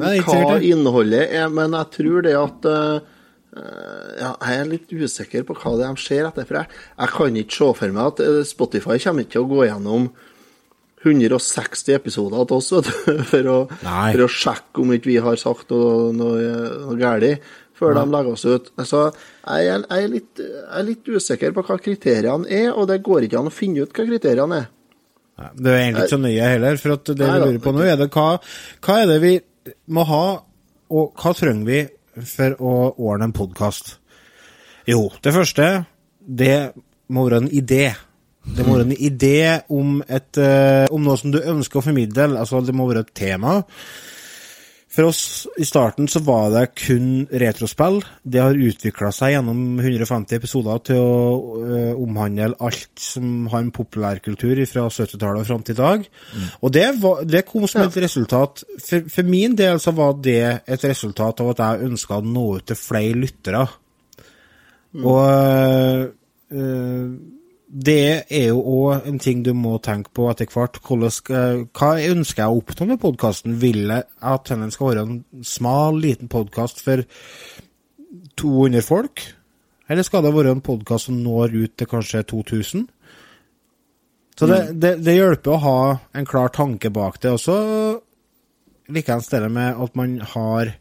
Nei, 0.00 0.16
hva 0.26 0.56
innholdet 0.58 1.28
er, 1.28 1.52
men 1.54 1.76
jeg 1.76 1.92
tror 1.94 2.24
det 2.26 2.32
at 2.34 2.66
eh, 2.66 3.12
ja, 3.54 4.30
Jeg 4.34 4.60
er 4.60 4.70
litt 4.70 4.92
usikker 4.92 5.44
på 5.46 5.56
hva 5.58 5.74
det 5.78 5.86
er 5.86 5.96
de 5.96 6.04
ser 6.04 6.28
etter. 6.28 6.46
For 6.48 6.60
jeg, 6.60 6.70
jeg 6.98 7.12
kan 7.16 7.40
ikke 7.40 7.58
se 7.58 7.72
for 7.80 7.96
meg 7.96 8.12
at 8.12 8.22
eh, 8.24 8.38
Spotify 8.48 9.00
kommer 9.02 9.26
ikke 9.26 9.36
til 9.36 9.44
å 9.44 9.50
gå 9.52 9.66
gjennom 9.68 10.08
160 11.04 11.92
episoder 11.98 12.46
til 12.48 12.56
oss 12.56 12.94
for 13.32 13.50
å, 13.52 13.58
for 13.68 14.24
å 14.24 14.30
sjekke 14.32 14.80
om 14.80 14.94
ikke 14.96 15.10
vi 15.10 15.18
har 15.22 15.36
sagt 15.40 15.74
noe, 15.74 16.08
noe, 16.16 16.54
noe 16.86 16.96
galt, 17.00 17.50
før 17.76 17.98
de 17.98 18.04
legger 18.14 18.36
oss 18.38 18.46
ut. 18.46 18.70
Så 18.86 19.02
jeg, 19.10 19.66
er, 19.66 19.82
jeg, 19.82 19.98
er 19.98 20.12
litt, 20.12 20.30
jeg 20.40 20.78
er 20.78 20.86
litt 20.88 21.10
usikker 21.10 21.54
på 21.56 21.66
hva 21.66 21.76
kriteriene 21.82 22.48
er, 22.48 22.70
og 22.72 22.88
det 22.90 23.02
går 23.04 23.26
ikke 23.26 23.42
an 23.42 23.50
å 23.50 23.54
finne 23.54 23.84
ut 23.84 23.92
hva 23.92 24.06
kriteriene 24.08 24.62
er. 24.62 24.70
Nei, 25.34 25.50
Det 25.58 25.70
er 25.70 25.80
egentlig 25.80 26.04
ikke 26.04 26.14
så 26.14 26.22
nøye 26.22 26.48
heller, 26.52 26.80
for 26.80 26.94
at 26.94 27.10
det 27.10 27.26
Nei 27.26 27.34
vi 27.34 27.44
lurer 27.44 27.62
på 27.64 27.74
nå, 27.74 27.84
er 27.84 28.00
det 28.00 28.10
hva, 28.14 28.28
hva 28.86 28.98
er 29.02 29.10
det 29.10 29.18
vi 29.24 29.34
må 29.96 30.06
ha, 30.06 30.24
og 30.94 31.20
hva 31.20 31.32
trenger 31.34 31.66
vi 31.68 31.80
for 32.22 32.56
å 32.62 32.74
ordne 32.94 33.30
en 33.30 33.36
podkast? 33.36 33.96
Jo, 34.86 35.08
det 35.24 35.32
første, 35.34 35.68
det 36.20 36.56
må 37.08 37.24
være 37.26 37.44
en 37.44 37.52
idé. 37.52 37.94
Det 38.44 38.66
må 38.66 38.76
være 38.76 38.90
en 38.90 38.98
idé 38.98 39.36
om, 39.72 40.02
et, 40.04 40.36
eh, 40.36 40.86
om 40.92 41.02
noe 41.02 41.16
som 41.16 41.32
du 41.32 41.40
ønsker 41.40 41.80
å 41.80 41.86
formidle. 41.86 42.34
Altså, 42.38 42.60
det 42.60 42.74
må 42.76 42.86
være 42.90 43.06
et 43.06 43.14
tema. 43.16 43.62
For 44.94 45.08
oss 45.08 45.48
i 45.58 45.66
starten 45.66 46.06
så 46.10 46.20
var 46.22 46.52
det 46.54 46.68
kun 46.78 47.24
retrospill. 47.42 47.98
Det 48.22 48.38
har 48.38 48.54
utvikla 48.54 49.10
seg 49.14 49.32
gjennom 49.34 49.80
150 49.80 50.36
episoder 50.38 50.82
til 50.86 51.00
å 51.02 51.16
øh, 51.58 52.02
omhandle 52.04 52.52
alt 52.62 53.02
som 53.02 53.48
har 53.50 53.64
en 53.64 53.72
populærkultur 53.74 54.62
fra 54.70 54.86
70-tallet 54.86 55.42
og 55.42 55.48
fram 55.48 55.64
til 55.66 55.74
i 55.74 55.80
dag. 55.80 56.06
Og 56.60 56.74
det, 56.76 56.86
var, 57.02 57.24
det 57.26 57.42
kom 57.48 57.66
som 57.70 57.82
et 57.82 58.00
resultat 58.06 58.62
for, 58.78 59.10
for 59.10 59.26
min 59.26 59.58
del 59.58 59.82
så 59.82 59.96
var 59.98 60.14
det 60.22 60.40
et 60.62 60.86
resultat 60.86 61.42
av 61.42 61.54
at 61.54 61.64
jeg 61.64 61.90
ønska 61.90 62.20
å 62.20 62.26
nå 62.28 62.48
ut 62.60 62.68
til 62.70 62.78
flere 62.78 63.18
lyttere. 63.18 63.66
Og 65.02 65.24
øh, 66.54 67.08
det 67.74 68.30
er 68.30 68.52
jo 68.52 68.60
òg 68.62 69.08
en 69.08 69.16
ting 69.18 69.40
du 69.42 69.50
må 69.58 69.80
tenke 69.82 70.12
på 70.14 70.28
etter 70.30 70.46
hvert. 70.52 70.78
Hva 70.86 71.90
ønsker 71.98 72.42
jeg 72.44 72.46
å 72.46 72.60
oppnå 72.60 72.86
med 72.92 73.00
podkasten? 73.02 73.56
Vil 73.58 73.88
jeg 73.90 74.04
at 74.22 74.50
den 74.52 74.70
skal 74.70 74.92
være 74.92 75.02
en 75.02 75.16
smal, 75.42 75.98
liten 75.98 76.30
podkast 76.30 76.84
for 76.84 77.02
200 78.38 78.84
folk? 78.86 79.24
Eller 79.90 80.06
skal 80.06 80.22
det 80.22 80.32
være 80.36 80.54
en 80.54 80.62
podkast 80.64 81.10
som 81.10 81.18
når 81.18 81.56
ut 81.56 81.74
til 81.74 81.90
kanskje 81.90 82.22
2000? 82.30 82.86
Så 84.38 84.46
det, 84.50 84.60
det, 84.78 84.94
det 85.02 85.18
hjelper 85.18 85.56
å 85.56 85.62
ha 85.64 85.80
en 86.14 86.30
klar 86.30 86.54
tanke 86.54 86.94
bak 86.94 87.18
det. 87.22 87.34
Og 87.34 87.42
så 87.42 87.58
en 88.86 89.26
sted 89.26 89.48
med 89.50 89.82
at 89.82 89.98
man 89.98 90.16
har 90.34 90.76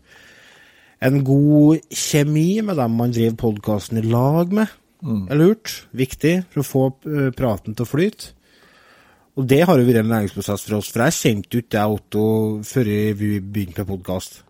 en 1.04 1.20
god 1.26 1.82
kjemi 1.90 2.62
med 2.62 2.78
dem 2.78 2.96
man 3.02 3.14
driver 3.14 3.42
podkasten 3.50 3.98
i 3.98 4.06
lag 4.06 4.54
med. 4.54 4.70
Er 5.04 5.40
lurt. 5.40 5.76
Viktig 5.92 6.36
for 6.54 6.64
å 6.64 6.68
få 6.68 6.86
eh, 7.10 7.30
praten 7.36 7.76
til 7.76 7.86
å 7.86 7.90
flyte. 7.90 8.32
Og 9.34 9.48
det 9.50 9.64
har 9.66 9.80
jo 9.80 9.86
vært 9.88 10.04
en 10.04 10.12
læringsprosess 10.14 10.66
for 10.68 10.78
oss, 10.78 10.92
for 10.94 11.08
jeg 11.08 11.18
kjente 11.18 11.58
jo 11.58 11.64
ikke 11.64 11.74
deg, 11.74 11.94
Otto, 11.96 12.26
før 12.70 12.90
vi 13.18 13.30
begynte 13.42 13.82
med 13.82 13.90
podkast. 13.90 14.44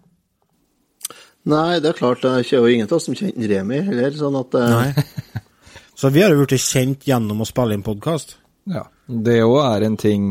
Nei, 1.47 1.79
det 1.83 1.91
er 1.91 1.97
klart, 1.97 2.23
det 2.23 2.33
er 2.39 2.49
jo 2.51 2.67
ingen 2.67 2.87
av 2.87 2.97
oss 2.97 3.07
som 3.07 3.15
kjenner 3.15 3.49
Remi 3.51 3.79
heller, 3.83 4.11
sånn 4.15 4.35
at 4.39 4.59
Nei. 4.59 4.91
Så 5.99 6.09
vi 6.09 6.23
har 6.23 6.33
jo 6.33 6.41
blitt 6.41 6.59
kjent 6.59 7.05
gjennom 7.07 7.43
å 7.43 7.47
spille 7.47 7.75
inn 7.77 7.85
podkast. 7.85 8.37
Ja. 8.67 8.85
Det 9.05 9.37
òg 9.43 9.57
er 9.61 9.83
en 9.83 9.97
ting 9.99 10.25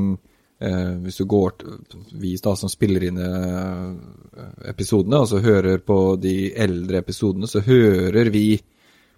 eh, 0.56 0.92
Hvis 1.04 1.18
du 1.20 1.26
går 1.28 1.50
til 1.60 2.04
Vi 2.16 2.30
da 2.40 2.54
som 2.56 2.70
spiller 2.72 3.04
inn 3.04 3.18
eh, 3.20 4.70
episodene, 4.70 5.20
altså 5.20 5.42
hører 5.44 5.82
på 5.84 5.98
de 6.20 6.52
eldre 6.56 7.02
episodene, 7.02 7.48
så 7.48 7.60
hører 7.64 8.30
vi 8.32 8.56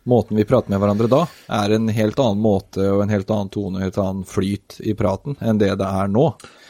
Måten 0.04 0.36
vi 0.36 0.44
prater 0.44 0.68
med 0.68 0.82
hverandre 0.82 1.08
da, 1.08 1.22
er 1.48 1.72
en 1.78 1.88
helt 1.88 2.18
annen 2.20 2.42
måte 2.44 2.84
og 2.92 3.00
en 3.06 3.12
helt 3.12 3.30
annen 3.32 3.48
tone 3.54 3.78
og 3.78 3.80
en 3.80 3.86
helt 3.86 3.98
annen 4.02 4.26
flyt 4.28 4.76
i 4.84 4.92
praten 4.98 5.38
enn 5.40 5.56
det 5.62 5.70
det 5.80 5.86
er 5.88 6.10
nå. 6.12 6.26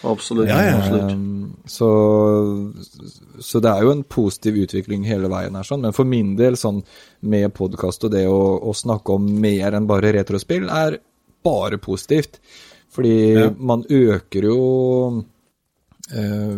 absolutt. 0.06 0.46
Ja, 0.52 0.60
ja. 0.62 0.76
absolutt. 0.78 1.12
Um, 1.16 1.56
så, 1.66 1.88
så 3.42 3.62
det 3.64 3.72
er 3.72 3.82
jo 3.82 3.90
en 3.96 4.04
positiv 4.06 4.60
utvikling 4.62 5.02
hele 5.08 5.30
veien 5.32 5.56
her, 5.58 5.66
sånn. 5.66 5.82
Men 5.82 5.96
for 5.96 6.06
min 6.06 6.36
del, 6.38 6.54
sånn 6.60 6.82
med 7.26 7.50
podkast 7.58 8.06
og 8.06 8.14
det 8.14 8.22
å, 8.30 8.38
å 8.62 8.74
snakke 8.76 9.16
om 9.18 9.26
mer 9.42 9.74
enn 9.80 9.90
bare 9.90 10.14
retrospill, 10.14 10.68
er 10.70 11.00
bare 11.44 11.80
positivt. 11.82 12.38
Fordi 12.94 13.16
Ja. 13.34 13.48
man 13.58 13.82
øker 13.90 14.46
jo 14.46 15.24
eh, 16.14 16.54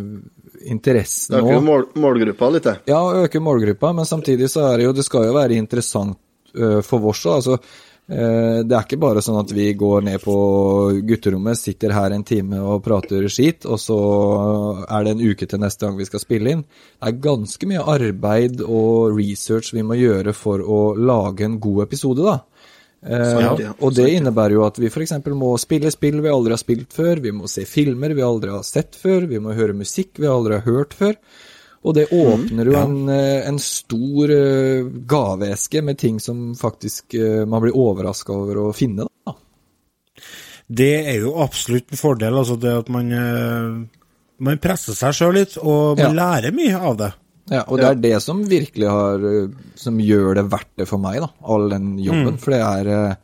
interessen 0.69 1.37
Det 1.37 1.43
Øker 1.43 1.65
mål, 1.65 1.87
målgruppa 1.95 2.51
litt, 2.53 2.65
det. 2.69 2.77
Ja, 2.93 3.01
øker 3.25 3.41
målgruppa, 3.41 3.93
men 3.97 4.05
samtidig 4.05 4.51
så 4.53 4.67
er 4.73 4.77
det 4.79 4.85
jo 4.91 4.93
Det 4.93 5.05
skal 5.07 5.27
jo 5.31 5.35
være 5.37 5.57
interessant 5.57 6.19
øh, 6.19 6.26
for 6.87 7.03
vårs 7.05 7.25
òg. 7.27 7.37
Altså, 7.41 7.59
øh, 8.11 8.61
det 8.65 8.77
er 8.77 8.87
ikke 8.87 9.01
bare 9.03 9.23
sånn 9.25 9.41
at 9.41 9.53
vi 9.57 9.69
går 9.79 10.07
ned 10.09 10.23
på 10.25 10.37
gutterommet, 11.09 11.61
sitter 11.61 11.95
her 11.97 12.15
en 12.15 12.27
time 12.27 12.63
og 12.63 12.85
prater 12.87 13.29
skit, 13.33 13.67
og 13.69 13.81
så 13.83 13.99
er 14.87 15.07
det 15.07 15.17
en 15.17 15.25
uke 15.27 15.49
til 15.49 15.63
neste 15.63 15.87
gang 15.87 15.99
vi 15.99 16.09
skal 16.09 16.23
spille 16.23 16.57
inn. 16.57 16.67
Det 16.67 17.13
er 17.13 17.23
ganske 17.29 17.71
mye 17.71 17.87
arbeid 17.97 18.65
og 18.67 19.17
research 19.19 19.75
vi 19.77 19.87
må 19.87 19.99
gjøre 20.01 20.37
for 20.37 20.63
å 20.63 20.83
lage 20.97 21.49
en 21.49 21.61
god 21.63 21.87
episode, 21.89 22.27
da. 22.27 22.41
Eh, 23.07 23.41
ja. 23.61 23.73
og 23.79 23.93
det 23.95 24.09
innebærer 24.17 24.57
jo 24.57 24.65
at 24.67 24.79
vi 24.83 24.89
f.eks. 24.91 25.13
må 25.37 25.53
spille 25.63 25.93
spill 25.95 26.19
vi 26.25 26.33
aldri 26.33 26.57
har 26.57 26.63
spilt 26.63 26.95
før, 26.97 27.21
vi 27.23 27.31
må 27.35 27.47
se 27.51 27.67
filmer 27.69 28.17
vi 28.17 28.25
aldri 28.25 28.51
har 28.51 28.65
sett 28.67 28.97
før, 28.99 29.29
vi 29.31 29.39
må 29.43 29.55
høre 29.55 29.77
musikk 29.77 30.19
vi 30.19 30.31
aldri 30.31 30.59
har 30.59 30.67
hørt 30.67 30.97
før. 30.97 31.15
Og 31.87 31.95
det 31.95 32.09
åpner 32.11 32.67
jo 32.67 32.77
en, 32.81 32.97
eh, 33.09 33.47
en 33.47 33.59
stor 33.63 34.31
eh, 34.35 34.89
gaveeske 35.07 35.83
med 35.87 35.99
ting 35.99 36.19
som 36.21 36.49
faktisk 36.59 37.15
eh, 37.15 37.45
man 37.47 37.63
blir 37.63 37.77
overraska 37.79 38.35
over 38.35 38.59
å 38.65 38.73
finne. 38.75 39.07
Da. 39.07 39.35
Det 40.67 40.95
er 41.13 41.21
jo 41.23 41.37
absolutt 41.45 41.95
en 41.95 42.01
fordel, 42.01 42.41
altså 42.41 42.57
det 42.59 42.73
at 42.75 42.89
man 42.91 43.13
Man 44.37 44.59
presser 44.61 44.93
seg 44.93 45.15
sjøl 45.15 45.39
litt, 45.39 45.55
og 45.63 45.97
man 45.97 46.17
Ja. 46.17 46.27
lærer 46.27 46.53
mye 46.53 46.77
av 46.77 46.97
det. 46.99 47.13
Ja, 47.49 47.63
og 47.69 47.79
det 47.79 47.87
er 47.87 47.95
det 47.95 48.17
som 48.21 48.43
virkelig 48.45 48.89
har 48.91 49.23
Som 49.79 50.01
gjør 50.03 50.35
det 50.35 50.51
verdt 50.51 50.75
det 50.77 50.89
for 50.89 50.99
meg, 50.99 51.21
da. 51.23 51.29
All 51.47 51.69
den 51.71 51.97
jobben. 52.03 52.37
For 52.43 52.51
det 52.51 52.61
er 52.61 53.17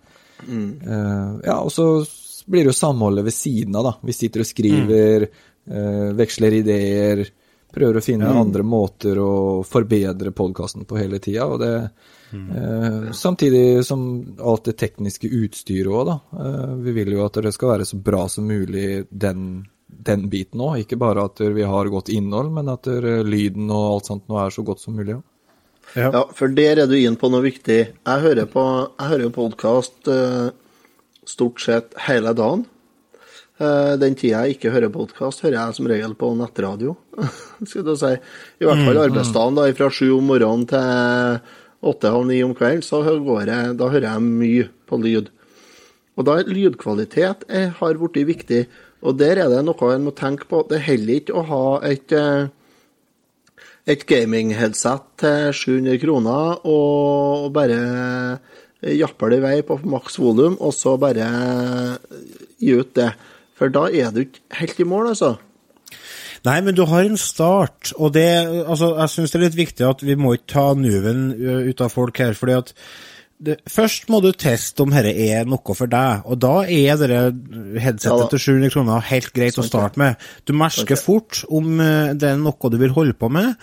mm. 0.46 0.70
uh, 0.86 1.40
Ja, 1.44 1.58
og 1.58 1.72
så 1.74 2.06
blir 2.46 2.62
det 2.62 2.72
jo 2.72 2.78
samholdet 2.78 3.26
ved 3.26 3.34
siden 3.34 3.76
av, 3.76 3.90
da. 3.90 3.92
Vi 4.06 4.14
sitter 4.14 4.42
og 4.42 4.48
skriver, 4.48 5.26
eh, 5.66 6.08
veksler 6.18 6.56
ideer, 6.58 7.26
prøver 7.72 7.98
å 7.98 8.04
finne 8.04 8.28
andre 8.28 8.64
måter 8.66 9.18
å 9.20 9.62
forbedre 9.66 10.32
podkasten 10.36 10.86
på 10.88 10.98
hele 11.00 11.20
tida. 11.22 11.88
Mm. 12.32 12.48
eh, 12.56 13.12
Samtidig 13.12 13.84
som 13.86 14.02
alt 14.40 14.64
det 14.68 14.76
tekniske 14.80 15.28
utstyret 15.28 15.92
òg, 15.92 16.08
da. 16.08 16.16
Eh, 16.38 16.72
vi 16.86 16.96
vil 17.00 17.12
jo 17.16 17.26
at 17.26 17.40
det 17.44 17.52
skal 17.56 17.74
være 17.74 17.88
så 17.88 18.00
bra 18.00 18.26
som 18.28 18.48
mulig 18.48 19.06
den 19.10 19.68
den 19.92 20.24
biten 20.32 20.60
òg. 20.64 20.80
Ikke 20.82 20.96
bare 20.96 21.26
at 21.28 21.40
vi 21.40 21.66
har 21.68 21.90
godt 21.92 22.08
innhold, 22.08 22.48
men 22.56 22.70
at 22.72 22.88
eh, 22.88 23.20
lyden 23.26 23.70
og 23.70 23.88
alt 23.90 24.08
sånt 24.08 24.24
nå 24.28 24.40
er 24.40 24.54
så 24.54 24.64
godt 24.66 24.80
som 24.80 24.96
mulig. 24.96 25.18
Ja. 25.92 26.08
Ja, 26.08 26.22
for 26.32 26.48
der 26.48 26.80
er 26.80 26.88
du 26.88 26.96
inn 26.96 27.18
på 27.20 27.28
noe 27.28 27.44
viktig. 27.44 27.80
Jeg 27.92 28.24
hører 28.24 28.48
på 28.48 28.62
jeg 28.64 29.10
hører 29.10 29.26
jo 29.26 29.32
podkast 29.34 30.08
stort 31.28 31.60
sett 31.60 31.92
hele 32.06 32.32
dagen. 32.32 32.64
Eh, 33.62 33.94
den 34.00 34.16
tida 34.18 34.42
jeg 34.42 34.56
ikke 34.56 34.72
hører 34.74 34.90
podkast, 34.90 35.44
hører 35.44 35.58
jeg 35.58 35.76
som 35.76 35.88
regel 35.90 36.14
på 36.18 36.32
nettradio. 36.38 36.96
Skal 37.68 37.84
du 37.86 37.92
si. 37.98 38.14
I 38.58 38.66
hvert 38.66 38.86
fall 38.86 39.02
arbeidsdagen, 39.04 39.58
da, 39.58 39.66
fra 39.78 39.90
sju 39.92 40.08
om 40.16 40.32
morgenen 40.32 40.64
til 40.70 41.92
åtte-halv 41.92 42.26
ni 42.30 42.40
om 42.46 42.54
kvelden, 42.58 42.82
så 42.86 43.02
går 43.02 43.50
jeg, 43.50 43.76
da 43.78 43.90
hører 43.90 44.08
jeg 44.08 44.24
mye 44.26 44.70
på 44.88 44.98
lyd. 45.02 45.30
Og 46.18 46.26
da 46.28 46.40
lydkvalitet 46.46 47.46
er, 47.48 47.70
har 47.78 48.00
blitt 48.00 48.26
viktig. 48.28 48.64
Og 49.02 49.16
der 49.18 49.40
er 49.44 49.50
det 49.50 49.62
noe 49.66 49.92
en 49.94 50.08
må 50.08 50.14
tenke 50.14 50.46
på. 50.50 50.64
Det 50.70 50.82
holder 50.86 51.22
ikke 51.22 51.38
å 51.38 51.46
ha 51.48 51.64
et 51.86 52.14
eh, 52.16 52.50
et 53.90 54.04
gaming-headset 54.06 55.06
til 55.18 55.48
700 55.58 55.98
kroner 55.98 56.60
og 56.70 57.48
bare 57.54 57.78
japper 58.94 59.32
det 59.32 59.40
i 59.40 59.42
vei 59.42 59.56
på 59.66 59.78
maks 59.90 60.20
volum, 60.22 60.54
og 60.62 60.70
så 60.74 60.94
bare 61.02 61.26
gi 62.62 62.76
ut 62.78 62.92
det. 62.98 63.10
For 63.62 63.70
da 63.70 63.86
er 63.94 64.10
du 64.10 64.24
ikke 64.24 64.42
helt 64.58 64.80
i 64.82 64.88
mål, 64.90 65.12
altså. 65.12 65.36
Nei, 66.42 66.56
men 66.66 66.74
du 66.74 66.82
har 66.90 67.06
en 67.06 67.20
start, 67.20 67.92
og 67.94 68.16
det 68.16 68.26
Altså, 68.42 68.96
jeg 68.98 69.12
syns 69.12 69.30
det 69.30 69.38
er 69.38 69.44
litt 69.44 69.58
viktig 69.60 69.86
at 69.86 70.02
vi 70.02 70.16
må 70.18 70.34
ikke 70.34 70.50
ta 70.50 70.64
nuven 70.74 71.28
ut 71.70 71.82
av 71.84 71.92
folk 71.94 72.18
her, 72.18 72.34
fordi 72.34 72.56
at 72.58 72.72
det, 73.42 73.56
Først 73.70 74.10
må 74.10 74.18
du 74.22 74.32
teste 74.34 74.82
om 74.82 74.90
dette 74.90 75.14
er 75.14 75.46
noe 75.46 75.76
for 75.78 75.90
deg, 75.90 76.26
og 76.26 76.40
da 76.42 76.64
er 76.66 76.98
dette 76.98 77.22
headsetet 77.82 78.24
Ja 78.24 78.28
til 78.34 78.42
700 78.48 78.74
kroner 78.74 79.06
helt 79.12 79.30
greit 79.34 79.58
å 79.58 79.66
starte 79.66 80.02
med. 80.02 80.18
Du 80.46 80.54
merker 80.58 80.98
fort 80.98 81.44
om 81.46 81.78
det 81.78 82.34
er 82.34 82.38
noe 82.42 82.70
du 82.70 82.78
vil 82.82 82.94
holde 82.98 83.14
på 83.18 83.30
med. 83.30 83.54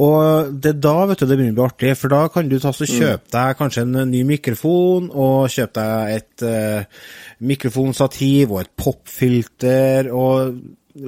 Og 0.00 0.52
det 0.62 0.74
er 0.74 0.80
da 0.80 0.94
vet 1.10 1.20
du, 1.20 1.26
det 1.28 1.36
begynner 1.36 1.52
å 1.52 1.58
bli 1.58 1.66
artig, 1.66 1.94
for 2.00 2.12
da 2.12 2.20
kan 2.32 2.48
du 2.48 2.56
ta 2.62 2.72
så 2.72 2.88
kjøpe 2.88 3.28
deg 3.34 3.56
kanskje 3.58 3.84
en 3.84 3.98
ny 4.08 4.22
mikrofon, 4.28 5.10
og 5.12 5.50
kjøpe 5.52 5.82
deg 5.82 6.14
et 6.16 6.44
uh, 6.46 7.02
mikrofonstativ 7.44 8.54
og 8.54 8.62
et 8.62 8.70
popfilter, 8.80 10.08
og 10.08 10.54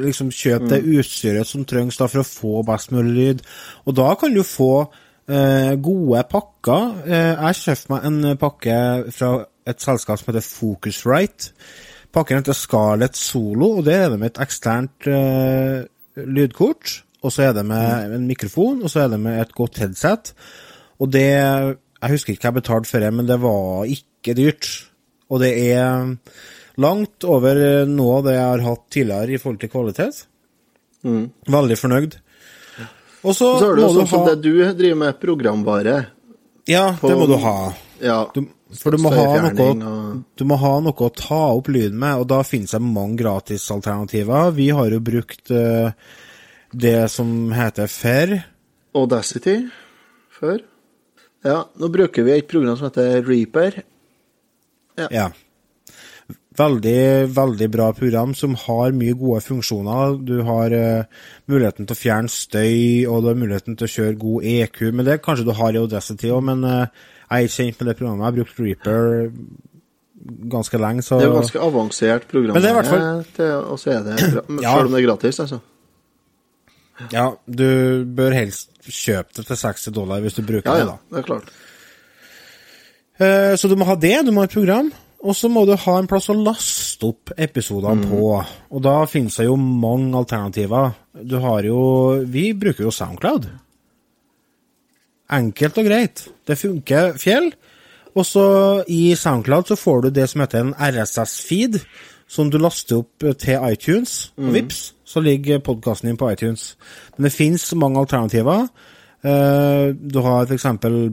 liksom 0.02 0.28
kjøpe 0.34 0.74
det 0.74 0.82
utstyret 0.98 1.48
som 1.48 1.64
trengs 1.68 1.96
da 1.98 2.10
for 2.10 2.22
å 2.22 2.28
få 2.28 2.66
best 2.68 2.92
mulig 2.92 3.14
lyd. 3.16 3.46
Og 3.86 3.96
da 3.96 4.10
kan 4.20 4.36
du 4.36 4.42
få 4.46 4.74
uh, 4.84 5.72
gode 5.88 6.26
pakker. 6.34 6.92
Uh, 7.06 7.32
jeg 7.48 7.62
kjøpte 7.62 7.94
meg 7.94 8.10
en 8.10 8.36
pakke 8.44 8.76
fra 9.14 9.32
et 9.68 9.82
selskap 9.82 10.20
som 10.20 10.32
heter 10.32 10.44
Focusrite. 10.44 11.56
Pakken 12.12 12.42
heter 12.42 12.56
Scarlett 12.56 13.16
Solo, 13.16 13.78
og 13.78 13.86
det 13.86 13.94
er 13.96 14.10
det 14.12 14.18
med 14.20 14.34
et 14.34 14.42
eksternt 14.44 15.06
eh, 15.08 15.86
lydkort. 16.28 16.98
Og 17.22 17.32
så 17.32 17.48
er 17.48 17.52
det 17.56 17.64
med 17.66 18.16
en 18.16 18.26
mikrofon, 18.26 18.82
og 18.82 18.90
så 18.90 19.04
er 19.04 19.12
det 19.12 19.20
med 19.22 19.40
et 19.40 19.54
godt 19.54 19.78
headset. 19.82 20.32
Og 21.00 21.10
det 21.10 21.28
Jeg 21.28 22.10
husker 22.10 22.34
ikke 22.34 22.48
hva 22.48 22.50
jeg 22.50 22.60
betalte 22.62 22.90
for 22.90 23.04
det, 23.04 23.12
men 23.14 23.28
det 23.28 23.38
var 23.38 23.86
ikke 23.86 24.34
dyrt. 24.34 24.70
Og 25.30 25.38
det 25.40 25.52
er 25.70 26.16
langt 26.82 27.24
over 27.24 27.86
noe 27.86 28.18
av 28.18 28.26
det 28.26 28.34
jeg 28.34 28.48
har 28.48 28.64
hatt 28.66 28.82
tidligere 28.90 29.36
i 29.36 29.38
forhold 29.38 29.60
til 29.62 29.70
kvalitet. 29.70 30.24
Veldig 31.02 31.78
fornøyd. 31.78 32.18
Og 33.22 33.36
så 33.38 33.52
Så 33.60 33.70
jo 33.70 33.76
du 33.76 33.82
sånn 33.86 34.08
som 34.10 34.24
ha 34.24 34.32
det 34.32 34.42
du 34.42 34.74
driver 34.74 34.98
med, 34.98 35.20
programvare. 35.22 35.96
Ja, 36.66 36.88
det 36.98 37.14
må 37.18 37.28
du 37.30 37.36
ha. 37.42 37.72
Ja. 38.02 38.18
Du, 38.34 38.42
For 38.74 38.94
du 38.94 39.02
må, 39.02 39.12
ha 39.14 39.24
noe, 39.44 39.68
og 39.68 40.38
du 40.38 40.44
må 40.48 40.56
ha 40.58 40.72
noe 40.82 41.06
å 41.06 41.12
ta 41.14 41.40
opp 41.54 41.68
lyden 41.70 41.98
med, 42.00 42.22
og 42.22 42.28
da 42.32 42.40
finnes 42.46 42.72
det 42.74 42.82
mange 42.82 43.20
gratisalternativer. 43.20 44.50
Vi 44.56 44.70
har 44.74 44.90
jo 44.94 45.00
brukt 45.04 45.52
eh, 45.54 45.92
det 46.72 47.10
som 47.12 47.52
heter 47.52 47.86
FAIR. 47.90 48.36
Audacity 48.94 49.56
før. 50.32 50.58
Ja, 51.44 51.64
nå 51.78 51.88
bruker 51.92 52.24
vi 52.26 52.36
et 52.36 52.48
program 52.50 52.76
som 52.78 52.88
heter 52.90 53.22
Reaper. 53.26 53.82
Ja. 55.10 55.30
Veldig, 56.52 57.32
veldig 57.32 57.68
bra 57.72 57.86
program 57.96 58.34
som 58.36 58.54
har 58.66 58.92
mye 58.92 59.14
gode 59.16 59.40
funksjoner. 59.40 60.18
Du 60.28 60.42
har 60.44 60.74
uh, 60.76 61.22
muligheten 61.48 61.88
til 61.88 61.96
å 61.96 61.98
fjerne 62.02 62.28
støy, 62.32 63.06
og 63.08 63.22
du 63.24 63.30
har 63.30 63.38
muligheten 63.40 63.78
til 63.80 63.88
å 63.88 63.92
kjøre 63.94 64.18
god 64.20 64.48
EQ. 64.52 64.82
Men 64.92 65.08
det 65.08 65.22
kanskje 65.24 65.48
du 65.48 65.54
har 65.56 65.72
i 65.72 65.80
Audacity 65.80 66.28
òg, 66.30 66.44
men 66.50 66.62
uh, 66.68 66.84
jeg 67.32 67.32
er 67.32 67.48
ikke 67.48 67.56
kjent 67.56 67.80
med 67.80 67.88
det 67.88 67.96
programmet. 68.02 68.22
Jeg 68.22 68.28
har 68.28 68.38
brukt 68.38 68.60
Reaper 68.66 69.00
ganske 70.52 70.78
lenge, 70.78 71.02
så 71.02 71.18
Det 71.18 71.24
er 71.26 71.32
jo 71.32 71.38
ganske 71.40 71.62
avansert 71.66 72.28
program, 72.30 72.52
Men 72.54 72.62
det 72.62 72.68
er 72.68 72.74
i 72.74 72.78
hvert 72.78 72.90
fall- 72.92 73.46
eh, 73.46 73.70
og 73.72 73.78
så 73.80 73.90
er 73.90 74.04
det 74.06 74.18
bra. 74.20 74.74
Selv 74.76 74.86
om 74.86 74.92
det 74.92 75.00
er 75.00 75.06
gratis, 75.08 75.40
altså. 75.42 75.58
Ja, 77.10 77.26
du 77.46 78.04
bør 78.06 78.32
helst 78.36 78.70
kjøpe 78.86 79.34
det 79.38 79.46
til 79.48 79.56
60 79.60 79.90
dollar 79.96 80.20
hvis 80.24 80.36
du 80.38 80.42
bruker 80.46 80.68
Ja, 80.70 80.74
det, 80.78 80.86
ja, 80.86 80.96
det 81.10 81.18
er 81.22 81.26
klart. 81.26 81.50
Eh, 83.18 83.54
Så 83.56 83.68
du 83.68 83.76
må 83.76 83.84
ha 83.88 83.96
det, 83.96 84.14
du 84.26 84.32
må 84.32 84.42
ha 84.42 84.48
et 84.50 84.54
program, 84.54 84.92
og 85.22 85.36
så 85.38 85.48
må 85.52 85.64
du 85.68 85.74
ha 85.78 85.96
en 85.98 86.08
plass 86.10 86.28
å 86.32 86.36
laste 86.38 87.06
opp 87.06 87.30
episodene 87.38 88.06
på. 88.10 88.30
Og 88.72 88.82
da 88.82 88.96
finnes 89.10 89.36
det 89.38 89.46
jo 89.46 89.56
mange 89.56 90.14
alternativer. 90.18 90.94
Du 91.22 91.36
har 91.42 91.62
jo 91.66 91.80
Vi 92.26 92.52
bruker 92.54 92.84
jo 92.88 92.90
Soundcloud. 92.94 93.46
Enkelt 95.32 95.78
og 95.80 95.86
greit. 95.88 96.26
Det 96.46 96.58
funker 96.60 97.14
fjell. 97.20 97.52
Og 98.12 98.26
så 98.28 98.42
i 98.92 99.14
Soundcloud 99.16 99.70
så 99.70 99.76
får 99.78 100.02
du 100.02 100.10
det 100.18 100.26
som 100.28 100.42
heter 100.42 100.60
en 100.66 100.74
RSS-feed, 100.76 101.78
som 102.32 102.48
du 102.50 102.56
laster 102.58 103.02
opp 103.02 103.26
til 103.42 103.60
iTunes. 103.68 104.30
Og 104.40 104.54
vips, 104.56 104.78
så 105.04 105.20
ligger 105.20 105.60
podkasten 105.60 106.08
din 106.08 106.16
på 106.16 106.30
iTunes. 106.32 106.70
Men 107.16 107.26
det 107.28 107.32
fins 107.36 107.66
mange 107.76 108.00
alternativer. 108.00 108.68
Eh, 109.22 109.92
du 109.94 110.16
har 110.24 110.48
f.eks. 110.48 110.64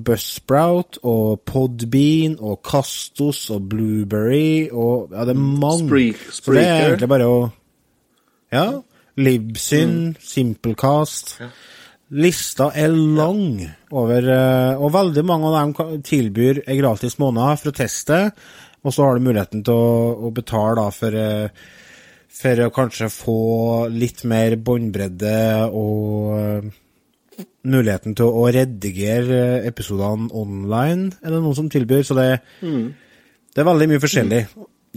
Buzzsprout 0.01 0.97
og 1.05 1.41
Podbean 1.45 2.37
og 2.39 2.61
Castos 2.65 3.43
og 3.53 3.67
Blueberry 3.69 4.69
og 4.71 5.11
Ja, 5.11 5.25
det 5.27 5.35
er 5.35 5.39
mange. 5.43 5.89
Spreak- 5.91 6.31
Så 6.31 6.53
det 6.55 6.63
er 6.65 6.87
egentlig 6.87 7.09
bare 7.09 7.27
å 7.29 7.51
Ja. 8.51 8.65
Libsyn, 9.19 10.15
Simplecast. 10.19 11.35
Lista 12.11 12.71
er 12.73 12.87
lang 12.89 13.59
over 13.91 14.17
eh, 14.25 14.79
Og 14.81 14.91
veldig 14.93 15.23
mange 15.25 15.45
av 15.45 15.59
dem 15.75 16.01
tilbyr 16.01 16.63
en 16.65 16.79
gratis 16.81 17.19
måned 17.21 17.59
for 17.61 17.69
å 17.69 17.75
teste, 17.77 18.31
og 18.83 18.95
så 18.95 19.05
har 19.05 19.17
du 19.17 19.27
muligheten 19.27 19.63
til 19.67 19.75
å, 19.75 20.15
å 20.27 20.31
betale 20.35 20.77
da 20.79 20.87
for 20.95 21.19
eh, 21.19 21.67
for 22.39 22.61
å 22.63 22.71
kanskje 22.71 23.09
få 23.11 23.39
litt 23.91 24.23
mer 24.29 24.55
båndbredde 24.63 25.35
og 25.75 26.37
eh, 26.37 26.69
muligheten 27.67 28.15
til 28.15 28.29
å 28.31 28.45
redigere 28.53 29.39
eh, 29.59 29.67
episodene 29.67 30.29
online, 30.37 31.11
er 31.19 31.33
det 31.33 31.41
noen 31.41 31.57
som 31.57 31.69
tilbyr. 31.71 32.05
Så 32.07 32.15
det, 32.17 32.29
det 32.61 33.63
er 33.63 33.67
veldig 33.67 33.89
mye 33.91 34.03
forskjellig. 34.03 34.43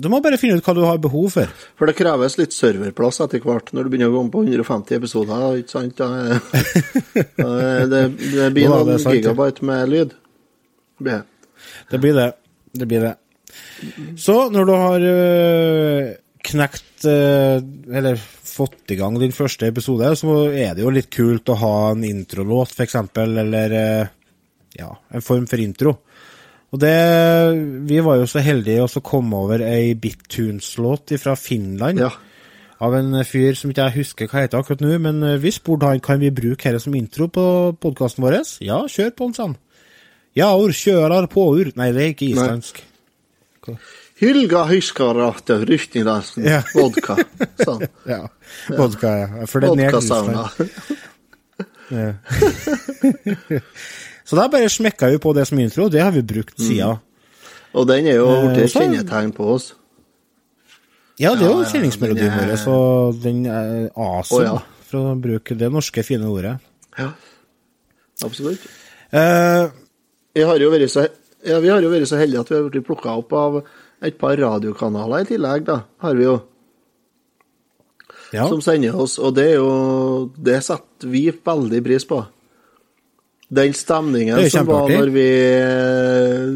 Du 0.02 0.08
må 0.08 0.22
bare 0.24 0.38
finne 0.40 0.56
ut 0.56 0.64
hva 0.64 0.74
du 0.76 0.84
har 0.86 1.00
behov 1.02 1.34
for. 1.34 1.50
For 1.76 1.90
det 1.90 1.96
kreves 1.98 2.38
litt 2.40 2.54
serverplass 2.56 3.20
etter 3.24 3.42
hvert, 3.44 3.74
når 3.76 3.84
du 3.84 3.92
begynner 3.92 4.12
å 4.12 4.14
gå 4.14 4.22
om 4.22 4.30
på 4.32 4.44
150 4.46 4.96
episoder, 4.96 5.58
ikke 5.60 5.74
sant? 5.74 5.98
Det, 7.90 8.04
det 8.22 8.46
blir 8.54 8.70
noen 8.72 9.02
gigabyte 9.02 9.68
med 9.68 9.92
lyd. 9.92 10.14
Det. 11.02 11.18
Det 11.90 12.00
blir 12.00 12.16
det. 12.16 12.30
Det 12.72 12.88
blir 12.88 13.04
det. 13.04 13.16
Så 14.18 14.36
når 14.52 14.68
du 14.68 14.72
har 14.78 15.04
øh, 15.08 16.12
knekt 16.42 17.06
øh, 17.08 17.58
Eller 17.92 18.20
fått 18.52 18.92
i 18.92 18.98
gang 18.98 19.16
din 19.20 19.32
første 19.32 19.68
episode, 19.70 20.10
så 20.18 20.36
er 20.50 20.74
det 20.76 20.84
jo 20.84 20.92
litt 20.92 21.08
kult 21.14 21.48
å 21.48 21.56
ha 21.56 21.76
en 21.94 22.02
introlåt, 22.04 22.74
f.eks., 22.76 22.98
eller 23.22 23.76
øh, 23.78 24.10
ja, 24.76 24.90
en 25.08 25.24
form 25.24 25.46
for 25.48 25.62
intro. 25.62 25.94
Og 26.72 26.80
det 26.80 26.92
Vi 27.88 28.00
var 28.04 28.18
jo 28.20 28.28
så 28.28 28.42
heldige 28.44 28.84
å 28.84 29.04
komme 29.04 29.40
over 29.44 29.64
ei 29.64 29.94
Bittunes-låt 29.96 31.14
fra 31.20 31.36
Finland. 31.36 32.04
Ja. 32.04 32.12
Av 32.82 32.96
en 32.98 33.14
fyr 33.24 33.56
som 33.56 33.72
ikke 33.72 33.88
jeg 33.88 33.98
husker 34.02 34.28
hva 34.28 34.44
heter 34.44 34.60
akkurat 34.60 34.84
nå, 34.84 34.96
men 35.00 35.24
vi 35.40 35.52
spurte 35.54 35.88
han 35.88 36.04
kan 36.04 36.20
vi 36.20 36.32
bruke 36.34 36.68
dette 36.68 36.84
som 36.84 36.96
intro 36.98 37.28
på 37.32 37.44
podkasten 37.80 38.24
vår. 38.24 38.40
Ja, 38.64 38.82
kjør 38.90 39.12
på 39.16 39.28
han 39.28 39.36
sa 39.36 39.48
han. 39.48 39.60
Ja, 40.36 40.52
or, 40.56 40.72
kjører 40.72 41.28
på, 41.32 41.44
ur. 41.60 41.72
Nei, 41.76 41.92
det 41.92 42.02
er 42.02 42.14
ikke 42.14 42.30
islandsk. 42.32 42.80
Hylga 44.22 44.64
hyskarat 44.70 45.50
av 45.54 45.64
ryktningas 45.68 46.34
Ja. 46.42 46.62
vodka. 46.74 47.16
Sånn. 47.62 47.84
Ja, 48.12 48.28
vodka, 48.68 49.12
ja. 49.22 49.46
For 49.46 49.60
det 49.62 49.70
er 49.70 49.92
Vodkasauna. 49.92 50.48
Så 54.24 54.36
da 54.38 54.46
bare 54.48 54.68
smekka 54.70 55.08
vi 55.12 55.18
på 55.20 55.32
det 55.36 55.44
som 55.48 55.58
intro, 55.60 55.88
det 55.92 56.00
har 56.02 56.12
vi 56.14 56.22
brukt 56.22 56.58
siden. 56.60 56.98
Og 57.74 57.86
den 57.88 58.06
er 58.06 58.18
jo 58.20 58.28
Eh, 58.28 58.42
blitt 58.52 58.64
et 58.66 58.72
kjennetegn 58.76 59.32
på 59.36 59.44
oss. 59.54 59.72
Ja, 61.20 61.34
det 61.34 61.42
er 61.46 61.50
jo 61.50 61.58
Ja, 61.60 61.64
ja, 61.64 61.70
kjenningsmelodien 61.72 62.30
er- 62.32 62.46
vår, 62.46 62.56
så 62.56 62.76
den 63.22 63.46
er 63.46 63.90
awesome, 63.96 64.40
oh, 64.40 64.44
ja. 64.44 64.58
for 64.90 64.98
å 65.14 65.20
bruke 65.20 65.54
det 65.58 65.70
norske, 65.72 66.02
fine 66.04 66.24
ordet. 66.26 66.58
Ja, 66.98 67.12
absolutt. 68.24 68.60
Uh, 69.12 69.68
Jeg 70.34 70.46
har 70.46 70.56
jo 70.58 70.70
vært 70.70 70.88
så, 70.90 71.06
ja, 71.42 71.58
vi 71.62 71.70
har 71.72 71.82
jo 71.82 71.90
vært 71.92 72.10
så 72.10 72.20
heldige 72.20 72.44
at 72.44 72.50
vi 72.50 72.58
har 72.58 72.68
blitt 72.70 72.86
plukka 72.86 73.16
opp 73.20 73.34
av 73.36 73.60
et 74.02 74.18
par 74.18 74.36
radiokanaler 74.38 75.24
i 75.24 75.30
tillegg, 75.34 75.66
da, 75.66 75.82
har 76.02 76.18
vi 76.18 76.26
jo, 76.26 76.36
ja. 78.34 78.46
som 78.48 78.62
sender 78.64 78.98
oss, 78.98 79.18
og 79.22 79.34
det 79.36 79.48
er 79.52 79.58
jo 79.60 79.72
Det 80.36 80.60
setter 80.64 81.10
vi 81.10 81.26
veldig 81.30 81.82
pris 81.84 82.06
på. 82.08 82.22
Den 83.52 83.74
stemningen 83.76 84.50
som 84.50 84.68
var 84.68 84.88
når 84.88 85.10
vi 85.12 85.26
eh, 85.52 86.54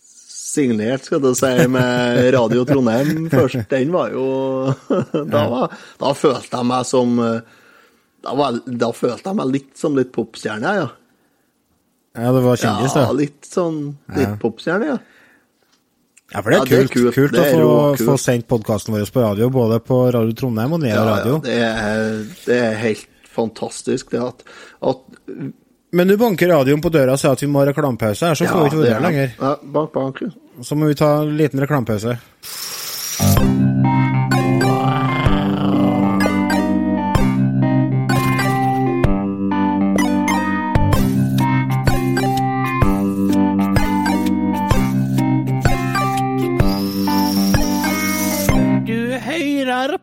signerte, 0.00 1.04
skal 1.04 1.22
du 1.22 1.32
si, 1.36 1.50
med 1.68 2.30
Radio 2.34 2.64
Trondheim 2.68 3.28
først, 3.34 3.66
den 3.70 3.92
var 3.92 4.14
jo 4.14 4.26
Da, 5.34 5.44
var, 5.52 5.74
da 6.00 6.14
følte 6.16 6.62
jeg 6.62 6.70
meg 6.70 6.88
som 6.88 7.18
eh, 7.26 7.58
da, 8.24 8.36
var, 8.36 8.62
da 8.64 8.90
følte 8.96 9.30
jeg 9.30 9.40
meg 9.40 9.52
litt 9.52 9.76
som 9.80 9.94
litt 9.96 10.10
popstjerne, 10.14 10.74
ja. 10.80 10.88
Ja, 12.16 12.32
det 12.32 12.42
var 12.44 12.56
kjendis, 12.56 12.94
Ja, 12.96 13.10
litt 13.12 13.42
sånn 13.46 13.80
litt 14.16 14.28
Ja. 14.28 14.36
popstjerne, 14.40 14.86
ja. 14.86 14.98
Ja, 16.32 16.42
for 16.42 16.50
det 16.50 16.56
er 16.56 16.60
Ja, 16.60 16.64
det 16.64 16.72
er 16.72 16.86
kult, 16.86 16.92
kult, 16.92 17.14
kult. 17.14 17.32
Det 17.32 17.46
er 17.52 17.62
å 17.64 17.96
få, 17.96 18.04
få 18.12 18.18
sendt 18.18 18.46
podkasten 18.46 18.94
vår 18.94 19.10
på 19.10 19.20
radio, 19.24 19.48
både 19.50 19.80
på 19.82 20.12
Radio 20.14 20.32
Trondheim 20.32 20.72
og 20.72 20.80
Nea 20.80 20.94
Ja, 20.94 21.04
radio. 21.04 21.32
ja, 21.34 21.40
det, 21.40 21.56
er, 21.58 22.26
det 22.46 22.58
er 22.68 22.74
helt 22.84 23.06
fantastisk, 23.34 24.10
det 24.10 24.20
at, 24.22 24.42
at 24.82 24.96
Men 25.92 26.06
nå 26.06 26.16
banker 26.16 26.46
radioen 26.48 26.80
på 26.80 26.90
døra 26.94 27.12
og 27.12 27.18
sier 27.18 27.32
at 27.32 27.40
vi 27.42 27.48
må 27.50 27.64
ha 27.64 27.72
reklamepause 27.72 28.26
her, 28.28 28.34
så 28.38 28.46
får 28.46 28.60
vi 28.62 28.68
ikke 28.70 28.78
være 28.78 28.90
er- 28.90 28.94
her 28.94 29.00
lenger. 29.08 29.32
Ja, 29.40 29.56
bank, 29.74 29.92
bank. 29.92 30.20
Så 30.62 30.76
må 30.78 30.86
vi 30.86 30.94
ta 30.94 31.22
en 31.22 31.36
liten 31.36 31.58
reklamepause. 31.58 32.16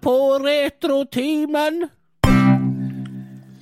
På 0.02 0.40
Retrotimen. 0.44 1.88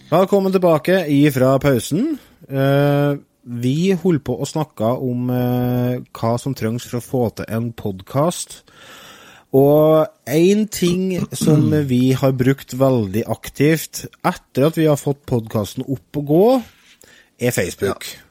Velkommen 0.09 0.51
tilbake 0.51 1.05
ifra 1.11 1.59
pausen. 1.59 2.17
Eh, 2.49 3.15
vi 3.45 3.93
holdt 4.01 4.23
på 4.25 4.35
å 4.41 4.47
snakke 4.49 4.91
om 5.05 5.29
eh, 5.33 6.03
hva 6.15 6.35
som 6.41 6.55
trengs 6.57 6.87
for 6.89 6.99
å 6.99 7.05
få 7.05 7.23
til 7.39 7.49
en 7.57 7.71
podkast. 7.77 8.61
Og 9.55 10.05
én 10.27 10.65
ting 10.67 11.23
som 11.31 11.69
vi 11.87 12.11
har 12.17 12.35
brukt 12.35 12.75
veldig 12.75 13.23
aktivt 13.31 14.05
etter 14.25 14.67
at 14.67 14.77
vi 14.81 14.89
har 14.89 14.99
fått 14.99 15.23
podkasten 15.29 15.85
opp 15.87 16.21
og 16.21 16.29
gå, 16.33 16.45
er 17.39 17.55
Facebook. 17.55 18.24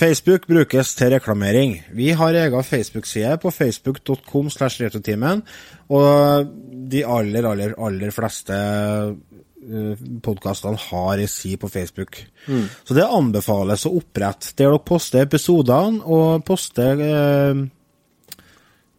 Facebook 0.00 0.46
brukes 0.48 0.94
til 0.96 1.10
reklamering. 1.12 1.74
Vi 1.92 2.08
har 2.16 2.36
egen 2.40 2.64
Facebook-side 2.64 3.36
på 3.42 3.50
facebook.com 3.52 4.48
slash 4.50 4.80
retrotimen, 4.80 5.42
og 5.92 6.46
de 6.92 7.02
aller, 7.04 7.48
aller, 7.50 7.74
aller 7.76 8.14
fleste 8.14 8.56
uh, 8.56 10.06
podkastene 10.24 10.80
har 10.86 11.20
en 11.20 11.28
side 11.28 11.60
på 11.60 11.68
Facebook. 11.68 12.22
Så 12.84 12.96
det 12.96 13.04
anbefales 13.04 13.84
å 13.84 13.92
opprette 14.00 14.54
der 14.54 14.70
dere 14.70 14.80
poster 14.88 15.26
episodene, 15.26 16.00
og 16.00 16.46
poster 16.48 17.04
eh, 17.04 17.60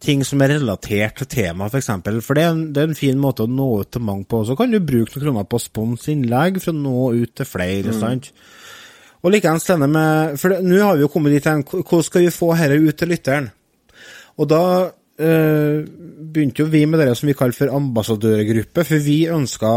ting 0.02 0.22
som 0.26 0.42
er 0.42 0.54
relatert 0.54 1.18
til 1.18 1.30
temaet, 1.34 1.74
f.eks. 1.74 1.90
For, 1.98 2.22
for 2.22 2.38
det 2.38 2.46
er, 2.46 2.54
en, 2.54 2.64
det 2.70 2.82
er 2.82 2.90
en 2.92 2.98
fin 2.98 3.18
måte 3.18 3.46
å 3.46 3.50
nå 3.50 3.68
ut 3.82 3.90
til 3.90 4.06
mange 4.06 4.28
på. 4.30 4.44
Så 4.46 4.54
kan 4.58 4.70
du 4.70 4.78
bruke 4.78 5.16
noen 5.16 5.26
kroner 5.26 5.50
på 5.50 5.62
spons 5.62 6.06
innlegg 6.14 6.62
for 6.62 6.70
å 6.70 6.78
nå 6.78 6.98
ut 7.24 7.34
til 7.38 7.48
flere. 7.48 7.94
sant? 7.98 8.30
Og 9.22 9.30
likeens 9.30 9.68
denne 9.68 9.88
med 9.90 10.38
For 10.40 10.62
nå 10.64 10.80
har 10.82 10.98
vi 10.98 11.04
jo 11.04 11.10
kommet 11.12 11.36
dit 11.36 11.46
hen, 11.46 11.62
hvordan 11.68 12.06
skal 12.06 12.24
vi 12.24 12.34
få 12.34 12.52
dette 12.58 12.80
ut 12.82 12.98
til 12.98 13.12
lytteren? 13.12 13.50
Og 14.40 14.48
da 14.48 14.62
øh, 14.90 15.82
begynte 16.32 16.64
jo 16.64 16.70
vi 16.72 16.84
med 16.88 17.02
det 17.02 17.12
som 17.18 17.28
vi 17.28 17.36
kaller 17.36 17.56
for 17.56 17.74
ambassadørgruppe, 17.76 18.84
for 18.88 19.04
vi 19.04 19.18
ønska 19.30 19.74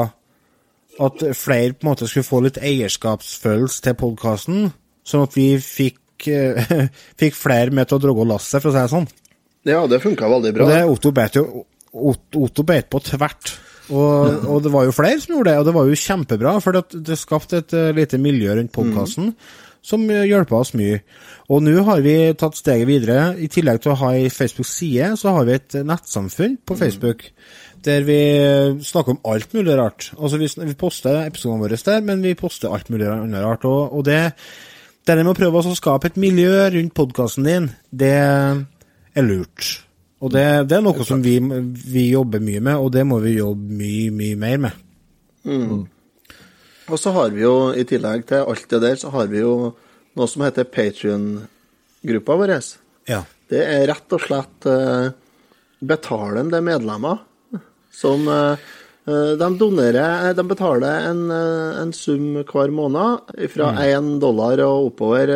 at 1.06 1.26
flere 1.36 1.76
på 1.76 1.84
en 1.84 1.90
måte 1.90 2.08
skulle 2.08 2.24
få 2.24 2.40
litt 2.46 2.58
eierskapsfølelse 2.64 3.84
til 3.84 3.98
podkasten, 4.00 4.70
sånn 5.04 5.26
at 5.28 5.36
vi 5.36 5.50
fikk, 5.60 6.30
øh, 6.32 6.88
fikk 7.22 7.36
flere 7.36 7.76
med 7.76 7.90
til 7.90 8.00
å 8.00 8.04
dra 8.06 8.28
lasset, 8.32 8.62
for 8.62 8.72
å 8.72 8.76
si 8.76 8.80
det 8.80 8.94
sånn. 8.94 9.10
Ja, 9.68 9.84
det 9.92 10.00
funka 10.04 10.30
veldig 10.32 10.54
bra. 10.56 10.66
Og 10.66 10.72
det 10.72 10.84
Otto 10.88 11.12
beit 11.16 11.40
jo 11.40 11.66
Otto 11.96 12.64
beit 12.68 12.90
på 12.92 13.00
tvert. 13.04 13.54
Og, 13.94 14.48
og 14.50 14.64
det 14.66 14.72
var 14.74 14.88
jo 14.88 14.96
flere 14.96 15.20
som 15.22 15.36
gjorde 15.36 15.52
det, 15.52 15.60
og 15.62 15.68
det 15.68 15.76
var 15.76 15.90
jo 15.90 16.00
kjempebra, 16.02 16.56
for 16.64 16.78
det, 16.78 17.04
det 17.06 17.20
skapte 17.22 17.62
et 17.62 17.76
eh, 17.78 17.94
lite 17.94 18.18
miljø 18.22 18.56
rundt 18.58 18.74
podkasten 18.74 19.34
som 19.86 20.02
hjelper 20.02 20.30
hjelpa 20.32 20.62
oss 20.64 20.74
mye. 20.78 21.00
Og 21.54 21.62
nå 21.62 21.76
har 21.86 22.02
vi 22.02 22.16
tatt 22.40 22.58
steget 22.58 22.90
videre. 22.90 23.36
I 23.38 23.50
tillegg 23.52 23.84
til 23.84 23.94
å 23.94 24.00
ha 24.02 24.12
ei 24.18 24.32
Facebook-side, 24.34 25.12
så 25.22 25.36
har 25.38 25.46
vi 25.46 25.58
et 25.60 25.78
nettsamfunn 25.86 26.58
på 26.66 26.78
Facebook. 26.80 27.28
Der 27.86 28.02
vi 28.08 28.18
snakker 28.82 29.14
om 29.14 29.22
alt 29.30 29.54
mulig 29.54 29.78
rart. 29.78 30.10
Altså 30.18 30.42
Vi, 30.42 30.50
vi 30.58 30.74
poster 30.74 31.22
episodene 31.28 31.68
våre 31.68 31.78
der, 31.78 32.02
men 32.02 32.26
vi 32.26 32.34
poster 32.34 32.74
alt 32.74 32.90
mulig 32.90 33.12
annet 33.12 33.46
rart. 33.46 33.70
Og, 33.70 33.94
og 33.94 34.06
det, 34.10 34.22
det 35.06 35.14
der 35.14 35.22
med 35.22 35.36
å 35.36 35.38
prøve 35.38 35.62
å 35.62 35.78
skape 35.78 36.10
et 36.10 36.18
miljø 36.18 36.66
rundt 36.74 36.98
podkasten 36.98 37.46
din, 37.46 37.70
det 37.94 38.16
er 38.18 39.28
lurt. 39.28 39.85
Og 40.24 40.32
det, 40.32 40.46
det 40.70 40.78
er 40.78 40.86
noe 40.86 41.06
som 41.08 41.20
vi, 41.24 41.36
vi 41.40 42.06
jobber 42.14 42.44
mye 42.44 42.62
med, 42.64 42.80
og 42.80 42.94
det 42.96 43.04
må 43.08 43.20
vi 43.24 43.36
jobbe 43.36 43.76
mye, 43.82 44.14
mye 44.16 44.40
mer 44.40 44.62
med. 44.68 44.80
Og 46.86 47.02
så 47.02 47.12
har 47.16 47.34
vi 47.34 47.44
jo, 47.44 47.74
i 47.76 47.84
tillegg 47.88 48.26
til 48.30 48.46
alt 48.46 48.70
det 48.72 48.82
der, 48.84 48.96
så 49.02 49.12
har 49.14 49.28
vi 49.32 49.42
jo 49.42 49.74
noe 50.16 50.32
som 50.32 50.46
heter 50.46 50.68
Patrion-gruppa 50.72 52.40
vår. 52.40 52.56
Ja. 53.10 53.22
Det 53.52 53.62
er 53.62 53.86
rett 53.92 54.16
og 54.16 54.24
slett 54.24 54.70
uh, 54.70 55.12
betalende 55.86 56.62
medlemmer 56.66 57.22
som 57.96 58.26
eh, 58.28 58.72
de 59.06 59.48
donerer 59.56 60.34
De 60.36 60.44
betaler 60.44 61.06
en, 61.08 61.30
en 61.32 61.92
sum 61.96 62.42
hver 62.42 62.74
måned, 62.74 63.30
fra 63.54 63.70
én 63.86 64.18
dollar 64.20 64.60
og 64.66 64.90
oppover, 64.90 65.32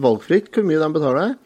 valgfritt 0.00 0.48
hvor 0.50 0.66
mye 0.66 0.80
de 0.80 0.88
betaler. 0.96 1.36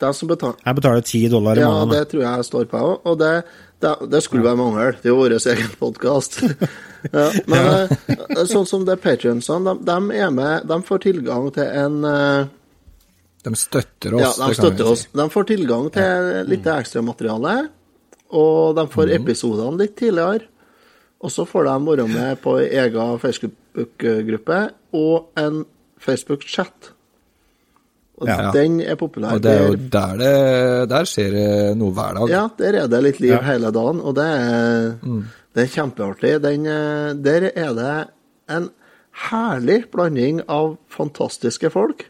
Betaler 0.00 0.56
Jeg 0.64 0.76
betaler 0.76 1.04
ti 1.06 1.20
dollar 1.30 1.56
i 1.56 1.60
Ja, 1.62 1.68
måneden. 1.70 1.92
det 1.94 2.08
tror 2.10 2.22
jeg 2.24 2.44
står 2.44 2.64
på. 2.72 2.80
Og 3.04 3.18
det, 3.18 3.44
det, 3.80 3.92
det 4.10 4.22
skulle 4.24 4.44
være 4.44 4.58
mangle. 4.58 4.88
Det 5.00 5.08
er 5.08 5.12
jo 5.14 5.20
vår 5.20 5.34
egen 5.38 5.70
podkast. 5.80 6.40
ja, 7.14 7.28
men 7.46 7.68
ja. 8.08 8.44
sånn 8.50 8.66
som 8.66 8.84
det 8.88 8.98
Patrionsene, 9.04 9.76
de, 9.76 9.84
de 9.86 10.18
er 10.18 10.30
med 10.34 10.66
De 10.68 10.78
får 10.82 11.04
tilgang 11.06 11.46
til 11.54 11.68
en 11.68 12.00
uh, 12.04 12.46
De 13.46 13.54
støtter 13.56 14.16
oss. 14.18 14.22
Ja, 14.24 14.32
de 14.34 14.50
det 14.50 14.56
kan 14.56 14.60
støtter 14.62 14.84
vi 14.84 14.90
oss. 14.96 15.04
si. 15.06 15.12
De 15.20 15.28
får 15.36 15.48
tilgang 15.52 15.90
til 15.94 16.32
litt 16.50 16.66
ekstramateriale, 16.74 17.54
og 18.34 18.74
de 18.80 18.86
får 18.90 19.14
episodene 19.20 19.78
litt 19.84 19.94
tidligere. 20.00 20.48
Og 21.24 21.32
så 21.32 21.46
får 21.48 21.68
de 21.70 21.76
være 21.86 22.08
med 22.10 22.40
på 22.44 22.58
egen 22.64 23.18
Facebook-gruppe 23.22 24.58
og 24.92 25.30
en 25.40 25.62
Facebook-chat. 26.02 26.93
Og 28.20 28.28
Ja. 28.28 28.50
den 28.54 28.80
er 28.80 28.94
populær. 28.94 29.32
Og 29.34 29.42
det 29.42 29.50
er 29.52 29.66
jo 29.66 29.74
Der- 29.74 29.88
der 29.90 30.16
det 30.18 30.88
Der 30.88 31.04
skjer 31.04 31.30
det 31.32 31.76
noe 31.76 31.90
hver 31.92 32.14
dag. 32.14 32.28
Ja, 32.30 32.48
der 32.58 32.78
er 32.84 32.86
det 32.88 33.02
litt 33.02 33.20
liv 33.20 33.30
Ja. 33.32 33.40
hele 33.42 33.70
dagen, 33.72 34.00
og 34.00 34.14
det 34.14 34.24
er, 34.24 34.94
det 35.54 35.62
er 35.64 35.72
kjempeartig. 35.82 36.40
Den, 36.42 36.66
eh, 36.66 37.12
der 37.14 37.50
er 37.56 37.74
det 37.74 38.08
en 38.48 38.70
herlig 39.30 39.90
blanding 39.90 40.42
av 40.48 40.76
fantastiske 40.88 41.70
folk. 41.70 42.04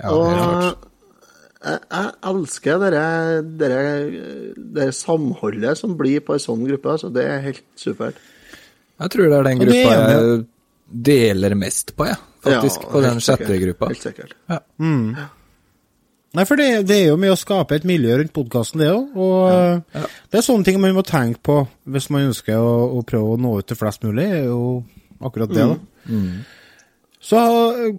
Ja, 0.00 0.10
og 0.10 0.32
klart. 0.32 0.76
jeg, 1.64 1.78
jeg 1.90 2.12
elsker 2.24 2.78
dere, 2.78 3.42
det, 3.42 4.54
det 4.74 4.94
samholdet 4.94 5.76
som 5.78 5.96
blir 5.96 6.20
på 6.20 6.34
en 6.34 6.38
sånn 6.42 6.64
gruppe. 6.66 6.98
Så 6.98 7.12
det 7.12 7.24
er 7.24 7.40
helt 7.40 7.62
supert. 7.76 8.14
Jeg 9.00 9.10
tror 9.10 9.28
det 9.30 9.38
er 9.38 9.42
den 9.42 9.58
gruppa 9.58 9.94
jeg 9.96 10.46
deler 11.02 11.54
mest 11.56 11.96
på, 11.96 12.06
jeg. 12.06 12.16
Faktisk, 12.42 12.82
Ja, 12.82 12.88
på 12.90 13.00
den 13.04 13.20
sikkert. 13.20 13.46
sjette 13.46 13.58
gruppa. 13.62 13.88
Helt 13.92 14.02
sikkert. 14.02 14.34
Ja. 14.50 14.58
Nei, 16.32 16.44
for 16.48 16.56
det, 16.56 16.86
det 16.88 16.96
er 16.96 17.08
jo 17.10 17.18
med 17.20 17.34
å 17.34 17.36
skape 17.36 17.76
et 17.76 17.84
miljø 17.84 18.14
rundt 18.16 18.32
podkasten, 18.32 18.80
det 18.80 18.88
òg. 18.88 19.10
Og 19.20 20.00
det 20.32 20.38
er 20.40 20.46
sånne 20.46 20.64
ting 20.64 20.80
man 20.80 20.94
må 20.96 21.02
tenke 21.04 21.42
på 21.44 21.58
hvis 21.92 22.08
man 22.14 22.30
ønsker 22.30 22.56
å, 22.56 22.72
å 22.96 23.02
prøve 23.04 23.34
å 23.34 23.40
nå 23.40 23.58
ut 23.60 23.68
til 23.68 23.76
flest 23.76 24.02
mulig. 24.06 24.24
er 24.40 24.46
jo 24.48 24.82
akkurat 25.20 25.52
det, 25.52 25.66
da. 25.74 25.76
Så 27.22 27.38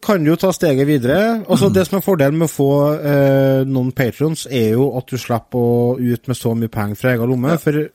kan 0.03 0.19
du 0.25 0.31
jo 0.33 0.35
ta 0.35 0.49
steget 0.51 0.83
videre. 0.89 1.45
Altså 1.47 1.69
Det 1.71 1.85
som 1.87 1.99
er 1.99 2.03
fordelen 2.03 2.41
med 2.41 2.49
å 2.49 2.51
få 2.51 2.71
eh, 2.97 3.61
noen 3.69 3.93
patrons, 3.95 4.47
er 4.51 4.73
jo 4.73 4.89
at 4.99 5.07
du 5.07 5.15
slipper 5.21 5.61
å 5.61 5.93
ut 6.01 6.27
med 6.27 6.35
så 6.35 6.51
mye 6.57 6.73
penger 6.73 6.99
fra 6.99 7.13
egen 7.13 7.31
lomme. 7.31 7.53
For 7.61 7.85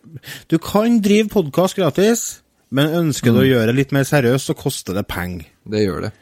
du 0.48 0.56
kan 0.62 1.02
drive 1.04 1.28
podkast 1.34 1.76
gratis, 1.76 2.22
men 2.70 2.94
ønsker 3.02 3.34
du 3.34 3.42
å 3.42 3.48
gjøre 3.50 3.72
det 3.74 3.76
litt 3.82 3.92
mer 3.96 4.06
seriøst, 4.08 4.48
så 4.48 4.56
koster 4.56 4.96
det 4.96 5.04
penger. 5.10 5.50
Det 5.68 5.82
gjør 5.84 6.06
det. 6.06 6.14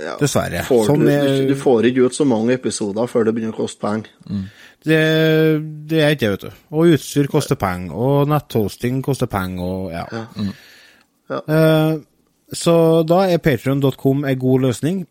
Ja. 0.00 0.16
Dessverre. 0.20 0.62
Får 0.64 0.86
Sånn 0.88 1.04
du, 1.04 1.08
er- 1.12 1.46
du 1.48 1.54
får 1.60 1.84
ikke 1.90 2.06
ut 2.08 2.14
så 2.16 2.24
mange 2.24 2.54
episoder 2.56 3.06
før 3.10 3.24
det 3.28 3.34
begynner 3.36 3.52
å 3.52 3.60
koste 3.62 3.80
penger. 3.84 4.08
Det, 4.80 5.00
det 5.90 5.98
er 6.00 6.14
ikke 6.14 6.20
det, 6.24 6.30
vet 6.30 6.44
du. 6.46 6.50
Og 6.72 6.94
utstyr 6.94 7.26
koster 7.28 7.58
penger, 7.60 7.92
og 7.92 8.28
netthosting 8.32 9.02
koster 9.04 9.28
penger, 9.28 9.60
og 9.62 9.90
ja. 9.92 10.06
Ja. 11.30 11.40
Eh, 11.46 11.98
så 12.52 12.74
da 13.06 13.20
er 13.30 13.38
patreon.com 13.44 14.24
en 14.24 14.38
god 14.40 14.60
løsning. 14.64 15.02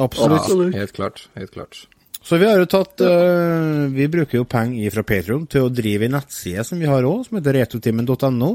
Absolutt. 0.00 0.40
Absolutt. 0.40 0.74
Helt 0.74 0.92
klart. 0.96 1.26
Helt 1.36 1.52
klart. 1.52 1.82
Så 2.22 2.38
vi 2.38 2.46
har 2.46 2.60
jo 2.60 2.68
tatt 2.70 3.02
uh, 3.02 3.88
Vi 3.90 4.06
bruker 4.10 4.38
jo 4.38 4.46
penger 4.48 4.92
fra 4.94 5.02
Patreon 5.06 5.46
til 5.50 5.66
å 5.66 5.72
drive 5.74 6.06
en 6.06 6.14
nettside 6.16 6.64
som 6.66 6.78
vi 6.78 6.86
har 6.90 7.06
òg, 7.08 7.24
som 7.26 7.38
heter 7.38 7.56
retrotimen.no. 7.58 8.50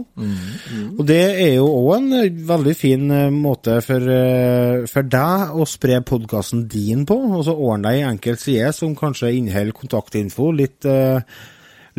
Og 0.98 1.04
det 1.08 1.20
er 1.34 1.54
jo 1.58 1.68
òg 1.68 1.90
en 1.98 2.08
eh, 2.22 2.40
veldig 2.48 2.76
fin 2.80 3.12
eh, 3.12 3.28
måte 3.34 3.80
for, 3.86 4.08
uh, 4.08 4.88
for 4.90 5.10
deg 5.12 5.58
å 5.58 5.68
spre 5.68 6.00
podkasten 6.08 6.64
din 6.72 7.04
på. 7.08 7.18
Og 7.38 7.44
så 7.48 7.56
ordne 7.56 7.92
deg 7.92 8.02
ei 8.02 8.08
enkel 8.08 8.40
side 8.40 8.72
som 8.78 8.96
kanskje 8.98 9.34
inneholder 9.36 9.76
kontaktinfo, 9.76 10.54
litt, 10.56 10.88
uh, 10.88 11.20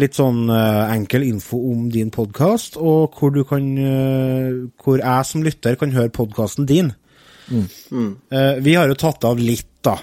litt 0.00 0.16
sånn 0.16 0.46
uh, 0.48 0.88
enkel 0.94 1.26
info 1.28 1.60
om 1.72 1.88
din 1.92 2.12
podkast, 2.14 2.80
og 2.80 3.18
hvor 3.18 3.34
du 3.34 3.44
kan 3.48 3.68
uh, 3.76 4.64
Hvor 4.80 5.02
jeg 5.02 5.28
som 5.28 5.44
lytter 5.44 5.76
kan 5.76 5.92
høre 5.92 6.16
podkasten 6.16 6.68
din. 6.68 6.94
Eh, 7.50 8.54
vi 8.60 8.74
har 8.74 8.88
jo 8.88 8.96
tatt 8.98 9.24
av 9.24 9.40
litt, 9.40 9.70
da, 9.84 9.96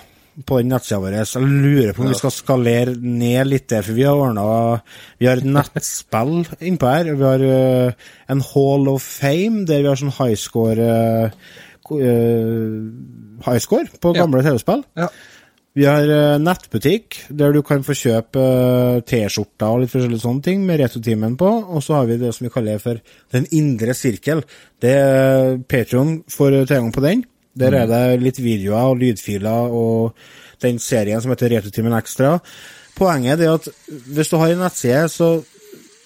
på 0.44 0.60
den 0.60 0.74
nettsida 0.74 1.00
vår. 1.00 1.16
Jeg 1.22 1.44
lurer 1.46 1.94
på 1.96 2.04
om 2.04 2.10
vi 2.12 2.18
skal 2.20 2.34
skalere 2.34 2.96
ned 3.00 3.48
litt 3.48 3.72
for 3.76 3.96
vi 3.96 4.04
har 4.04 4.20
ordna 4.20 4.82
Vi 5.20 5.30
har 5.30 5.40
et 5.40 5.48
nettspill 5.48 6.44
innpå 6.60 6.92
her. 6.92 7.12
Vi 7.16 7.28
har 7.30 7.46
uh, 7.46 8.10
en 8.28 8.44
Hall 8.52 8.90
of 8.92 9.06
Fame, 9.06 9.64
der 9.70 9.86
vi 9.86 9.92
har 9.92 10.02
sånn 10.02 10.16
highscore 10.18 10.90
uh, 11.30 11.46
uh 11.96 13.16
highscore 13.46 13.88
på 14.02 14.14
gamle 14.16 14.42
Ja. 14.42 14.52
TV-spill. 14.52 14.84
Ja. 14.96 15.10
Vi 15.76 15.84
har 15.84 16.08
eh, 16.08 16.38
nettbutikk, 16.40 17.18
der 17.36 17.52
du 17.52 17.60
kan 17.68 17.84
få 17.84 17.92
kjøpe 18.00 18.40
eh, 18.40 19.02
T-skjorter 19.04 19.68
og 19.68 19.82
litt 19.82 19.92
forskjellige 19.92 20.24
sånne 20.24 20.46
ting 20.46 20.62
med 20.64 20.80
Retrotimen 20.80 21.36
på. 21.36 21.50
Og 21.76 21.84
så 21.84 21.98
har 21.98 22.08
vi 22.08 22.16
det 22.22 22.32
som 22.36 22.48
vi 22.48 22.52
kaller 22.54 22.80
for 22.80 23.02
Den 23.36 23.48
indre 23.52 23.94
sirkel. 23.94 24.46
Det 24.80 24.96
Patreon 25.68 26.22
får 26.32 26.62
tilgang 26.64 26.94
på 26.96 27.04
den. 27.04 27.26
Der 27.56 27.78
er 27.80 27.90
det 27.90 28.22
litt 28.24 28.40
videoer 28.44 28.92
og 28.92 29.02
lydfiler 29.02 29.76
og 29.76 30.16
den 30.64 30.80
serien 30.84 31.22
som 31.24 31.32
heter 31.32 31.54
Retrotimen 31.56 31.96
Extra. 31.98 32.38
Poenget 32.96 33.44
er 33.44 33.56
at 33.58 33.68
hvis 33.88 34.32
du 34.32 34.38
har 34.40 34.54
en 34.54 34.64
nettside, 34.64 35.08
så 35.12 35.30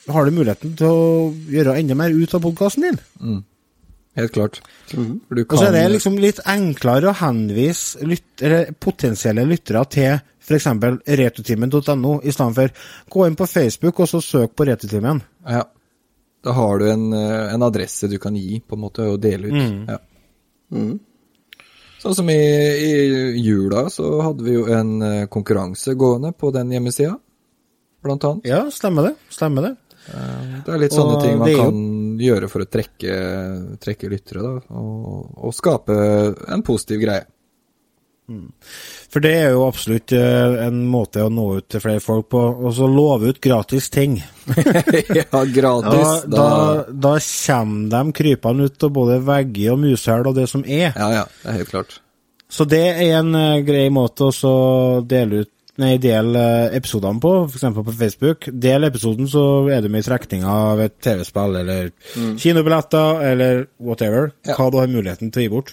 har 0.10 0.26
du 0.26 0.34
muligheten 0.34 0.74
til 0.78 0.90
å 0.90 1.30
gjøre 1.54 1.78
enda 1.80 1.98
mer 1.98 2.14
ut 2.14 2.34
av 2.34 2.44
podkasten 2.44 2.88
din. 2.88 3.00
Helt 4.18 4.34
klart. 4.36 4.60
For 4.90 4.98
Kan... 4.98 5.46
Og 5.46 5.58
så 5.58 5.68
er 5.70 5.76
det 5.78 5.84
liksom 5.94 6.18
litt 6.22 6.42
enklere 6.50 7.12
å 7.12 7.18
henvise 7.22 8.06
lyt, 8.10 8.26
eller 8.42 8.72
potensielle 8.74 9.46
lyttere 9.48 9.84
til 9.94 10.16
f.eks. 10.50 10.66
retrotimen.no, 11.20 12.16
i 12.26 12.34
stedet 12.34 12.56
for 12.58 12.88
gå 13.14 13.28
inn 13.28 13.38
på 13.38 13.50
Facebook 13.50 14.02
og 14.02 14.10
så 14.10 14.22
søk 14.26 14.56
på 14.58 14.66
Retrotimen. 14.70 15.22
Ja. 15.46 15.68
Da 16.40 16.54
har 16.56 16.80
du 16.80 16.88
en, 16.88 17.12
eh, 17.14 17.54
en 17.54 17.64
adresse 17.68 18.08
du 18.08 18.16
kan 18.18 18.36
gi, 18.40 18.62
på 18.64 18.78
en 18.78 18.82
måte, 18.82 19.06
og 19.12 19.20
dele 19.22 19.52
ut. 19.52 19.60
Mm. 19.60 19.80
Ja. 19.92 20.00
Sånn 22.00 22.16
som 22.16 22.30
i, 22.32 22.36
i 22.40 22.94
jula, 23.44 23.90
så 23.92 24.08
hadde 24.24 24.46
vi 24.46 24.54
jo 24.56 24.66
en 24.72 25.02
eh, 25.04 25.26
konkurranse 25.32 25.94
gående 26.00 26.32
på 26.38 26.52
den 26.56 26.72
hjemmesida, 26.72 27.18
blant 28.04 28.24
annet. 28.24 28.46
Ja, 28.48 28.62
stemmer 28.72 29.10
det. 29.10 29.16
Stemmer 29.36 29.68
det. 29.68 29.74
Det 30.10 30.72
er 30.74 30.80
litt 30.82 30.96
sånne 30.96 31.18
Og 31.18 31.22
ting 31.22 31.36
man 31.38 31.52
jo- 31.52 31.58
kan 31.66 31.82
gjøre 32.24 32.48
for 32.50 32.64
å 32.64 32.70
trekke, 32.72 33.18
trekke 33.84 34.10
lyttere, 34.10 34.42
da, 34.42 34.54
og, 34.80 35.28
og 35.50 35.54
skape 35.54 35.98
en 36.56 36.64
positiv 36.66 37.04
greie. 37.04 37.28
For 39.10 39.24
det 39.24 39.32
er 39.40 39.54
jo 39.56 39.64
absolutt 39.66 40.14
eh, 40.16 40.58
en 40.66 40.84
måte 40.90 41.24
å 41.26 41.32
nå 41.34 41.48
ut 41.60 41.68
til 41.72 41.82
flere 41.84 42.04
folk 42.04 42.30
på. 42.34 42.42
Og 42.60 42.74
så 42.78 42.90
love 42.90 43.32
ut 43.32 43.42
gratis 43.44 43.90
ting. 43.94 44.20
ja, 45.20 45.26
gratis. 45.56 46.26
Da, 46.30 46.36
da, 46.36 46.50
da 46.90 47.16
kommer 47.18 47.90
de 47.96 48.18
krypende 48.22 48.70
ut 48.70 48.86
av 48.86 48.94
både 48.96 49.20
vegger 49.26 49.76
og 49.76 49.82
mushæl 49.86 50.30
og 50.30 50.38
det 50.38 50.50
som 50.52 50.66
er. 50.66 50.92
Ja, 50.94 51.10
ja, 51.22 51.26
det 51.42 51.54
er 51.54 51.62
helt 51.64 51.74
klart. 51.74 52.00
Så 52.50 52.66
det 52.66 52.86
er 52.96 53.20
en 53.20 53.34
eh, 53.38 53.62
grei 53.66 53.88
måte 53.94 54.30
å 54.30 54.58
dele 55.06 55.46
ut 55.46 55.56
Nei, 55.80 55.94
del 56.04 56.34
eh, 56.36 56.74
episodene 56.76 57.22
på, 57.24 57.30
f.eks. 57.48 57.62
på 57.78 57.94
Facebook. 57.96 58.50
Del 58.52 58.84
episoden, 58.84 59.30
så 59.32 59.44
er 59.72 59.80
du 59.80 59.88
med 59.88 60.04
i 60.04 60.08
trekninga 60.10 60.56
av 60.74 60.82
et 60.84 60.98
TV-spill 61.00 61.56
eller 61.62 61.94
kinobilletter 62.42 63.22
eller 63.30 63.62
whatever. 63.78 64.34
Ja. 64.44 64.58
Hva 64.58 64.68
du 64.74 64.82
har 64.82 64.92
muligheten 64.92 65.32
til 65.32 65.40
å 65.40 65.46
gi 65.46 65.54
bort. 65.54 65.72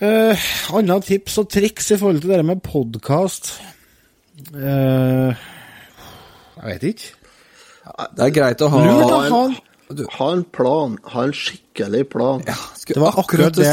Eh, 0.00 0.38
Andre 0.78 1.00
tips 1.02 1.38
og 1.42 1.48
triks 1.50 1.88
i 1.90 1.96
forhold 1.98 2.20
til 2.22 2.30
det 2.30 2.44
med 2.46 2.60
podkast 2.62 3.48
Jeg 4.54 5.34
vet 6.62 6.84
ikke. 6.92 7.08
Det 8.14 8.26
er 8.28 8.34
greit 8.36 8.62
å 8.62 8.68
ha 8.70 8.82
Lurt 8.84 9.02
å 9.02 9.08
Ha 9.08 9.18
ha 9.32 9.40
en, 9.48 9.56
ha 10.18 10.28
en 10.36 10.44
plan. 10.54 10.94
Ha 11.14 11.24
en 11.26 11.32
skikkelig 11.34 12.04
plan. 12.12 12.42
Ja, 12.46 12.54
Det 12.86 13.00
var 13.02 13.16
akkurat 13.22 13.54
det. 13.56 13.72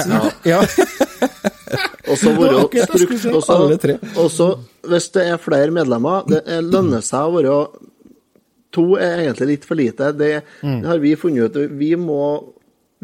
Ja. 0.50 0.62
Og 2.10 2.18
så 2.22 2.32
være 2.38 2.64
det 2.72 2.88
strukt- 2.88 4.18
og 4.18 4.30
så- 4.32 4.60
hvis 4.88 5.08
det 5.12 5.24
er 5.28 5.38
flere 5.42 5.72
medlemmer, 5.74 6.24
det 6.30 6.42
er- 6.48 6.62
lønner 6.62 7.02
seg 7.06 7.20
å 7.26 7.34
være 7.36 7.56
To 8.76 8.96
er 9.00 9.18
egentlig 9.24 9.48
litt 9.48 9.66
for 9.66 9.76
lite. 9.76 10.12
Det 10.18 10.44
Mm. 10.64 10.84
har 10.86 10.98
vi 11.00 11.16
funnet 11.16 11.56
ut. 11.56 11.72
Vi 11.80 11.96
må 11.96 12.44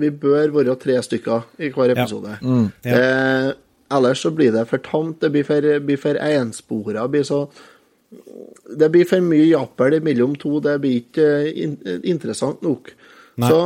Vi 0.01 0.09
bør 0.23 0.55
være 0.55 0.77
tre 0.81 0.97
stykker 1.03 1.47
i 1.61 1.71
hver 1.73 1.93
episode. 1.95 2.37
Mm. 2.41 2.67
Ja. 2.85 2.97
Eh, 2.97 3.51
ellers 3.91 4.23
så 4.23 4.31
blir 4.35 4.51
det 4.55 4.67
for 4.69 4.83
tamt. 4.83 5.21
Det 5.21 5.31
blir 5.31 5.45
for, 5.47 5.67
blir 5.85 6.01
for 6.01 6.19
enspora. 6.25 7.07
Blir 7.07 7.27
så 7.27 7.45
Det 8.79 8.91
blir 8.91 9.05
for 9.07 9.23
mye 9.23 9.45
jappel 9.47 10.01
mellom 10.03 10.35
to. 10.35 10.59
Det 10.59 10.79
blir 10.81 10.99
ikke 10.99 11.27
eh, 11.45 11.63
in, 11.63 11.77
interessant 12.03 12.61
nok. 12.61 12.91
Nei. 13.39 13.47
Så 13.47 13.59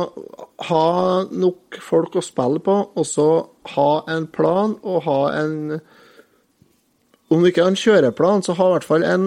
ha 0.68 1.24
nok 1.30 1.78
folk 1.82 2.16
å 2.16 2.22
spille 2.22 2.62
på, 2.62 2.76
og 2.94 3.06
så 3.06 3.28
ha 3.74 3.90
en 4.14 4.28
plan 4.30 4.76
og 4.82 5.02
ha 5.08 5.20
en 5.42 5.80
Om 7.26 7.42
ikke 7.42 7.64
en 7.66 7.74
kjøreplan, 7.74 8.44
så 8.46 8.54
ha 8.54 8.68
i 8.68 8.72
hvert 8.76 8.84
fall 8.86 9.02
en, 9.02 9.24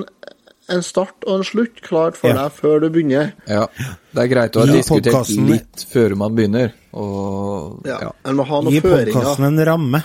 en 0.70 0.84
start 0.86 1.26
og 1.28 1.40
en 1.40 1.44
slutt 1.44 1.82
klart 1.82 2.16
for 2.20 2.30
Ja. 2.30 2.44
deg 2.44 2.52
før 2.58 2.80
du 2.82 2.90
begynner. 2.90 3.34
Ja, 3.48 3.68
det 4.14 4.24
er 4.24 4.28
greit 4.28 4.56
å 4.56 4.60
ha 4.62 4.66
Ja, 4.66 4.74
diskutert 4.74 5.14
podcasten- 5.14 5.48
litt 5.50 5.86
før 5.92 6.16
man 6.16 6.36
begynner, 6.36 6.72
og 6.94 7.82
Ja. 7.86 7.98
ja. 8.02 8.12
En 8.26 8.36
må 8.36 8.46
ha 8.46 8.62
noen 8.62 8.72
Gi 8.74 8.82
føringer. 8.82 9.14
podkasten 9.14 9.46
en 9.46 9.66
ramme. 9.66 10.04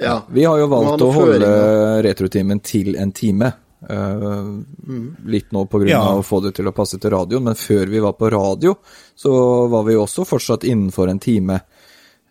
Ja. 0.00 0.22
Vi 0.30 0.44
har 0.44 0.58
jo 0.58 0.68
valgt 0.68 1.00
å 1.02 1.12
holde 1.12 2.02
retrotimen 2.04 2.60
til 2.62 2.94
en 2.96 3.10
time. 3.12 3.52
Uh, 3.88 4.58
litt 5.24 5.52
nå 5.52 5.64
på 5.70 5.78
grunn 5.78 5.88
Ja. 5.88 6.00
av 6.02 6.18
å 6.18 6.24
få 6.26 6.42
det 6.42 6.54
til 6.56 6.66
å 6.66 6.72
passe 6.74 6.98
til 7.00 7.10
radioen, 7.12 7.44
men 7.44 7.54
før 7.54 7.86
vi 7.88 8.00
var 8.00 8.12
på 8.14 8.28
radio, 8.30 8.76
så 9.16 9.68
var 9.70 9.84
vi 9.84 9.94
også 9.94 10.26
fortsatt 10.26 10.64
innenfor 10.64 11.08
en 11.08 11.18
time. 11.20 11.60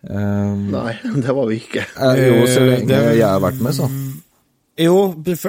Uh, 0.08 0.54
Nei, 0.54 0.92
det 1.24 1.34
var 1.34 1.46
vi 1.46 1.56
ikke. 1.58 1.86
Uh, 1.96 2.14
jo, 2.20 2.46
så 2.46 2.60
lenge 2.68 2.86
det- 2.88 3.16
jeg 3.16 3.26
har 3.26 3.40
vært 3.40 3.60
med, 3.60 3.72
så. 3.74 3.88
Jo, 4.78 4.98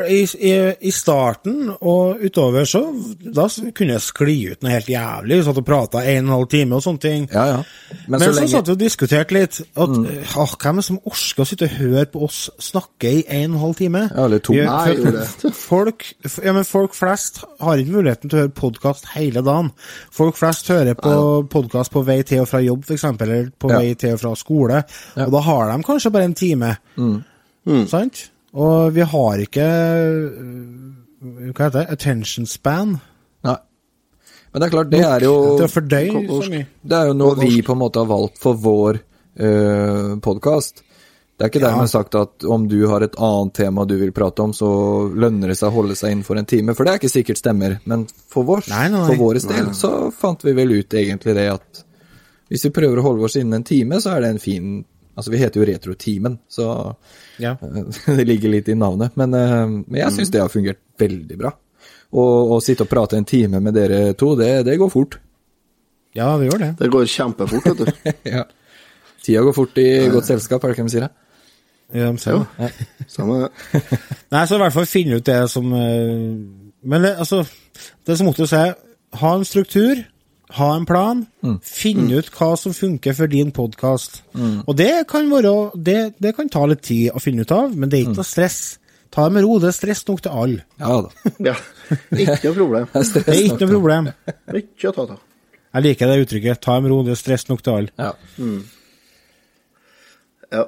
i, 0.09 0.19
i, 0.41 0.53
i 0.89 0.91
starten 0.91 1.67
og 1.85 2.21
utover 2.25 2.65
så 2.65 2.79
Da 3.21 3.45
kunne 3.77 3.93
jeg 3.93 4.01
skli 4.01 4.37
ut 4.49 4.63
noe 4.65 4.71
helt 4.73 4.89
jævlig. 4.89 5.37
Vi 5.37 5.45
satt 5.45 5.59
og 5.61 5.67
prata 5.67 6.01
en 6.01 6.23
og 6.25 6.31
en 6.31 6.33
halv 6.33 6.47
time 6.49 6.77
og 6.79 6.81
sånne 6.85 7.03
ting. 7.03 7.27
Ja, 7.29 7.43
ja. 7.51 7.59
Men, 8.07 8.15
Men, 8.15 8.23
så, 8.23 8.31
så 8.31 8.35
lenge 8.39 8.51
satt 8.55 8.71
vi 8.71 8.73
og 8.73 8.81
diskuterte 8.81 9.35
litt. 9.37 9.59
At, 9.77 9.93
ah, 10.33 10.55
hvem 10.55 10.79
er 10.79 10.81
det 10.81 10.85
som 10.87 10.97
orker 11.03 11.43
å 11.43 11.47
sitte 11.49 11.67
og 11.69 11.75
høre 11.77 12.05
på 12.09 12.23
oss 12.25 12.39
snakke 12.71 13.11
i 13.19 13.21
en 13.27 13.53
og 13.53 13.59
en 13.59 13.63
halv 13.67 13.77
time? 13.83 14.01
Ja, 14.09 14.25
eller 14.25 14.41
to. 14.49 14.57
Nei, 14.57 15.53
Folk, 15.69 16.07
ja, 16.25 16.55
men 16.57 16.65
folk 16.65 16.97
flest 16.97 17.43
har 17.61 17.77
ikke 17.83 17.95
muligheten 17.99 18.31
til 18.31 18.39
å 18.39 18.43
høre 18.47 18.55
podkast 18.63 19.11
hele 19.13 19.45
dagen. 19.45 19.69
Folk 20.15 20.39
flest 20.41 20.73
hører 20.73 20.97
på 20.97 21.13
podkast 21.53 21.93
på 21.93 22.01
vei 22.07 22.21
til 22.25 22.43
og 22.47 22.49
fra 22.49 22.63
jobb, 22.65 22.87
f.eks., 22.89 23.05
eller 23.13 23.53
på 23.59 23.69
Ja. 23.69 23.77
vei 23.83 23.93
til 23.99 24.17
og 24.17 24.23
fra 24.25 24.33
skole. 24.39 24.81
Ja. 25.13 25.27
Og 25.29 25.33
da 25.37 25.45
har 25.45 25.69
de 25.69 25.83
kanskje 25.85 26.13
bare 26.17 26.31
en 26.31 26.37
time. 26.37 26.73
Sant? 27.93 28.25
Og 28.57 28.93
vi 28.95 29.05
har 29.05 29.43
ikke 29.43 29.65
øh, 29.65 31.51
Hva 31.53 31.67
heter 31.67 31.79
det? 31.81 31.85
Attention 31.93 32.47
span. 32.49 32.95
Nei. 33.45 33.57
Men 34.49 34.61
det 34.61 34.67
er 34.67 34.73
klart, 34.73 34.91
det 34.91 35.01
er 35.05 35.25
jo 35.27 35.33
Det 35.59 35.69
er, 35.69 36.49
mye. 36.49 36.67
Det 36.81 36.97
er 36.97 37.11
jo 37.11 37.17
noe 37.17 37.37
vi 37.37 37.61
på 37.61 37.75
en 37.75 37.81
måte 37.83 38.01
har 38.01 38.09
valgt 38.09 38.39
for 38.41 38.57
vår 38.57 38.97
uh, 38.97 40.15
podkast. 40.25 40.81
Det 41.39 41.45
er 41.45 41.51
ikke 41.53 41.61
dermed 41.63 41.87
sagt 41.87 42.15
at 42.19 42.43
om 42.43 42.65
du 42.67 42.81
har 42.91 43.05
et 43.05 43.13
annet 43.15 43.53
tema 43.55 43.85
du 43.87 43.93
vil 44.01 44.09
prate 44.11 44.43
om, 44.43 44.51
så 44.51 44.67
lønner 45.07 45.53
det 45.53 45.55
seg 45.55 45.69
å 45.69 45.75
holde 45.77 45.95
seg 45.95 46.11
innenfor 46.11 46.41
en 46.41 46.49
time, 46.49 46.73
for 46.75 46.83
det 46.83 46.91
er 46.91 46.99
ikke 46.99 47.11
sikkert 47.13 47.39
stemmer. 47.39 47.77
Men 47.87 48.07
for, 48.09 48.43
vår, 48.47 48.65
Nei, 48.73 48.87
nei, 48.89 48.97
nei. 48.97 49.05
for 49.07 49.21
våres 49.21 49.45
del 49.47 49.69
så 49.77 49.91
fant 50.11 50.43
vi 50.43 50.55
vel 50.57 50.73
ut 50.81 50.97
egentlig 50.99 51.37
det 51.37 51.45
at 51.53 51.83
hvis 52.49 52.65
vi 52.65 52.73
prøver 52.75 52.99
å 52.99 53.05
holde 53.05 53.29
oss 53.29 53.37
innen 53.39 53.61
en 53.61 53.67
time, 53.69 54.01
så 54.03 54.17
er 54.17 54.25
det 54.25 54.33
en 54.33 54.41
fin 54.43 54.73
Altså, 55.19 55.31
vi 55.33 55.39
heter 55.41 55.59
jo 55.59 55.67
Retroteamen, 55.67 56.37
så 56.47 56.95
Ja. 57.43 57.57
det 58.19 58.25
ligger 58.27 58.53
litt 58.53 58.69
i 58.71 58.77
navnet. 58.79 59.17
Men, 59.19 59.33
eh, 59.35 59.65
men 59.67 59.99
jeg 59.99 60.15
syns 60.15 60.31
det 60.31 60.41
har 60.41 60.51
fungert 60.51 60.79
veldig 60.99 61.39
bra. 61.39 61.51
Og 62.15 62.55
å 62.55 62.61
sitte 62.63 62.87
og 62.87 62.89
prate 62.89 63.19
en 63.19 63.27
time 63.27 63.59
med 63.61 63.75
dere 63.77 64.13
to, 64.17 64.31
det, 64.39 64.63
det 64.65 64.79
går 64.81 64.89
fort. 64.89 65.19
ja, 66.15 66.31
det 66.39 66.47
gjør 66.49 66.63
det. 66.63 66.71
Det 66.79 66.89
går 66.89 67.05
kjempefort, 67.05 67.67
vet 67.69 67.83
du. 67.83 68.13
ja. 68.35 68.45
Tida 69.23 69.43
går 69.45 69.53
fort 69.53 69.77
i 69.77 69.89
godt 70.09 70.25
selskap, 70.25 70.63
er 70.63 70.71
det 70.71 70.77
ikke 70.77 70.87
de 70.87 70.93
sier? 70.95 71.05
det? 71.05 71.11
Ja, 71.99 72.11
de 72.11 72.21
ser 72.21 72.39
det. 72.39 72.69
Samme 73.09 73.41
det. 73.43 73.81
Nei, 74.33 74.45
så 74.45 74.57
i 74.57 74.61
hvert 74.63 74.75
fall 74.75 74.87
finne 74.89 75.19
ut 75.19 75.25
det 75.25 75.39
som 75.49 75.71
eh, 75.73 76.19
Men 76.85 77.05
det, 77.05 77.15
altså, 77.17 77.43
det 78.05 78.17
som 78.17 78.29
Otto 78.29 78.45
sier, 78.49 78.75
ha 79.19 79.31
en 79.35 79.45
struktur, 79.45 80.03
ha 80.57 80.67
en 80.75 80.85
plan, 80.89 81.19
finne 81.61 82.17
ut 82.21 82.29
hva 82.33 82.51
som 82.57 82.73
funker 82.73 83.13
for 83.13 83.29
din 83.29 83.51
podkast. 83.53 84.21
Og 84.65 84.75
det 84.79 85.05
kan 85.11 85.29
være 85.29 85.53
det, 85.77 85.99
det 86.17 86.35
kan 86.37 86.49
ta 86.49 86.63
litt 86.69 86.81
tid 86.87 87.11
å 87.13 87.21
finne 87.21 87.45
ut 87.45 87.51
av, 87.53 87.75
men 87.75 87.89
det 87.91 87.99
er 87.99 88.07
ikke 88.07 88.17
noe 88.21 88.27
stress. 88.27 88.59
Ta 89.13 89.25
det 89.25 89.33
med 89.39 89.45
ro, 89.45 89.55
det 89.61 89.71
er 89.71 89.77
stress 89.77 90.03
nok 90.07 90.19
til 90.25 90.31
alle. 90.43 90.65
Ja 90.81 90.99
da. 91.05 91.09
Ja. 91.51 91.55
Ikke 92.13 92.51
noe 92.51 92.57
problem. 92.59 92.89
Det 92.93 93.23
er 93.25 93.39
ikke 93.45 93.65
noe 93.65 93.71
problem. 93.73 94.09
Ikke 94.61 94.91
å 94.91 94.95
ta 94.97 95.05
av. 95.15 95.21
Jeg 95.73 95.85
liker 95.85 96.09
det 96.09 96.17
uttrykket. 96.25 96.59
Ta 96.65 96.75
det 96.77 96.83
med 96.85 96.91
ro, 96.93 96.99
det 97.05 97.13
er 97.15 97.21
stress 97.21 97.45
nok 97.49 97.63
til 97.65 97.73
alle. 97.79 97.93
Ja. 97.97 98.11
Ja. 100.53 100.65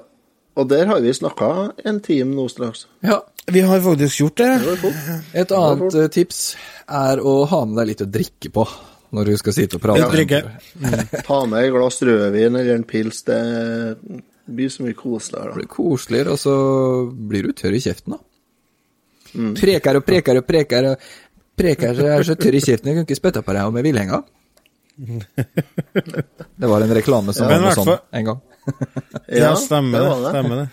Og 0.58 0.68
der 0.70 0.86
har 0.90 1.00
vi 1.02 1.14
snakka 1.16 1.48
en 1.88 2.00
time 2.06 2.36
nå 2.38 2.48
straks. 2.52 2.88
ja. 3.06 3.22
Vi 3.52 3.60
har 3.66 3.80
faktisk 3.82 4.20
gjort 4.20 4.38
det. 4.38 4.50
Det. 4.82 4.92
Et 5.42 5.52
annet 5.58 5.94
det 5.96 6.04
tips 6.14 6.56
er 6.88 7.20
å 7.26 7.32
ha 7.50 7.62
med 7.66 7.80
deg 7.82 7.88
litt 7.90 8.04
å 8.06 8.08
drikke 8.14 8.52
på 8.54 8.66
når 9.12 9.32
du 9.32 9.38
skal 9.40 9.56
sitte 9.56 9.78
og 9.78 9.84
prate. 9.84 10.10
Drikke. 10.14 10.42
Ta 11.28 11.40
med 11.50 11.68
et 11.68 11.74
glass 11.76 12.02
rødvin 12.08 12.56
eller 12.56 12.76
en 12.76 12.86
pils. 12.88 13.24
Det 13.28 13.40
blir 14.52 14.72
så 14.72 14.86
mye 14.86 14.98
koseligere. 14.98 15.54
Det 15.54 15.62
blir 15.62 15.72
koseligere, 15.72 16.36
og 16.36 16.40
så 16.40 16.56
blir 17.32 17.48
du 17.48 17.56
tørr 17.56 17.78
i 17.78 17.84
kjeften, 17.84 18.18
da. 18.18 18.24
Preker 19.56 20.00
og 20.00 20.04
preker 20.04 20.42
og 20.42 20.48
preker 20.48 20.90
og 20.90 21.12
preker 21.62 21.96
så 21.96 22.08
jeg 22.08 22.20
er 22.20 22.26
så 22.28 22.36
tørr 22.40 22.58
i 22.58 22.64
kjeften, 22.64 22.90
jeg 22.90 22.98
kan 23.00 23.08
ikke 23.08 23.20
spytte 23.20 23.44
på 23.46 23.56
deg 23.56 23.70
om 23.70 23.80
jeg 23.80 23.88
vil 23.88 24.00
engang. 24.02 24.26
Det 26.62 26.70
var 26.70 26.84
en 26.84 26.94
reklame 26.98 27.34
som 27.34 27.48
ja, 27.48 27.56
var 27.56 27.64
noe 27.64 27.76
sånn 27.78 27.96
en 27.96 28.32
gang. 28.32 28.46
Ja, 29.32 29.56
stemmer 29.58 30.04
det. 30.04 30.10
det. 30.22 30.32
Stemmer 30.36 30.60
det. 30.60 30.68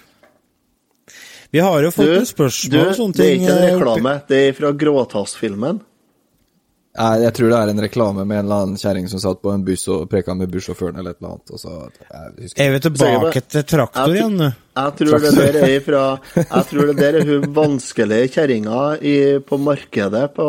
Vi 1.50 1.60
har 1.64 1.80
jo 1.80 1.90
fått 1.94 2.10
du, 2.10 2.26
spørsmål 2.28 2.82
og 2.82 2.96
sånne 2.98 3.16
ting. 3.16 3.22
det 3.22 3.28
er 3.30 3.38
ikke 3.38 3.54
en 3.54 3.62
eh, 3.62 3.76
reklame. 3.78 4.12
Det 4.28 4.40
er 4.50 4.56
fra 4.58 4.72
Gråtass-filmen. 4.82 5.78
Jeg 6.98 7.34
tror 7.36 7.52
det 7.52 7.58
er 7.58 7.70
en 7.70 7.80
reklame 7.82 8.24
med 8.26 8.40
en 8.40 8.46
eller 8.46 8.64
annen 8.64 8.78
kjerring 8.80 9.06
som 9.10 9.20
satt 9.22 9.38
på 9.44 9.52
en 9.54 9.64
buss 9.66 9.84
og 9.92 10.08
preka 10.10 10.34
med 10.34 10.50
bussjåføren 10.50 10.98
eller 10.98 11.14
et 11.14 11.20
eller 11.20 11.36
annet. 11.36 11.52
Og 11.54 11.60
så, 11.62 11.74
jeg. 12.02 12.48
Er 12.64 12.72
vi 12.74 12.80
tilbake 12.88 13.42
til 13.46 13.66
traktor 13.70 14.14
igjen 14.14 14.38
nå? 14.40 14.48
Jeg 14.78 14.94
tror 15.00 15.22
det 15.22 15.32
der 15.36 15.58
er 15.58 15.74
ifra 15.74 16.02
Jeg 16.34 16.64
tror 16.70 16.90
det 16.90 16.96
der 16.98 17.18
er 17.20 17.28
hun 17.28 17.46
vanskelige 17.54 18.32
kjerringa 18.34 18.80
på 19.46 19.58
markedet 19.62 20.24
på 20.34 20.48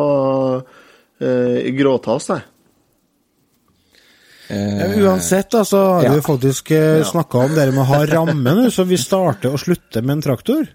uh, 0.61 1.57
i 1.59 1.75
Gråtass, 1.77 2.31
jeg. 2.33 2.47
Uh, 4.49 4.97
Uansett, 5.05 5.51
da, 5.53 5.61
så 5.65 5.83
har 5.85 6.07
Ja. 6.07 6.15
vi 6.17 6.25
faktisk 6.25 6.71
ja. 6.73 7.03
snakka 7.05 7.45
om 7.45 7.53
det 7.53 7.69
med 7.69 7.83
å 7.83 7.89
ha 7.91 8.01
ramme 8.09 8.55
nå, 8.57 8.69
så 8.73 8.87
vi 8.89 8.97
starter 8.97 9.53
og 9.53 9.61
slutter 9.61 10.01
med 10.01 10.17
en 10.17 10.25
traktor. 10.25 10.65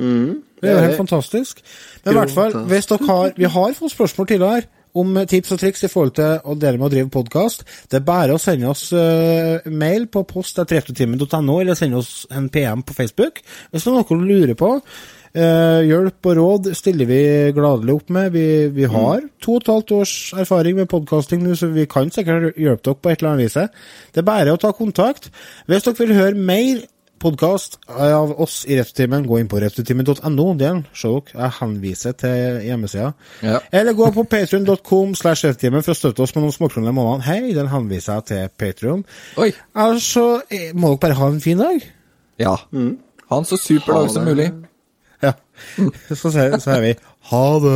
Mm. 0.00 0.40
Det 0.62 0.70
er 0.70 0.74
jo 0.74 0.86
helt 0.88 1.00
fantastisk. 1.04 1.60
Men 2.04 2.14
i 2.14 2.18
hvert 2.22 2.34
fall, 2.34 2.58
hvis 2.70 2.88
dere 2.88 3.06
har 3.06 3.32
Vi 3.36 3.44
har 3.44 3.76
fått 3.76 3.92
spørsmål 3.92 4.26
tidligere 4.30 4.66
om 4.98 5.18
tips 5.28 5.54
og 5.54 5.60
triks 5.62 5.84
i 5.86 5.90
forhold 5.92 6.16
til 6.18 6.40
å 6.42 6.56
dere 6.58 6.78
med 6.78 6.88
å 6.88 6.92
drive 6.92 7.12
podkast. 7.14 7.64
Det 7.90 8.00
er 8.00 8.06
bare 8.06 8.34
å 8.34 8.40
sende 8.42 8.70
oss 8.72 8.88
uh, 8.94 9.62
mail 9.70 10.08
på 10.12 10.24
post.retrotimen.no, 10.28 11.60
eller 11.60 11.78
sende 11.78 12.00
oss 12.00 12.26
en 12.34 12.50
PM 12.52 12.84
på 12.86 12.96
Facebook 12.96 13.42
hvis 13.42 13.84
det 13.84 13.92
er 13.92 13.96
noe 13.98 14.18
du 14.18 14.26
lurer 14.26 14.58
på. 14.58 14.74
Uh, 15.28 15.84
hjelp 15.84 16.24
og 16.30 16.36
råd 16.38 16.68
stiller 16.76 17.08
vi 17.08 17.22
gladelig 17.54 17.98
opp 17.98 18.12
med. 18.16 18.32
Vi, 18.34 18.46
vi 18.74 18.88
har 18.88 19.24
to 19.44 19.58
og 19.58 19.62
et 19.62 19.72
halvt 19.72 19.96
års 19.98 20.14
erfaring 20.44 20.78
med 20.78 20.90
podkasting 20.90 21.44
nå, 21.44 21.54
så 21.58 21.68
vi 21.72 21.86
kan 21.90 22.10
sikkert 22.14 22.56
hjelpe 22.56 22.88
dere 22.88 22.98
på 22.98 23.12
et 23.12 23.20
eller 23.20 23.34
annet 23.34 23.48
vis. 23.48 23.82
Det 24.14 24.22
er 24.22 24.30
bare 24.30 24.54
å 24.54 24.60
ta 24.60 24.72
kontakt. 24.76 25.28
Hvis 25.68 25.86
dere 25.86 26.00
vil 26.00 26.16
høre 26.16 26.48
mer 26.48 26.86
podkast 27.20 27.78
av 27.88 28.32
oss 28.40 28.60
i 28.68 28.76
Retrotimen, 28.78 29.26
gå 29.26 29.40
inn 29.40 29.50
på 29.50 29.60
retrotimen.no. 29.62 30.46
Der, 30.58 30.80
se 30.96 31.10
dere, 31.10 31.34
jeg 31.34 31.56
henviser 31.58 32.16
til 32.18 32.60
hjemmesida. 32.66 33.10
Ja. 33.44 33.58
Eller 33.74 33.96
gå 33.98 34.08
på 34.14 34.24
patrion.com 34.30 35.14
slash 35.18 35.46
retrotimen 35.46 35.84
for 35.86 35.94
å 35.94 35.98
støtte 35.98 36.24
oss 36.24 36.34
med 36.36 36.46
noen 36.46 36.56
småkroner 36.56 36.94
i 36.94 36.96
måneden. 36.96 37.26
Hei, 37.26 37.52
den 37.56 37.70
henviser 37.72 38.20
jeg 38.20 38.28
til 38.30 38.56
Patrion. 38.60 39.04
Oi. 39.40 39.50
Ellers 39.76 40.08
så 40.14 40.26
eh, 40.46 40.70
må 40.74 40.94
dere 40.94 41.02
bare 41.06 41.20
ha 41.20 41.30
en 41.34 41.44
fin 41.44 41.60
dag. 41.60 41.84
Ja. 42.40 42.56
Ha 43.28 43.42
en 43.42 43.48
så 43.48 43.60
super 43.60 44.00
dag 44.00 44.10
som 44.14 44.26
mulig. 44.28 44.50
Ja. 45.22 45.34
Så 46.08 46.14
så 46.14 46.30
sier 46.30 46.82
vi 46.84 46.92
ha 47.32 47.46
det. 47.58 47.74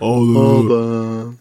Ha 0.00 0.12
det. 0.70 1.34